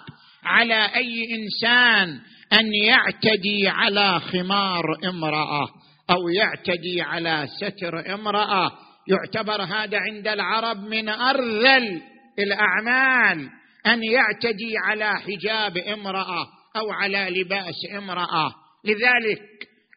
على 0.44 0.94
أي 0.96 1.24
إنسان 1.34 2.20
أن 2.52 2.74
يعتدي 2.74 3.68
على 3.68 4.20
خمار 4.20 4.84
امرأة 5.04 5.68
أو 6.10 6.28
يعتدي 6.28 7.02
على 7.02 7.48
ستر 7.60 8.14
امرأة. 8.14 8.72
يعتبر 9.08 9.62
هذا 9.62 9.98
عند 9.98 10.28
العرب 10.28 10.76
من 10.76 11.08
أرذل 11.08 12.02
الأعمال 12.38 13.50
أن 13.86 14.02
يعتدي 14.02 14.78
على 14.78 15.14
حجاب 15.20 15.76
امرأة 15.78 16.46
أو 16.76 16.92
على 16.92 17.40
لباس 17.40 17.74
امرأة. 17.98 18.54
لذلك 18.84 19.42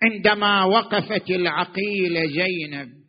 عندما 0.03 0.63
وقفت 0.63 1.29
العقيلة 1.29 2.25
زينب 2.25 3.04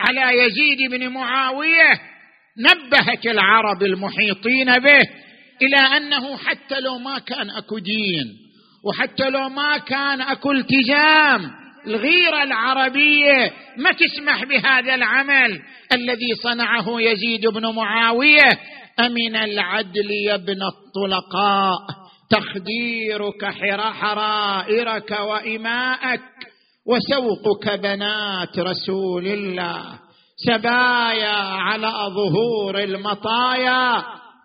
على 0.00 0.38
يزيد 0.38 0.90
بن 0.90 1.08
معاوية 1.08 2.00
نبهت 2.58 3.26
العرب 3.26 3.82
المحيطين 3.82 4.78
به 4.78 5.02
إلى 5.62 5.96
أنه 5.96 6.36
حتى 6.36 6.80
لو 6.80 6.98
ما 6.98 7.18
كان 7.18 7.50
أكو 7.50 7.78
دين 7.78 8.46
وحتى 8.84 9.30
لو 9.30 9.48
ما 9.48 9.78
كان 9.78 10.20
أكو 10.20 10.52
التزام 10.52 11.50
الغيرة 11.86 12.42
العربية 12.42 13.52
ما 13.76 13.90
تسمح 13.92 14.44
بهذا 14.44 14.94
العمل. 14.94 15.62
الذي 15.92 16.34
صنعه 16.42 17.00
يزيد 17.00 17.46
بن 17.46 17.74
معاوية 17.74 18.58
أمن 19.00 19.36
العدل 19.36 20.10
يا 20.10 20.34
ابن 20.34 20.58
الطلقاء 20.62 21.78
تخديرك 22.30 23.44
حرائرك 23.92 25.10
وإماءك. 25.10 26.20
وسوقك 26.88 27.80
بنات 27.80 28.58
رسول 28.58 29.26
الله 29.26 29.82
سبايا 30.36 31.36
على 31.36 31.92
ظهور 32.14 32.78
المطايا. 32.78 33.96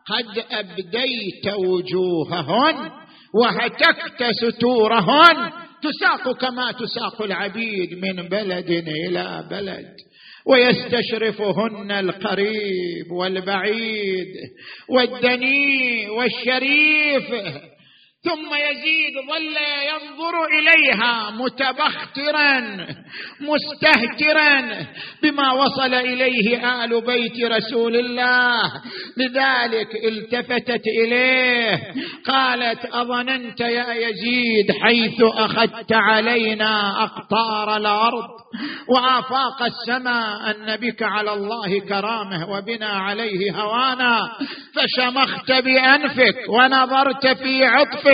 قد 0.08 0.44
أبديت 0.52 1.54
وجوههن 1.68 2.92
وهتكت 3.34 4.24
ستورهن. 4.42 5.52
تساق 5.82 6.38
كما 6.38 6.72
تساق 6.72 7.22
العبيد 7.22 7.90
من 7.94 8.30
بلد 8.30 8.70
إلى 9.08 9.48
بلد. 9.52 9.86
ويستشرفهن 10.46 11.92
القريب 11.92 13.12
والبعيد 13.12 14.28
والدني 14.90 16.10
والشريف. 16.10 17.32
ثم 18.24 18.54
يزيد 18.56 19.14
ظل 19.28 19.56
ينظر 19.92 20.46
إليها 20.60 21.32
متبخترا 21.32 22.60
مستهترا 23.42 24.86
بما 25.24 25.52
وصل 25.52 25.94
إليه 25.94 26.84
آل 26.84 27.02
بيت 27.06 27.46
رسول 27.52 27.96
الله. 27.96 28.72
لذلك 29.18 29.88
التفتت 30.06 30.82
إليه 30.88 31.80
قالت 32.28 32.86
أظننت 32.86 33.60
يا 33.62 33.94
يزيد 33.94 34.72
حيث 34.84 35.22
أخذت 35.22 35.94
علينا 35.94 37.04
أقطار 37.04 37.78
الأرض 37.78 38.28
وآفاق 38.90 39.62
السماء 39.64 40.52
أن 40.52 40.76
بك 40.76 41.04
على 41.04 41.34
الله 41.34 41.80
كرامة 41.80 42.50
وبنا 42.52 42.88
عليه 42.90 43.52
هوانا 43.62 44.20
فشمخت 44.76 45.52
بأنفك 45.52 46.36
ونظرت 46.50 47.28
في 47.28 47.66
عطفك 47.66 48.11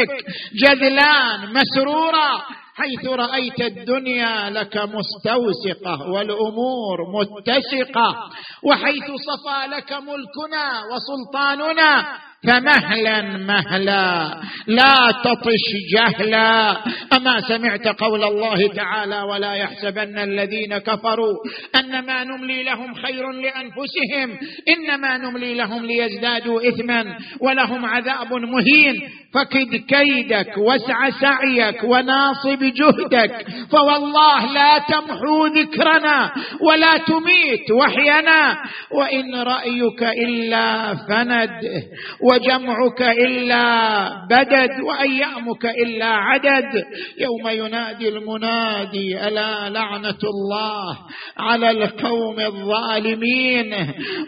جذلان 0.63 1.53
مسرورا 1.53 2.41
حيث 2.75 3.05
رأيت 3.05 3.61
الدنيا 3.61 4.49
لك 4.49 4.77
مستوسقة 4.77 6.09
والأمور 6.11 6.97
متسقة 7.13 8.15
وحيث 8.63 9.03
صفى 9.03 9.67
لك 9.75 9.91
ملكنا 9.93 10.81
وسلطاننا 10.91 12.05
فمهلا 12.43 13.21
مهلا 13.21 14.41
لا 14.67 15.11
تطش 15.23 15.65
جهلا. 15.93 16.77
أما 17.13 17.41
سمعت 17.47 17.87
قول 17.87 18.23
الله 18.23 18.67
تعالى 18.67 19.21
ولا 19.21 19.53
يحسبن 19.53 20.17
الذين 20.17 20.77
كفروا 20.77 21.33
أنما 21.79 22.23
نملي 22.23 22.63
لهم 22.63 22.93
خير 22.93 23.31
لأنفسهم. 23.31 24.39
إنما 24.69 25.17
نملي 25.17 25.53
لهم 25.53 25.85
ليزدادوا 25.85 26.69
إثما 26.69 27.17
ولهم 27.41 27.85
عذاب 27.85 28.33
مهين. 28.33 29.09
فكد 29.33 29.75
كيدك 29.75 30.57
واسع 30.57 31.09
سعيك 31.09 31.83
وناصب 31.83 32.59
جهدك. 32.59 33.45
فوالله 33.71 34.53
لا 34.53 34.77
تمحو 34.89 35.45
ذكرنا 35.45 36.31
ولا 36.61 36.97
تميت 36.97 37.71
وحينا. 37.71 38.57
وإن 38.91 39.35
رأيك 39.35 40.03
إلا 40.03 40.95
فند 40.95 41.49
وجمعك 42.31 43.01
إلا 43.01 44.09
بدد 44.29 44.69
وايامك 44.87 45.65
إلا 45.65 46.05
عدد. 46.05 46.83
يوم 47.19 47.65
ينادي 47.65 48.09
المنادي 48.09 49.27
ألا 49.27 49.69
لعنة 49.69 50.21
الله 50.23 50.97
على 51.37 51.71
القوم 51.71 52.39
الظالمين؟ 52.39 53.75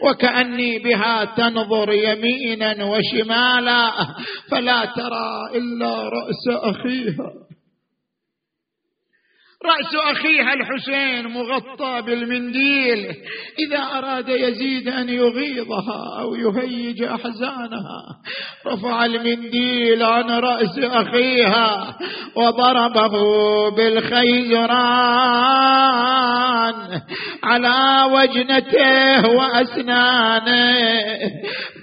وكأني 0.04 0.80
بها 0.80 1.26
تنظر 1.26 1.94
يمينا 1.94 2.86
وشمالا 2.86 3.92
فلا 4.52 4.86
ترى 4.86 5.30
إلا 5.56 6.04
رأس 6.04 6.46
أخيها. 6.64 7.49
رأس 9.66 9.96
أخيها 10.12 10.54
الحسين 10.54 11.28
مغطى 11.28 12.02
بالمنديل. 12.02 13.16
إذا 13.60 13.78
أراد 13.78 14.30
يزيد 14.30 14.88
أن 14.88 15.10
يغيظها 15.10 16.20
أو 16.20 16.36
يهيج 16.36 17.04
أحزانها 17.04 18.02
رفع 18.68 19.06
المنديل 19.06 20.04
عن 20.04 20.32
رأس 20.32 20.80
أخيها 20.80 21.98
وضربه 22.36 23.16
بالخيزران 23.70 24.70
على 27.44 28.04
وجنته 28.14 29.30
وأسنانه. 29.30 31.20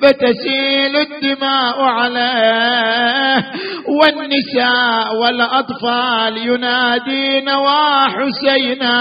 فتسيل 0.02 0.96
الدماء 0.96 1.80
عليه 1.80 3.46
والنساء 3.88 5.16
والأطفال 5.22 6.36
ينادين 6.36 7.48
وحسينا. 7.66 8.96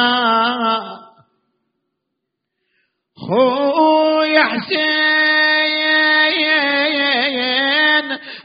خوي 3.28 4.43
حسين 4.43 5.05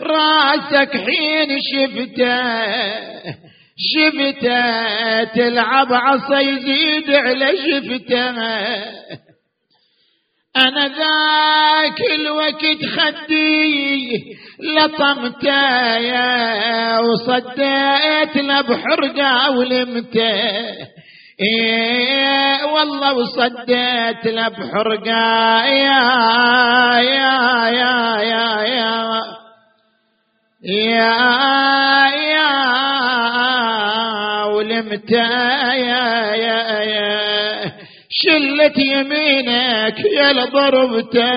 راسك 0.00 0.92
حين 0.96 1.50
شفته 1.72 2.40
شفته 3.92 5.24
تلعب 5.24 5.92
عصا 5.92 6.40
يزيد 6.40 7.10
على 7.10 7.52
شفته. 7.56 8.30
أنا 10.56 10.88
ذاك 10.88 12.00
الوقت 12.14 12.84
خدي 12.84 14.20
لطمته 14.62 16.00
وصديت 17.00 18.36
له 18.36 18.60
بحرقة 18.60 19.50
ولمته 19.50 20.40
إيه 21.40 22.64
والله 22.74 23.12
وصديت 23.12 24.26
له 24.26 24.48
بحرقة 24.48 25.64
يا 25.66 26.02
يا 26.98 27.68
يا 27.68 28.20
يا. 28.20 29.20
يا 30.64 31.16
يا 32.10 32.10
يا 32.32 32.50
ولمته 34.44 35.72
يا 35.72 36.34
يا 36.34 36.80
يا. 36.80 37.72
شلت 38.10 38.78
يمينك 38.78 39.98
يا 40.16 40.32
لضربته. 40.32 41.30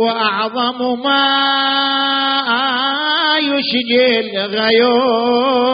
واعظم 0.00 1.02
ما 1.04 1.26
يشجي 3.38 4.20
الغيور. 4.20 5.72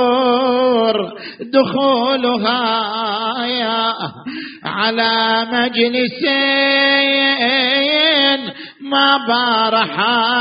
دخولها 1.40 2.64
يا 3.46 3.94
على 4.64 5.46
مجلسين 5.52 6.98
ما 8.90 9.18
بارحا 9.28 10.38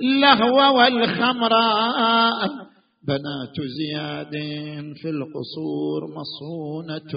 لهو 0.00 0.58
والخمراء 0.78 2.48
بنات 3.08 3.56
زياد 3.78 4.34
في 5.02 5.08
القصور 5.08 6.00
مصونة. 6.18 7.12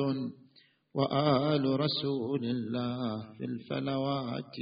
وآل 0.96 1.80
رسول 1.80 2.46
الله 2.46 3.34
في 3.38 3.46
الفلوات. 3.46 4.58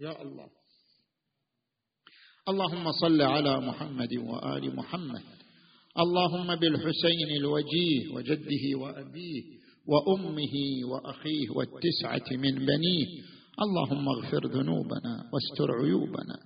يا 0.00 0.22
الله. 0.22 0.48
اللهم 2.48 2.92
صل 2.92 3.22
على 3.22 3.60
محمد 3.60 4.14
وآل 4.14 4.76
محمد. 4.76 5.22
اللهم 5.98 6.54
بالحسين 6.56 7.36
الوجيه 7.40 8.14
وجده 8.14 8.78
وأبيه 8.78 9.42
وأمه 9.86 10.54
وأخيه 10.90 11.50
والتسعة 11.50 12.36
من 12.36 12.54
بنيه. 12.54 13.06
اللهم 13.62 14.08
اغفر 14.08 14.46
ذنوبنا 14.46 15.30
واستر 15.32 15.84
عيوبنا. 15.84 16.38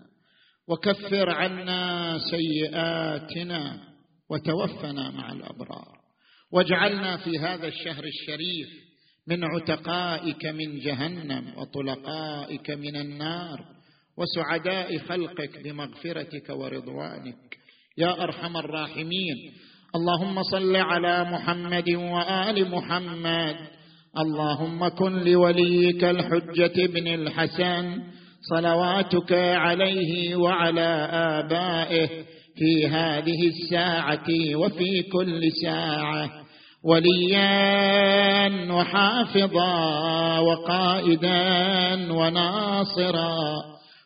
وكفر 0.69 1.31
عنا 1.31 2.19
سيئاتنا 2.31 3.89
وتوفنا 4.31 5.11
مع 5.11 5.33
الأبرار. 5.33 5.99
واجعلنا 6.53 7.17
في 7.17 7.39
هذا 7.39 7.67
الشهر 7.69 8.05
الشريف 8.05 8.88
من 9.29 9.45
عتقائك 9.45 10.47
من 10.47 10.79
جهنم 10.79 11.45
وطلقائك 11.57 12.71
من 12.71 12.97
النار 12.97 13.61
وسعداء 14.19 14.99
خلقك 14.99 15.63
بمغفرتك 15.65 16.51
ورضوانك. 16.51 17.59
يا 17.99 18.23
أرحم 18.23 18.57
الراحمين. 18.57 19.53
اللهم 19.97 20.43
صل 20.43 20.77
على 20.77 21.25
محمد 21.25 21.91
وآل 21.91 22.71
محمد. 22.71 23.57
اللهم 24.19 24.89
كن 24.89 25.13
لوليك 25.13 26.05
الحجة 26.05 26.87
بن 26.87 27.07
الحسن. 27.07 28.03
صلواتك 28.51 29.33
عليه 29.33 30.37
وعلى 30.37 31.09
آبائه 31.13 32.09
في 32.57 32.87
هذه 32.87 33.49
الساعة 33.49 34.27
وفي 34.55 35.03
كل 35.03 35.41
ساعة. 35.63 36.38
وليا 36.85 38.73
وحافظا 38.73 40.39
وقائدا 40.39 41.43
وناصرا 42.13 43.35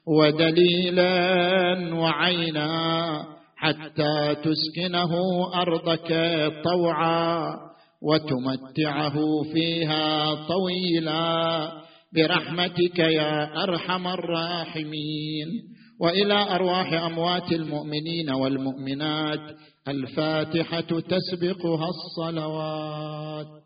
ودليلا 0.06 1.14
وعينا 1.94 2.72
حتى 3.56 4.36
تسكنه 4.44 5.12
أرضك 5.54 6.08
طوعا 6.64 7.56
وتمتعه 8.02 9.14
فيها 9.52 10.34
طويلا 10.34 11.68
برحمتك 12.14 12.98
يا 12.98 13.62
أرحم 13.62 14.06
الراحمين 14.08 15.48
وإلى 16.02 16.54
أرواح 16.54 16.92
أموات 16.92 17.52
المؤمنين 17.52 18.30
والمؤمنات 18.30 19.40
الفاتحة 19.88 20.80
تسبقها 21.00 21.88
الصلوات. 21.88 23.62